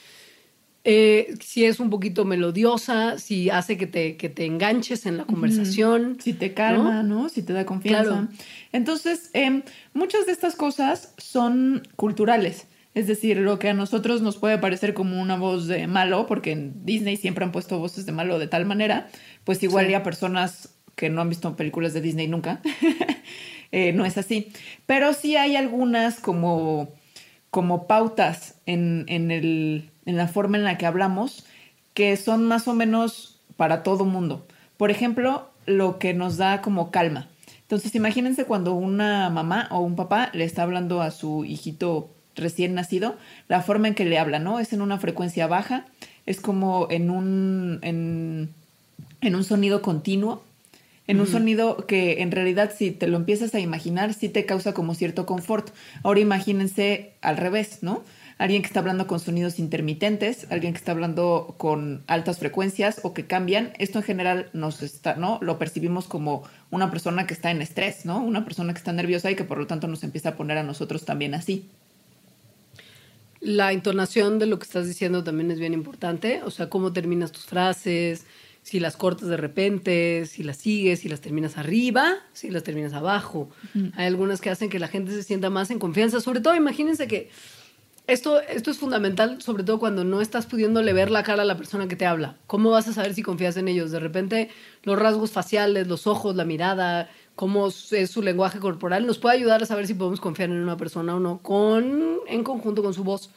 Eh, 0.84 1.34
si 1.40 1.64
es 1.64 1.78
un 1.78 1.90
poquito 1.90 2.24
melodiosa, 2.24 3.18
si 3.18 3.50
hace 3.50 3.76
que 3.76 3.86
te, 3.86 4.16
que 4.16 4.28
te 4.28 4.46
enganches 4.46 5.06
en 5.06 5.16
la 5.16 5.24
conversación. 5.24 6.18
Si 6.20 6.32
te 6.32 6.54
calma, 6.54 7.02
¿no? 7.04 7.28
Si 7.28 7.42
te 7.42 7.52
da 7.52 7.64
confianza. 7.64 8.02
Claro. 8.02 8.28
Entonces, 8.72 9.30
em, 9.32 9.62
muchas 9.94 10.26
de 10.26 10.32
estas 10.32 10.56
cosas 10.56 11.14
son 11.18 11.82
culturales. 11.94 12.66
Es 12.94 13.06
decir, 13.06 13.38
lo 13.38 13.58
que 13.58 13.70
a 13.70 13.74
nosotros 13.74 14.20
nos 14.20 14.36
puede 14.36 14.58
parecer 14.58 14.92
como 14.92 15.20
una 15.20 15.36
voz 15.36 15.66
de 15.66 15.86
malo, 15.86 16.26
porque 16.26 16.52
en 16.52 16.84
Disney 16.84 17.16
siempre 17.16 17.44
han 17.44 17.52
puesto 17.52 17.78
voces 17.78 18.04
de 18.04 18.12
malo 18.12 18.38
de 18.38 18.48
tal 18.48 18.66
manera, 18.66 19.08
pues 19.44 19.62
igual 19.62 19.86
Sí. 19.86 19.92
y 19.92 19.94
a 19.94 20.02
personas 20.02 20.74
que 20.94 21.08
no 21.08 21.22
han 21.22 21.30
visto 21.30 21.56
películas 21.56 21.94
de 21.94 22.02
Disney 22.02 22.28
nunca, 22.28 22.60
eh, 23.72 23.92
no 23.92 24.04
es 24.04 24.18
así. 24.18 24.52
Pero 24.84 25.14
sí 25.14 25.36
hay 25.36 25.56
algunas 25.56 26.20
como, 26.20 26.92
como 27.50 27.86
pautas 27.86 28.56
en, 28.66 29.06
en, 29.08 29.30
el, 29.30 29.90
en 30.06 30.16
la 30.16 30.28
forma 30.28 30.56
en 30.56 30.64
la 30.64 30.78
que 30.78 30.86
hablamos 30.86 31.44
que 31.94 32.16
son 32.16 32.44
más 32.44 32.68
o 32.68 32.74
menos 32.74 33.40
para 33.56 33.82
todo 33.82 34.04
mundo. 34.04 34.46
Por 34.76 34.90
ejemplo, 34.90 35.50
lo 35.66 35.98
que 35.98 36.14
nos 36.14 36.36
da 36.36 36.62
como 36.62 36.90
calma. 36.90 37.28
Entonces, 37.60 37.94
imagínense 37.94 38.44
cuando 38.44 38.74
una 38.74 39.30
mamá 39.30 39.68
o 39.70 39.80
un 39.80 39.96
papá 39.96 40.30
le 40.32 40.44
está 40.44 40.62
hablando 40.62 41.00
a 41.02 41.10
su 41.10 41.44
hijito 41.44 42.10
recién 42.34 42.74
nacido, 42.74 43.16
la 43.48 43.62
forma 43.62 43.88
en 43.88 43.94
que 43.94 44.04
le 44.04 44.18
habla, 44.18 44.38
¿no? 44.38 44.58
Es 44.58 44.72
en 44.72 44.82
una 44.82 44.98
frecuencia 44.98 45.46
baja, 45.46 45.86
es 46.26 46.40
como 46.40 46.86
en 46.90 47.10
un, 47.10 47.78
en, 47.82 48.50
en 49.20 49.34
un 49.34 49.44
sonido 49.44 49.82
continuo, 49.82 50.42
en 51.06 51.20
un 51.20 51.26
sonido 51.26 51.86
que 51.86 52.22
en 52.22 52.30
realidad 52.30 52.72
si 52.74 52.90
te 52.90 53.06
lo 53.06 53.16
empiezas 53.16 53.54
a 53.54 53.60
imaginar, 53.60 54.14
sí 54.14 54.28
te 54.28 54.46
causa 54.46 54.72
como 54.72 54.94
cierto 54.94 55.26
confort. 55.26 55.70
Ahora 56.04 56.20
imagínense 56.20 57.12
al 57.20 57.36
revés, 57.36 57.82
¿no? 57.82 58.02
Alguien 58.42 58.62
que 58.62 58.66
está 58.66 58.80
hablando 58.80 59.06
con 59.06 59.20
sonidos 59.20 59.60
intermitentes, 59.60 60.48
alguien 60.50 60.72
que 60.72 60.78
está 60.78 60.90
hablando 60.90 61.54
con 61.58 62.02
altas 62.08 62.40
frecuencias 62.40 62.98
o 63.04 63.14
que 63.14 63.24
cambian, 63.24 63.72
esto 63.78 64.00
en 64.00 64.04
general 64.04 64.50
nos 64.52 64.82
está, 64.82 65.14
¿no? 65.14 65.38
Lo 65.42 65.60
percibimos 65.60 66.08
como 66.08 66.42
una 66.72 66.90
persona 66.90 67.24
que 67.24 67.34
está 67.34 67.52
en 67.52 67.62
estrés, 67.62 68.04
¿no? 68.04 68.20
Una 68.20 68.44
persona 68.44 68.72
que 68.72 68.78
está 68.78 68.92
nerviosa 68.92 69.30
y 69.30 69.36
que 69.36 69.44
por 69.44 69.58
lo 69.58 69.68
tanto 69.68 69.86
nos 69.86 70.02
empieza 70.02 70.30
a 70.30 70.36
poner 70.36 70.58
a 70.58 70.64
nosotros 70.64 71.04
también 71.04 71.34
así. 71.34 71.68
La 73.38 73.70
entonación 73.70 74.40
de 74.40 74.46
lo 74.46 74.58
que 74.58 74.64
estás 74.64 74.88
diciendo 74.88 75.22
también 75.22 75.52
es 75.52 75.60
bien 75.60 75.72
importante. 75.72 76.42
O 76.42 76.50
sea, 76.50 76.68
cómo 76.68 76.92
terminas 76.92 77.30
tus 77.30 77.44
frases, 77.44 78.26
si 78.64 78.80
las 78.80 78.96
cortas 78.96 79.28
de 79.28 79.36
repente, 79.36 80.26
si 80.26 80.42
las 80.42 80.56
sigues, 80.56 80.98
si 80.98 81.08
las 81.08 81.20
terminas 81.20 81.58
arriba, 81.58 82.16
si 82.32 82.50
las 82.50 82.64
terminas 82.64 82.92
abajo. 82.92 83.50
Hay 83.94 84.06
algunas 84.06 84.40
que 84.40 84.50
hacen 84.50 84.68
que 84.68 84.80
la 84.80 84.88
gente 84.88 85.12
se 85.12 85.22
sienta 85.22 85.48
más 85.48 85.70
en 85.70 85.78
confianza. 85.78 86.20
Sobre 86.20 86.40
todo, 86.40 86.56
imagínense 86.56 87.06
que 87.06 87.30
esto, 88.06 88.40
esto 88.40 88.70
es 88.70 88.78
fundamental, 88.78 89.40
sobre 89.40 89.62
todo 89.64 89.78
cuando 89.78 90.04
no 90.04 90.20
estás 90.20 90.46
pudiéndole 90.46 90.92
ver 90.92 91.10
la 91.10 91.22
cara 91.22 91.42
a 91.42 91.46
la 91.46 91.56
persona 91.56 91.88
que 91.88 91.96
te 91.96 92.06
habla. 92.06 92.36
¿Cómo 92.46 92.70
vas 92.70 92.88
a 92.88 92.92
saber 92.92 93.14
si 93.14 93.22
confías 93.22 93.56
en 93.56 93.68
ellos? 93.68 93.90
De 93.90 94.00
repente, 94.00 94.50
los 94.82 94.98
rasgos 94.98 95.30
faciales, 95.30 95.86
los 95.86 96.06
ojos, 96.06 96.34
la 96.34 96.44
mirada, 96.44 97.08
cómo 97.34 97.68
es 97.68 98.10
su 98.10 98.22
lenguaje 98.22 98.58
corporal, 98.58 99.06
nos 99.06 99.18
puede 99.18 99.36
ayudar 99.36 99.62
a 99.62 99.66
saber 99.66 99.86
si 99.86 99.94
podemos 99.94 100.20
confiar 100.20 100.50
en 100.50 100.56
una 100.56 100.76
persona 100.76 101.16
o 101.16 101.20
no, 101.20 101.38
con, 101.38 102.18
en 102.26 102.44
conjunto 102.44 102.82
con 102.82 102.92
su 102.92 103.04
voz. 103.04 103.30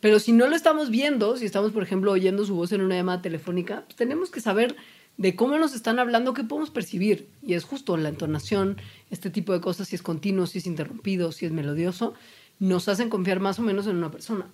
Pero 0.00 0.18
si 0.18 0.32
no 0.32 0.48
lo 0.48 0.56
estamos 0.56 0.90
viendo, 0.90 1.36
si 1.36 1.44
estamos, 1.44 1.72
por 1.72 1.82
ejemplo, 1.82 2.12
oyendo 2.12 2.44
su 2.44 2.54
voz 2.54 2.72
en 2.72 2.80
una 2.80 2.96
llamada 2.96 3.22
telefónica, 3.22 3.82
pues 3.84 3.96
tenemos 3.96 4.30
que 4.30 4.40
saber 4.40 4.76
de 5.16 5.34
cómo 5.34 5.58
nos 5.58 5.74
están 5.74 5.98
hablando, 5.98 6.34
qué 6.34 6.44
podemos 6.44 6.70
percibir. 6.70 7.28
Y 7.42 7.54
es 7.54 7.64
justo 7.64 7.96
la 7.96 8.08
entonación, 8.08 8.76
este 9.10 9.30
tipo 9.30 9.52
de 9.52 9.60
cosas, 9.60 9.88
si 9.88 9.96
es 9.96 10.02
continuo, 10.02 10.46
si 10.46 10.58
es 10.58 10.66
interrumpido, 10.66 11.32
si 11.32 11.46
es 11.46 11.52
melodioso, 11.52 12.14
nos 12.58 12.88
hacen 12.88 13.10
confiar 13.10 13.40
más 13.40 13.58
o 13.58 13.62
menos 13.62 13.86
en 13.86 13.96
una 13.96 14.10
persona. 14.10 14.46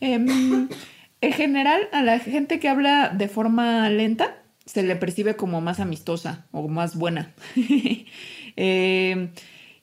Em, 0.00 0.68
en 1.20 1.32
general, 1.32 1.88
a 1.92 2.02
la 2.02 2.18
gente 2.18 2.60
que 2.60 2.68
habla 2.68 3.08
de 3.10 3.28
forma 3.28 3.88
lenta 3.90 4.42
se 4.64 4.82
le 4.82 4.94
percibe 4.96 5.36
como 5.36 5.60
más 5.60 5.80
amistosa 5.80 6.46
o 6.52 6.68
más 6.68 6.96
buena. 6.96 7.34
Em, 8.56 9.30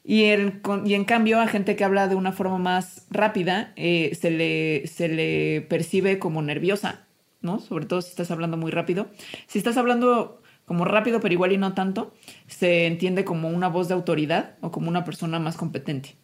y, 0.04 0.26
en, 0.26 1.06
cambio, 1.06 1.40
a 1.40 1.48
gente 1.48 1.76
que 1.76 1.84
habla 1.84 2.08
de 2.08 2.16
una 2.16 2.32
forma 2.32 2.58
más 2.60 3.08
rápida 3.10 3.74
eh, 3.76 4.16
se, 4.20 4.30
le, 4.30 4.86
se 4.88 5.08
le 5.08 5.62
percibe 5.62 6.20
como 6.20 6.42
nerviosa. 6.42 7.08
¿no? 7.42 7.60
Sobre 7.60 7.86
todo 7.86 8.02
si 8.02 8.10
estás 8.10 8.30
hablando 8.32 8.58
muy 8.58 8.72
rápido. 8.72 9.08
Si 9.48 9.58
estás 9.58 9.78
hablando 9.78 10.42
como 10.66 10.86
rápido, 10.86 11.20
pero 11.20 11.34
igual 11.34 11.54
y 11.54 11.58
no 11.58 11.74
tanto, 11.74 12.14
se 12.48 12.88
entiende 12.88 13.24
como 13.24 13.50
una 13.50 13.70
voz 13.70 13.88
de 13.88 13.94
autoridad 13.94 14.58
o 14.62 14.72
como 14.72 14.90
una 14.90 15.06
persona 15.06 15.40
más 15.40 15.56
competente. 15.56 16.16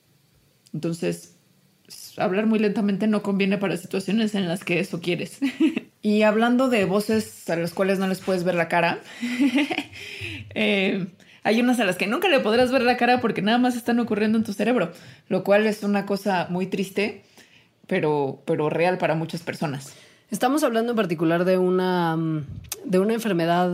Entonces, 0.74 1.36
hablar 2.18 2.46
muy 2.46 2.60
lentamente 2.60 3.08
no 3.08 3.22
conviene 3.22 3.58
para 3.58 3.78
situaciones 3.78 4.36
en 4.36 4.48
las 4.48 4.64
que 4.64 4.80
eso 4.80 5.02
quieres. 5.02 5.40
y 6.02 6.24
hablando 6.24 6.70
de 6.70 6.86
voces 6.86 7.50
a 7.50 7.56
las 7.56 7.74
cuales 7.74 8.00
no 8.00 8.08
les 8.08 8.20
puedes 8.20 8.44
ver 8.44 8.56
la 8.56 8.68
cara, 8.68 9.00
eh, 10.56 11.08
hay 11.44 11.60
unas 11.60 11.80
a 11.80 11.86
las 11.86 11.98
que 11.98 12.08
nunca 12.08 12.30
le 12.30 12.40
podrás 12.40 12.72
ver 12.72 12.84
la 12.84 12.98
cara 12.98 13.22
porque 13.22 13.42
nada 13.42 13.58
más 13.58 13.76
están 13.76 14.00
ocurriendo 14.00 14.38
en 14.38 14.44
tu 14.44 14.54
cerebro, 14.54 14.92
lo 15.28 15.44
cual 15.44 15.66
es 15.66 15.84
una 15.84 16.06
cosa 16.06 16.48
muy 16.50 16.68
triste, 16.68 17.24
pero, 17.88 18.42
pero 18.46 18.70
real 18.70 18.98
para 18.98 19.16
muchas 19.16 19.42
personas. 19.42 19.94
Estamos 20.32 20.64
hablando 20.64 20.94
en 20.94 20.96
particular 20.96 21.46
de 21.46 21.58
una, 21.58 22.16
mm, 22.16 22.46
de 22.86 23.00
una 23.00 23.14
enfermedad 23.14 23.70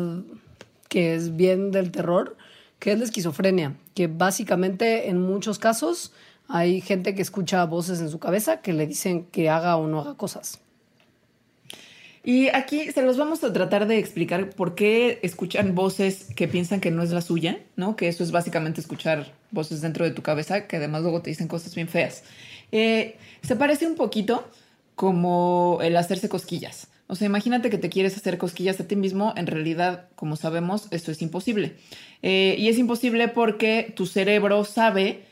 que 0.89 1.15
es 1.15 1.35
bien 1.35 1.71
del 1.71 1.91
terror, 1.91 2.35
que 2.79 2.91
es 2.91 2.97
la 2.97 3.05
esquizofrenia, 3.05 3.75
que 3.93 4.07
básicamente 4.07 5.09
en 5.09 5.21
muchos 5.21 5.59
casos 5.59 6.11
hay 6.49 6.81
gente 6.81 7.13
que 7.15 7.21
escucha 7.21 7.63
voces 7.65 8.01
en 8.01 8.09
su 8.09 8.19
cabeza 8.19 8.61
que 8.61 8.73
le 8.73 8.87
dicen 8.87 9.25
que 9.25 9.49
haga 9.49 9.77
o 9.77 9.87
no 9.87 10.01
haga 10.01 10.15
cosas. 10.15 10.59
Y 12.23 12.49
aquí 12.49 12.91
se 12.91 13.01
los 13.01 13.17
vamos 13.17 13.43
a 13.43 13.53
tratar 13.53 13.87
de 13.87 13.97
explicar 13.97 14.49
por 14.49 14.75
qué 14.75 15.19
escuchan 15.21 15.73
voces 15.73 16.27
que 16.35 16.47
piensan 16.47 16.81
que 16.81 16.91
no 16.91 17.01
es 17.01 17.11
la 17.11 17.21
suya, 17.21 17.59
¿no? 17.75 17.95
Que 17.95 18.09
eso 18.09 18.23
es 18.23 18.31
básicamente 18.31 18.81
escuchar 18.81 19.31
voces 19.51 19.81
dentro 19.81 20.03
de 20.03 20.11
tu 20.11 20.21
cabeza 20.21 20.67
que 20.67 20.77
además 20.77 21.03
luego 21.03 21.21
te 21.21 21.29
dicen 21.29 21.47
cosas 21.47 21.73
bien 21.75 21.87
feas. 21.87 22.23
Eh, 22.71 23.15
se 23.41 23.55
parece 23.55 23.87
un 23.87 23.95
poquito 23.95 24.49
como 24.95 25.79
el 25.81 25.95
hacerse 25.95 26.29
cosquillas. 26.29 26.87
O 27.07 27.15
sea, 27.15 27.25
imagínate 27.25 27.69
que 27.69 27.77
te 27.77 27.89
quieres 27.89 28.17
hacer 28.17 28.37
cosquillas 28.37 28.79
a 28.79 28.87
ti 28.87 28.95
mismo. 28.95 29.33
En 29.37 29.47
realidad, 29.47 30.07
como 30.15 30.35
sabemos, 30.35 30.87
eso 30.91 31.11
es 31.11 31.21
imposible. 31.21 31.75
Eh, 32.21 32.55
y 32.59 32.69
es 32.69 32.77
imposible 32.77 33.27
porque 33.29 33.93
tu 33.95 34.05
cerebro 34.05 34.65
sabe 34.65 35.28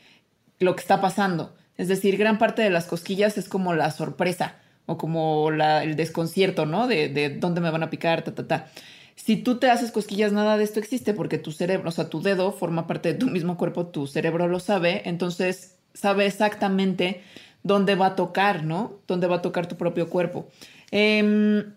lo 0.58 0.74
que 0.74 0.80
está 0.80 1.00
pasando. 1.00 1.54
Es 1.76 1.88
decir, 1.88 2.16
gran 2.16 2.38
parte 2.38 2.62
de 2.62 2.70
las 2.70 2.86
cosquillas 2.86 3.38
es 3.38 3.48
como 3.48 3.74
la 3.74 3.90
sorpresa 3.90 4.56
o 4.86 4.96
como 4.98 5.50
el 5.50 5.96
desconcierto, 5.96 6.66
¿no? 6.66 6.86
De, 6.86 7.08
de, 7.08 7.30
dónde 7.30 7.60
me 7.60 7.70
van 7.70 7.82
a 7.82 7.90
picar, 7.90 8.22
ta, 8.22 8.34
ta, 8.34 8.46
ta. 8.46 8.68
Si 9.14 9.36
tú 9.36 9.58
te 9.58 9.70
haces 9.70 9.90
cosquillas, 9.90 10.32
nada 10.32 10.56
de 10.56 10.64
esto 10.64 10.80
existe 10.80 11.12
porque 11.12 11.38
tu 11.38 11.52
cerebro, 11.52 11.88
o 11.88 11.92
sea, 11.92 12.08
tu 12.08 12.22
dedo 12.22 12.52
forma 12.52 12.86
parte 12.86 13.12
de 13.12 13.18
tu 13.18 13.26
mismo 13.26 13.56
cuerpo, 13.56 13.86
tu 13.86 14.06
cerebro 14.06 14.48
lo 14.48 14.60
sabe, 14.60 15.02
entonces 15.04 15.76
sabe 15.92 16.26
exactamente 16.26 17.22
dónde 17.62 17.96
va 17.96 18.06
a 18.06 18.16
tocar, 18.16 18.64
¿no? 18.64 19.00
Dónde 19.06 19.26
va 19.26 19.36
a 19.36 19.42
tocar 19.42 19.66
tu 19.66 19.76
propio 19.76 20.08
cuerpo. 20.08 20.48
Em, 20.90 21.74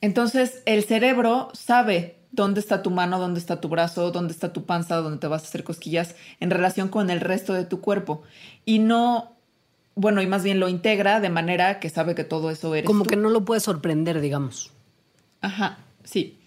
entonces, 0.00 0.62
el 0.64 0.84
cerebro 0.84 1.50
sabe 1.52 2.19
dónde 2.32 2.60
está 2.60 2.82
tu 2.82 2.90
mano, 2.90 3.18
dónde 3.18 3.40
está 3.40 3.60
tu 3.60 3.68
brazo, 3.68 4.10
dónde 4.10 4.32
está 4.32 4.52
tu 4.52 4.64
panza, 4.64 4.96
dónde 4.96 5.18
te 5.18 5.26
vas 5.26 5.42
a 5.42 5.46
hacer 5.46 5.64
cosquillas 5.64 6.14
en 6.38 6.50
relación 6.50 6.88
con 6.88 7.10
el 7.10 7.20
resto 7.20 7.54
de 7.54 7.64
tu 7.64 7.80
cuerpo. 7.80 8.22
Y 8.64 8.78
no, 8.78 9.36
bueno, 9.94 10.22
y 10.22 10.26
más 10.26 10.42
bien 10.42 10.60
lo 10.60 10.68
integra 10.68 11.20
de 11.20 11.30
manera 11.30 11.80
que 11.80 11.90
sabe 11.90 12.14
que 12.14 12.24
todo 12.24 12.50
eso 12.50 12.74
eres. 12.74 12.86
Como 12.86 13.04
tú. 13.04 13.10
que 13.10 13.16
no 13.16 13.30
lo 13.30 13.44
puede 13.44 13.60
sorprender, 13.60 14.20
digamos. 14.20 14.72
Ajá, 15.40 15.78
sí. 16.04 16.38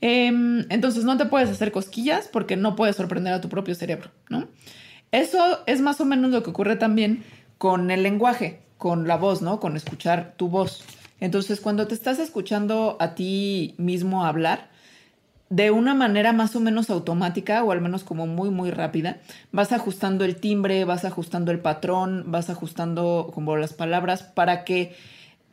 Eh, 0.00 0.26
entonces 0.68 1.04
no 1.04 1.16
te 1.16 1.26
puedes 1.26 1.48
hacer 1.48 1.70
cosquillas 1.70 2.28
porque 2.28 2.56
no 2.56 2.74
puedes 2.74 2.96
sorprender 2.96 3.32
a 3.32 3.40
tu 3.40 3.48
propio 3.48 3.74
cerebro, 3.74 4.10
¿no? 4.28 4.48
Eso 5.12 5.60
es 5.66 5.80
más 5.80 6.00
o 6.00 6.04
menos 6.04 6.30
lo 6.30 6.42
que 6.42 6.50
ocurre 6.50 6.76
también 6.76 7.22
con 7.58 7.90
el 7.90 8.02
lenguaje, 8.02 8.60
con 8.78 9.06
la 9.06 9.16
voz, 9.16 9.42
¿no? 9.42 9.60
Con 9.60 9.76
escuchar 9.76 10.34
tu 10.36 10.48
voz. 10.48 10.82
Entonces, 11.20 11.60
cuando 11.60 11.86
te 11.86 11.94
estás 11.94 12.18
escuchando 12.18 12.96
a 12.98 13.14
ti 13.14 13.76
mismo 13.78 14.24
hablar, 14.26 14.71
de 15.52 15.70
una 15.70 15.94
manera 15.94 16.32
más 16.32 16.56
o 16.56 16.60
menos 16.60 16.88
automática 16.88 17.62
o 17.62 17.72
al 17.72 17.82
menos 17.82 18.04
como 18.04 18.26
muy 18.26 18.48
muy 18.48 18.70
rápida, 18.70 19.18
vas 19.50 19.70
ajustando 19.72 20.24
el 20.24 20.36
timbre, 20.36 20.86
vas 20.86 21.04
ajustando 21.04 21.52
el 21.52 21.60
patrón, 21.60 22.24
vas 22.28 22.48
ajustando 22.48 23.30
como 23.34 23.58
las 23.58 23.74
palabras 23.74 24.22
para 24.22 24.64
que 24.64 24.96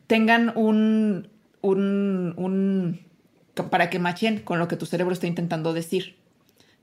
tengan 0.06 0.54
un, 0.56 1.28
un, 1.60 2.32
un 2.38 3.00
para 3.70 3.90
que 3.90 3.98
machen 3.98 4.40
con 4.40 4.58
lo 4.58 4.68
que 4.68 4.76
tu 4.76 4.86
cerebro 4.86 5.12
está 5.12 5.26
intentando 5.26 5.74
decir. 5.74 6.16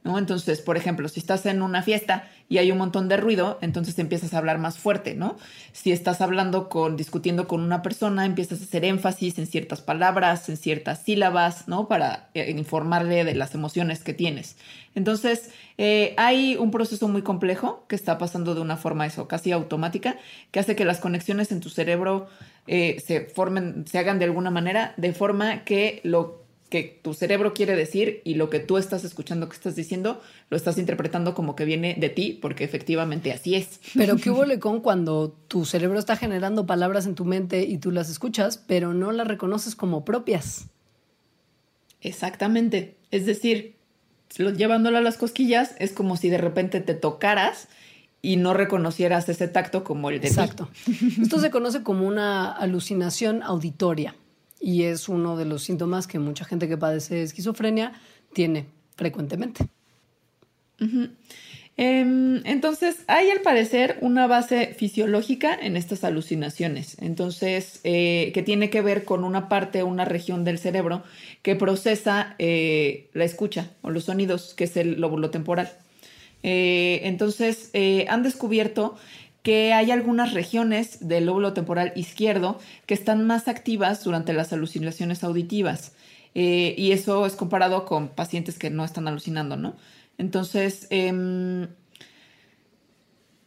Entonces, 0.06 0.62
por 0.62 0.78
ejemplo, 0.78 1.10
si 1.10 1.20
estás 1.20 1.46
en 1.46 1.62
una 1.62 1.82
fiesta 1.82 2.30
y 2.48 2.60
hay 2.60 2.72
un 2.72 2.78
montón 2.78 3.10
de 3.10 3.18
ruido, 3.18 3.58
entonces 3.62 4.00
empiezas 4.00 4.34
a 4.34 4.38
hablar 4.38 4.58
más 4.58 4.78
fuerte, 4.78 5.16
¿no? 5.16 5.38
Si 5.74 5.92
estás 5.92 6.22
hablando 6.22 6.70
con, 6.70 6.96
discutiendo 6.96 7.48
con 7.48 7.62
una 7.62 7.82
persona, 7.82 8.26
empiezas 8.26 8.62
a 8.62 8.64
hacer 8.64 8.86
énfasis 8.86 9.38
en 9.38 9.48
ciertas 9.48 9.82
palabras, 9.82 10.48
en 10.48 10.56
ciertas 10.56 11.04
sílabas, 11.04 11.68
¿no? 11.68 11.90
Para 11.90 12.30
eh, 12.34 12.52
informarle 12.52 13.26
de 13.26 13.36
las 13.36 13.54
emociones 13.54 14.00
que 14.02 14.14
tienes. 14.14 14.56
Entonces, 14.96 15.52
eh, 15.78 16.14
hay 16.18 16.56
un 16.56 16.72
proceso 16.72 17.08
muy 17.10 17.22
complejo 17.22 17.86
que 17.90 17.96
está 17.96 18.18
pasando 18.18 18.56
de 18.56 18.62
una 18.62 18.78
forma 18.78 19.06
eso, 19.06 19.28
casi 19.28 19.52
automática, 19.52 20.16
que 20.52 20.60
hace 20.60 20.76
que 20.76 20.86
las 20.86 21.00
conexiones 21.00 21.52
en 21.52 21.60
tu 21.60 21.70
cerebro 21.70 22.30
eh, 22.68 23.04
se 23.06 23.22
formen, 23.22 23.86
se 23.88 24.00
hagan 24.00 24.20
de 24.20 24.26
alguna 24.26 24.52
manera, 24.52 24.94
de 24.96 25.14
forma 25.14 25.66
que 25.66 26.00
lo 26.04 26.47
que 26.70 27.00
tu 27.02 27.14
cerebro 27.14 27.54
quiere 27.54 27.76
decir 27.76 28.22
y 28.26 28.36
lo 28.36 28.50
que 28.50 28.60
tú 28.60 28.78
estás 28.78 29.04
escuchando 29.06 29.48
que 29.48 29.56
estás 29.56 29.76
diciendo, 29.76 30.22
lo 30.50 30.58
estás 30.58 30.78
interpretando 30.78 31.34
como 31.34 31.56
que 31.56 31.66
viene 31.66 31.96
de 31.98 32.10
ti, 32.10 32.38
porque 32.42 32.66
efectivamente 32.66 33.32
así 33.32 33.56
es. 33.56 33.80
Pero 33.96 34.18
¿qué 34.18 34.30
hubo 34.32 34.44
con 34.60 34.82
cuando 34.82 35.30
tu 35.48 35.66
cerebro 35.66 35.98
está 35.98 36.18
generando 36.18 36.66
palabras 36.66 37.06
en 37.06 37.16
tu 37.16 37.24
mente 37.24 37.64
y 37.64 37.78
tú 37.78 37.92
las 37.92 38.10
escuchas, 38.10 38.58
pero 38.58 38.94
no 38.94 39.12
las 39.12 39.28
reconoces 39.28 39.76
como 39.76 40.04
propias? 40.04 40.68
Exactamente. 42.02 42.98
Es 43.12 43.26
decir, 43.26 43.76
llevándolo 44.36 44.98
a 44.98 45.02
las 45.02 45.18
cosquillas, 45.18 45.76
es 45.80 45.94
como 45.94 46.18
si 46.18 46.30
de 46.30 46.38
repente 46.38 46.82
te 46.82 46.96
tocaras 46.96 47.70
y 48.22 48.36
no 48.36 48.54
reconocieras 48.54 49.30
ese 49.30 49.48
tacto 49.48 49.86
como 49.86 50.10
el 50.10 50.20
de 50.20 50.28
Exacto. 50.28 50.70
Ti. 50.84 51.16
Esto 51.22 51.40
se 51.40 51.50
conoce 51.50 51.84
como 51.84 52.06
una 52.06 52.52
alucinación 52.52 53.42
auditoria 53.42 54.16
y 54.60 54.84
es 54.84 55.10
uno 55.10 55.38
de 55.38 55.46
los 55.46 55.64
síntomas 55.64 56.08
que 56.08 56.20
mucha 56.20 56.46
gente 56.46 56.68
que 56.68 56.78
padece 56.78 57.24
esquizofrenia 57.24 57.94
tiene 58.34 58.66
frecuentemente. 58.96 59.68
Eh, 61.80 62.42
entonces, 62.46 63.04
hay 63.06 63.30
al 63.30 63.42
parecer 63.42 64.00
una 64.02 64.26
base 64.26 64.74
fisiológica 64.76 65.54
en 65.54 65.78
estas 65.78 66.04
alucinaciones, 66.04 66.98
entonces, 67.00 67.80
eh, 67.84 68.32
que 68.34 68.42
tiene 68.42 68.72
que 68.72 68.82
ver 68.82 69.04
con 69.04 69.24
una 69.24 69.48
parte, 69.48 69.84
una 69.84 70.04
región 70.04 70.44
del 70.44 70.58
cerebro 70.58 71.04
que 71.44 71.56
procesa 71.56 72.36
eh, 72.40 73.10
la 73.14 73.26
escucha 73.26 73.70
o 73.84 73.92
los 73.92 74.06
sonidos, 74.06 74.56
que 74.56 74.64
es 74.64 74.76
el 74.76 75.00
lóbulo 75.00 75.30
temporal. 75.30 75.72
Eh, 76.42 77.02
entonces, 77.04 77.72
han 78.08 78.24
descubierto 78.24 78.98
que 79.48 79.72
hay 79.72 79.92
algunas 79.92 80.34
regiones 80.34 81.08
del 81.08 81.28
lóbulo 81.28 81.54
temporal 81.54 81.94
izquierdo 81.96 82.60
que 82.86 82.94
están 82.94 83.26
más 83.26 83.48
activas 83.48 84.04
durante 84.04 84.34
las 84.34 84.52
alucinaciones 84.52 85.24
auditivas. 85.24 85.94
Eh, 86.36 86.76
y 86.78 86.92
eso 86.92 87.26
es 87.26 87.38
comparado 87.38 87.86
con 87.86 88.10
pacientes 88.10 88.60
que 88.60 88.70
no 88.70 88.84
están 88.84 89.08
alucinando, 89.08 89.56
¿no? 89.56 89.78
Entonces, 90.18 90.88
eh, 90.90 91.66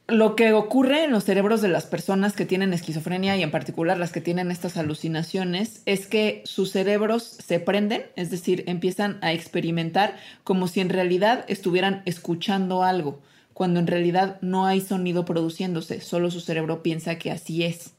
lo 0.08 0.36
que 0.36 0.54
ocurre 0.54 1.04
en 1.04 1.10
los 1.10 1.24
cerebros 1.24 1.60
de 1.60 1.68
las 1.68 1.84
personas 1.84 2.32
que 2.32 2.46
tienen 2.46 2.72
esquizofrenia 2.72 3.36
y 3.36 3.42
en 3.42 3.50
particular 3.50 3.98
las 3.98 4.10
que 4.10 4.22
tienen 4.22 4.50
estas 4.50 4.78
alucinaciones 4.78 5.82
es 5.84 6.06
que 6.06 6.40
sus 6.46 6.72
cerebros 6.72 7.24
se 7.24 7.60
prenden, 7.60 8.04
es 8.16 8.30
decir, 8.30 8.64
empiezan 8.68 9.18
a 9.20 9.34
experimentar 9.34 10.16
como 10.44 10.66
si 10.66 10.80
en 10.80 10.88
realidad 10.88 11.44
estuvieran 11.46 12.00
escuchando 12.06 12.84
algo 12.84 13.20
cuando 13.60 13.78
en 13.78 13.86
realidad 13.86 14.38
no 14.40 14.64
hay 14.64 14.80
sonido 14.80 15.26
produciéndose, 15.26 16.00
solo 16.00 16.30
su 16.30 16.40
cerebro 16.40 16.82
piensa 16.82 17.18
que 17.18 17.30
así 17.30 17.62
es. 17.62 17.92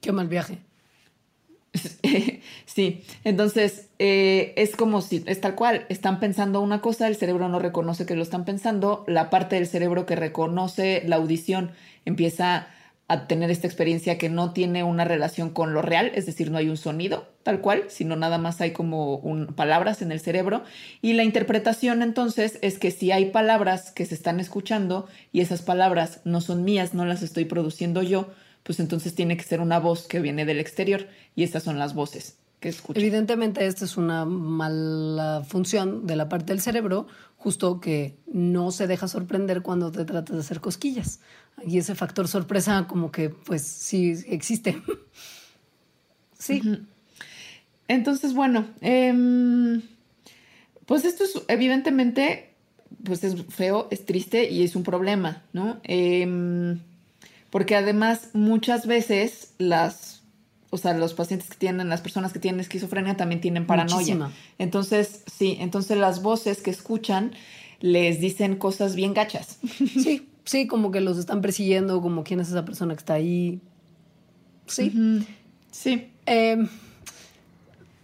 Qué 0.00 0.12
mal 0.12 0.28
viaje. 0.28 0.58
sí, 2.64 3.02
entonces 3.24 3.88
eh, 3.98 4.54
es 4.56 4.76
como 4.76 5.00
si 5.00 5.24
es 5.26 5.40
tal 5.40 5.56
cual, 5.56 5.84
están 5.88 6.20
pensando 6.20 6.60
una 6.60 6.80
cosa, 6.80 7.08
el 7.08 7.16
cerebro 7.16 7.48
no 7.48 7.58
reconoce 7.58 8.06
que 8.06 8.14
lo 8.14 8.22
están 8.22 8.44
pensando, 8.44 9.02
la 9.08 9.30
parte 9.30 9.56
del 9.56 9.66
cerebro 9.66 10.06
que 10.06 10.14
reconoce 10.14 11.02
la 11.08 11.16
audición 11.16 11.72
empieza 12.04 12.68
a 13.10 13.26
tener 13.26 13.50
esta 13.50 13.66
experiencia 13.66 14.18
que 14.18 14.28
no 14.28 14.52
tiene 14.52 14.84
una 14.84 15.04
relación 15.04 15.50
con 15.50 15.74
lo 15.74 15.82
real, 15.82 16.12
es 16.14 16.26
decir, 16.26 16.52
no 16.52 16.58
hay 16.58 16.68
un 16.68 16.76
sonido 16.76 17.26
tal 17.42 17.60
cual, 17.60 17.86
sino 17.88 18.14
nada 18.14 18.38
más 18.38 18.60
hay 18.60 18.70
como 18.70 19.16
un, 19.16 19.48
palabras 19.48 20.00
en 20.00 20.12
el 20.12 20.20
cerebro. 20.20 20.62
Y 21.02 21.14
la 21.14 21.24
interpretación 21.24 22.02
entonces 22.02 22.60
es 22.62 22.78
que 22.78 22.92
si 22.92 23.10
hay 23.10 23.32
palabras 23.32 23.90
que 23.90 24.06
se 24.06 24.14
están 24.14 24.38
escuchando 24.38 25.08
y 25.32 25.40
esas 25.40 25.60
palabras 25.60 26.20
no 26.24 26.40
son 26.40 26.62
mías, 26.62 26.94
no 26.94 27.04
las 27.04 27.22
estoy 27.22 27.46
produciendo 27.46 28.04
yo, 28.04 28.30
pues 28.62 28.78
entonces 28.78 29.12
tiene 29.16 29.36
que 29.36 29.42
ser 29.42 29.60
una 29.60 29.80
voz 29.80 30.06
que 30.06 30.20
viene 30.20 30.44
del 30.44 30.60
exterior 30.60 31.08
y 31.34 31.42
estas 31.42 31.64
son 31.64 31.80
las 31.80 31.94
voces 31.94 32.36
que 32.60 32.68
escucho. 32.68 33.00
Evidentemente 33.00 33.66
esta 33.66 33.84
es 33.84 33.96
una 33.96 34.24
mala 34.24 35.42
función 35.48 36.06
de 36.06 36.16
la 36.16 36.28
parte 36.28 36.52
del 36.52 36.60
cerebro, 36.60 37.06
justo 37.36 37.80
que 37.80 38.18
no 38.32 38.70
se 38.70 38.86
deja 38.86 39.08
sorprender 39.08 39.62
cuando 39.62 39.90
te 39.90 40.04
tratas 40.04 40.36
de 40.36 40.40
hacer 40.40 40.60
cosquillas. 40.60 41.20
Y 41.66 41.78
ese 41.78 41.94
factor 41.94 42.28
sorpresa 42.28 42.86
como 42.86 43.10
que 43.10 43.30
pues 43.30 43.62
sí 43.62 44.14
existe. 44.28 44.80
sí. 46.38 46.60
Uh 46.64 46.68
-huh. 46.68 46.86
Entonces, 47.90 48.34
bueno, 48.34 48.66
em, 48.82 49.82
pues 50.86 51.04
esto 51.04 51.24
es 51.24 51.42
evidentemente, 51.48 52.54
pues 53.04 53.24
es 53.24 53.34
feo, 53.48 53.88
es 53.90 54.06
triste 54.06 54.48
y 54.48 54.62
es 54.62 54.76
un 54.76 54.84
problema, 54.84 55.42
¿no? 55.52 55.80
Em, 55.82 56.78
porque 57.50 57.74
además 57.74 58.28
muchas 58.32 58.86
veces 58.86 59.54
las, 59.58 60.19
o 60.70 60.78
sea, 60.78 60.94
los 60.94 61.14
pacientes 61.14 61.48
que 61.48 61.56
tienen, 61.56 61.88
las 61.88 62.00
personas 62.00 62.32
que 62.32 62.38
tienen 62.38 62.60
esquizofrenia 62.60 63.16
también 63.16 63.40
tienen 63.40 63.66
paranoia. 63.66 63.96
Muchísima. 63.96 64.32
Entonces, 64.58 65.22
sí, 65.26 65.56
entonces 65.60 65.98
las 65.98 66.22
voces 66.22 66.62
que 66.62 66.70
escuchan 66.70 67.32
les 67.80 68.20
dicen 68.20 68.56
cosas 68.56 68.94
bien 68.94 69.12
gachas. 69.12 69.58
Sí, 69.78 70.28
sí, 70.44 70.66
como 70.66 70.92
que 70.92 71.00
los 71.00 71.18
están 71.18 71.40
persiguiendo, 71.40 72.00
como 72.00 72.22
quién 72.22 72.40
es 72.40 72.48
esa 72.48 72.64
persona 72.64 72.94
que 72.94 73.00
está 73.00 73.14
ahí. 73.14 73.60
Sí. 74.66 75.26
Sí. 75.72 76.08
Eh, 76.26 76.66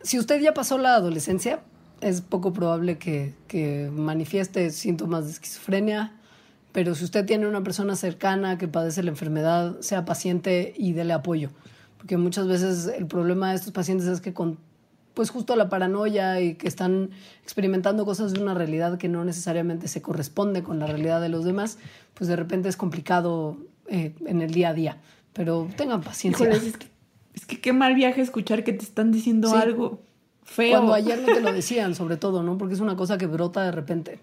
si 0.02 0.18
usted 0.18 0.40
ya 0.40 0.52
pasó 0.52 0.76
la 0.78 0.94
adolescencia, 0.94 1.60
es 2.00 2.20
poco 2.20 2.52
probable 2.52 2.98
que, 2.98 3.34
que 3.46 3.90
manifieste 3.92 4.70
síntomas 4.70 5.26
de 5.26 5.32
esquizofrenia, 5.32 6.12
pero 6.72 6.94
si 6.94 7.04
usted 7.04 7.24
tiene 7.24 7.46
una 7.46 7.62
persona 7.62 7.96
cercana 7.96 8.58
que 8.58 8.68
padece 8.68 9.02
la 9.02 9.10
enfermedad, 9.10 9.80
sea 9.80 10.04
paciente 10.04 10.74
y 10.76 10.92
dele 10.92 11.12
apoyo. 11.12 11.50
Porque 12.06 12.18
muchas 12.18 12.46
veces 12.46 12.86
el 12.86 13.06
problema 13.08 13.50
de 13.50 13.56
estos 13.56 13.72
pacientes 13.72 14.06
es 14.06 14.20
que 14.20 14.32
con 14.32 14.58
pues 15.12 15.30
justo 15.30 15.56
la 15.56 15.68
paranoia 15.68 16.40
y 16.40 16.54
que 16.54 16.68
están 16.68 17.10
experimentando 17.42 18.04
cosas 18.04 18.32
de 18.32 18.40
una 18.40 18.54
realidad 18.54 18.96
que 18.96 19.08
no 19.08 19.24
necesariamente 19.24 19.88
se 19.88 20.02
corresponde 20.02 20.62
con 20.62 20.78
la 20.78 20.86
realidad 20.86 21.20
de 21.20 21.28
los 21.28 21.44
demás, 21.44 21.78
pues 22.14 22.28
de 22.28 22.36
repente 22.36 22.68
es 22.68 22.76
complicado 22.76 23.56
eh, 23.88 24.14
en 24.24 24.40
el 24.40 24.52
día 24.52 24.68
a 24.68 24.74
día. 24.74 24.98
Pero 25.32 25.68
tengan 25.76 26.00
paciencia. 26.00 26.48
Es 26.48 26.76
que, 26.76 26.86
es 27.34 27.44
que 27.44 27.60
qué 27.60 27.72
mal 27.72 27.96
viaje 27.96 28.20
escuchar 28.20 28.62
que 28.62 28.72
te 28.72 28.84
están 28.84 29.10
diciendo 29.10 29.48
Sí. 29.50 29.56
algo 29.56 30.00
feo. 30.44 30.76
Cuando 30.78 30.94
ayer 30.94 31.20
no 31.20 31.34
te 31.34 31.40
lo 31.40 31.52
decían, 31.52 31.96
sobre 31.96 32.16
todo, 32.18 32.44
¿no? 32.44 32.56
Porque 32.56 32.74
es 32.74 32.80
una 32.80 32.94
cosa 32.94 33.18
que 33.18 33.26
brota 33.26 33.64
de 33.64 33.72
repente. 33.72 34.20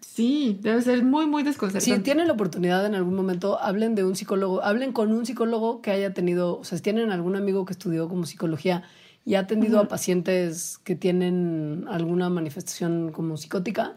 Sí, 0.00 0.58
debe 0.62 0.80
ser 0.82 1.04
muy, 1.04 1.26
muy 1.26 1.42
desconcertante. 1.42 1.96
Si 1.96 2.02
tienen 2.02 2.26
la 2.26 2.32
oportunidad 2.32 2.84
en 2.86 2.94
algún 2.94 3.14
momento, 3.14 3.58
hablen 3.60 3.94
de 3.94 4.04
un 4.04 4.16
psicólogo, 4.16 4.62
hablen 4.62 4.92
con 4.92 5.12
un 5.12 5.26
psicólogo 5.26 5.82
que 5.82 5.90
haya 5.90 6.14
tenido, 6.14 6.58
o 6.58 6.64
sea, 6.64 6.78
si 6.78 6.82
tienen 6.82 7.10
algún 7.10 7.36
amigo 7.36 7.64
que 7.64 7.72
estudió 7.74 8.08
como 8.08 8.24
psicología 8.24 8.82
y 9.26 9.34
ha 9.34 9.40
atendido 9.40 9.78
a 9.78 9.88
pacientes 9.88 10.78
que 10.84 10.94
tienen 10.96 11.84
alguna 11.88 12.30
manifestación 12.30 13.12
como 13.12 13.36
psicótica, 13.36 13.94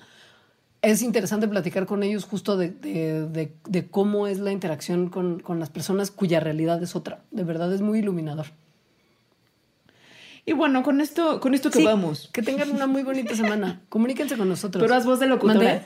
es 0.82 1.02
interesante 1.02 1.48
platicar 1.48 1.86
con 1.86 2.04
ellos 2.04 2.26
justo 2.26 2.58
de, 2.58 2.70
de- 2.70 3.28
de- 3.30 3.54
de 3.68 3.88
cómo 3.90 4.28
es 4.28 4.40
la 4.40 4.52
interacción 4.52 5.10
con, 5.10 5.40
con 5.40 5.60
las 5.60 5.70
personas 5.70 6.12
cuya 6.12 6.40
realidad 6.40 6.82
es 6.84 6.96
otra. 6.96 7.24
De 7.32 7.44
verdad 7.44 7.74
es 7.74 7.82
muy 7.82 8.00
iluminador. 8.00 8.48
Y 10.48 10.54
bueno, 10.54 10.82
con 10.82 11.02
esto, 11.02 11.42
con 11.42 11.54
esto 11.54 11.70
que 11.70 11.80
Sí, 11.80 11.86
vamos. 11.86 12.30
Que 12.32 12.42
tengan 12.42 12.72
una 12.72 12.88
muy 12.88 13.04
bonita 13.04 13.36
semana. 13.36 13.82
Comuníquense 13.90 14.38
con 14.38 14.48
nosotros. 14.48 14.82
Pero 14.82 14.96
haz 14.96 15.06
voz 15.06 15.20
de 15.20 15.28
locutora. 15.28 15.60
¿Mande? 15.60 15.82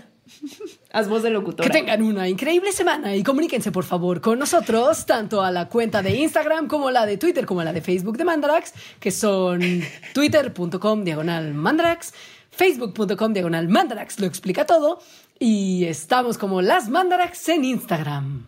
Haz 0.93 1.09
voz 1.09 1.23
de 1.23 1.31
locutora. 1.31 1.67
Que 1.67 1.73
tengan 1.73 2.03
una 2.03 2.29
increíble 2.29 2.71
semana 2.71 3.15
y 3.15 3.23
comuníquense 3.23 3.71
por 3.71 3.85
favor 3.85 4.21
con 4.21 4.37
nosotros, 4.37 5.07
tanto 5.07 5.41
a 5.41 5.49
la 5.49 5.67
cuenta 5.67 6.03
de 6.03 6.15
Instagram 6.15 6.67
como 6.67 6.91
la 6.91 7.07
de 7.07 7.17
Twitter, 7.17 7.47
como 7.47 7.63
la 7.63 7.73
de 7.73 7.81
Facebook 7.81 8.17
de 8.17 8.23
Mandarax, 8.23 8.73
que 8.99 9.09
son 9.09 9.61
twitter.com 10.13 11.03
diagonal 11.03 11.55
Mandarax, 11.55 12.13
facebook.com 12.51 13.33
diagonal 13.33 13.67
Mandarax, 13.67 14.19
lo 14.19 14.27
explica 14.27 14.67
todo, 14.67 14.99
y 15.39 15.85
estamos 15.85 16.37
como 16.37 16.61
las 16.61 16.87
Mandarax 16.87 17.49
en 17.49 17.65
Instagram. 17.65 18.45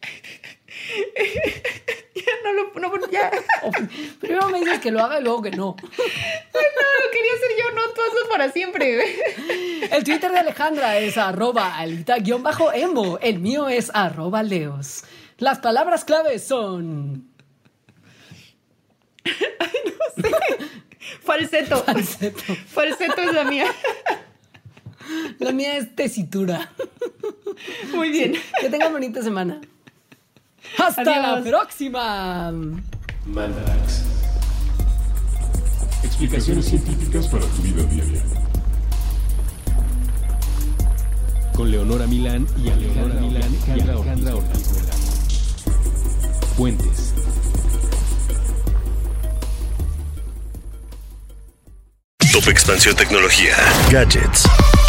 No 2.44 2.52
lo, 2.52 2.72
no, 2.98 3.10
ya. 3.10 3.30
Primero 4.20 4.48
me 4.48 4.60
dices 4.60 4.80
que 4.80 4.90
lo 4.90 5.00
haga 5.00 5.20
y 5.20 5.22
luego 5.22 5.42
que 5.42 5.50
no. 5.50 5.76
No, 5.82 7.04
lo 7.04 7.10
quería 7.12 7.32
hacer 7.32 7.50
yo, 7.58 7.74
no, 7.74 7.82
tú 7.94 8.00
hazlo 8.00 8.28
para 8.30 8.52
siempre. 8.52 9.16
El 9.96 10.04
Twitter 10.04 10.30
de 10.30 10.38
Alejandra 10.38 10.98
es 10.98 11.16
arroba 11.16 11.76
alita-emo, 11.76 13.18
el 13.20 13.38
mío 13.38 13.68
es 13.68 13.90
arroba 13.94 14.42
leos. 14.42 15.04
Las 15.38 15.60
palabras 15.60 16.04
claves 16.04 16.44
son... 16.44 17.28
Falseto. 21.22 21.84
Falseto. 21.84 22.54
Falseto 22.66 23.22
es 23.22 23.32
la 23.32 23.44
mía. 23.44 23.66
La 25.38 25.52
mía 25.52 25.76
es 25.76 25.94
tesitura. 25.94 26.72
Muy 27.94 28.10
bien. 28.10 28.34
Que 28.60 28.68
tengan 28.68 28.92
bonita 28.92 29.22
semana. 29.22 29.60
Hasta 30.76 31.20
la 31.20 31.42
próxima. 31.42 32.52
Mandarax. 33.26 34.04
Explicaciones 36.02 36.66
científicas 36.66 37.26
para 37.28 37.44
tu 37.44 37.62
vida 37.62 37.82
diaria. 37.84 38.22
Con 41.54 41.70
Leonora 41.70 42.06
Milán 42.06 42.46
y 42.62 42.68
Alejandra 42.70 43.20
Milán 43.20 43.56
y 43.66 43.80
Alejandra 43.80 44.36
Ortiz. 44.36 44.68
Puentes. 46.56 47.14
Top 52.32 52.48
Expansión 52.48 52.94
Tecnología. 52.94 53.56
Gadgets. 53.90 54.44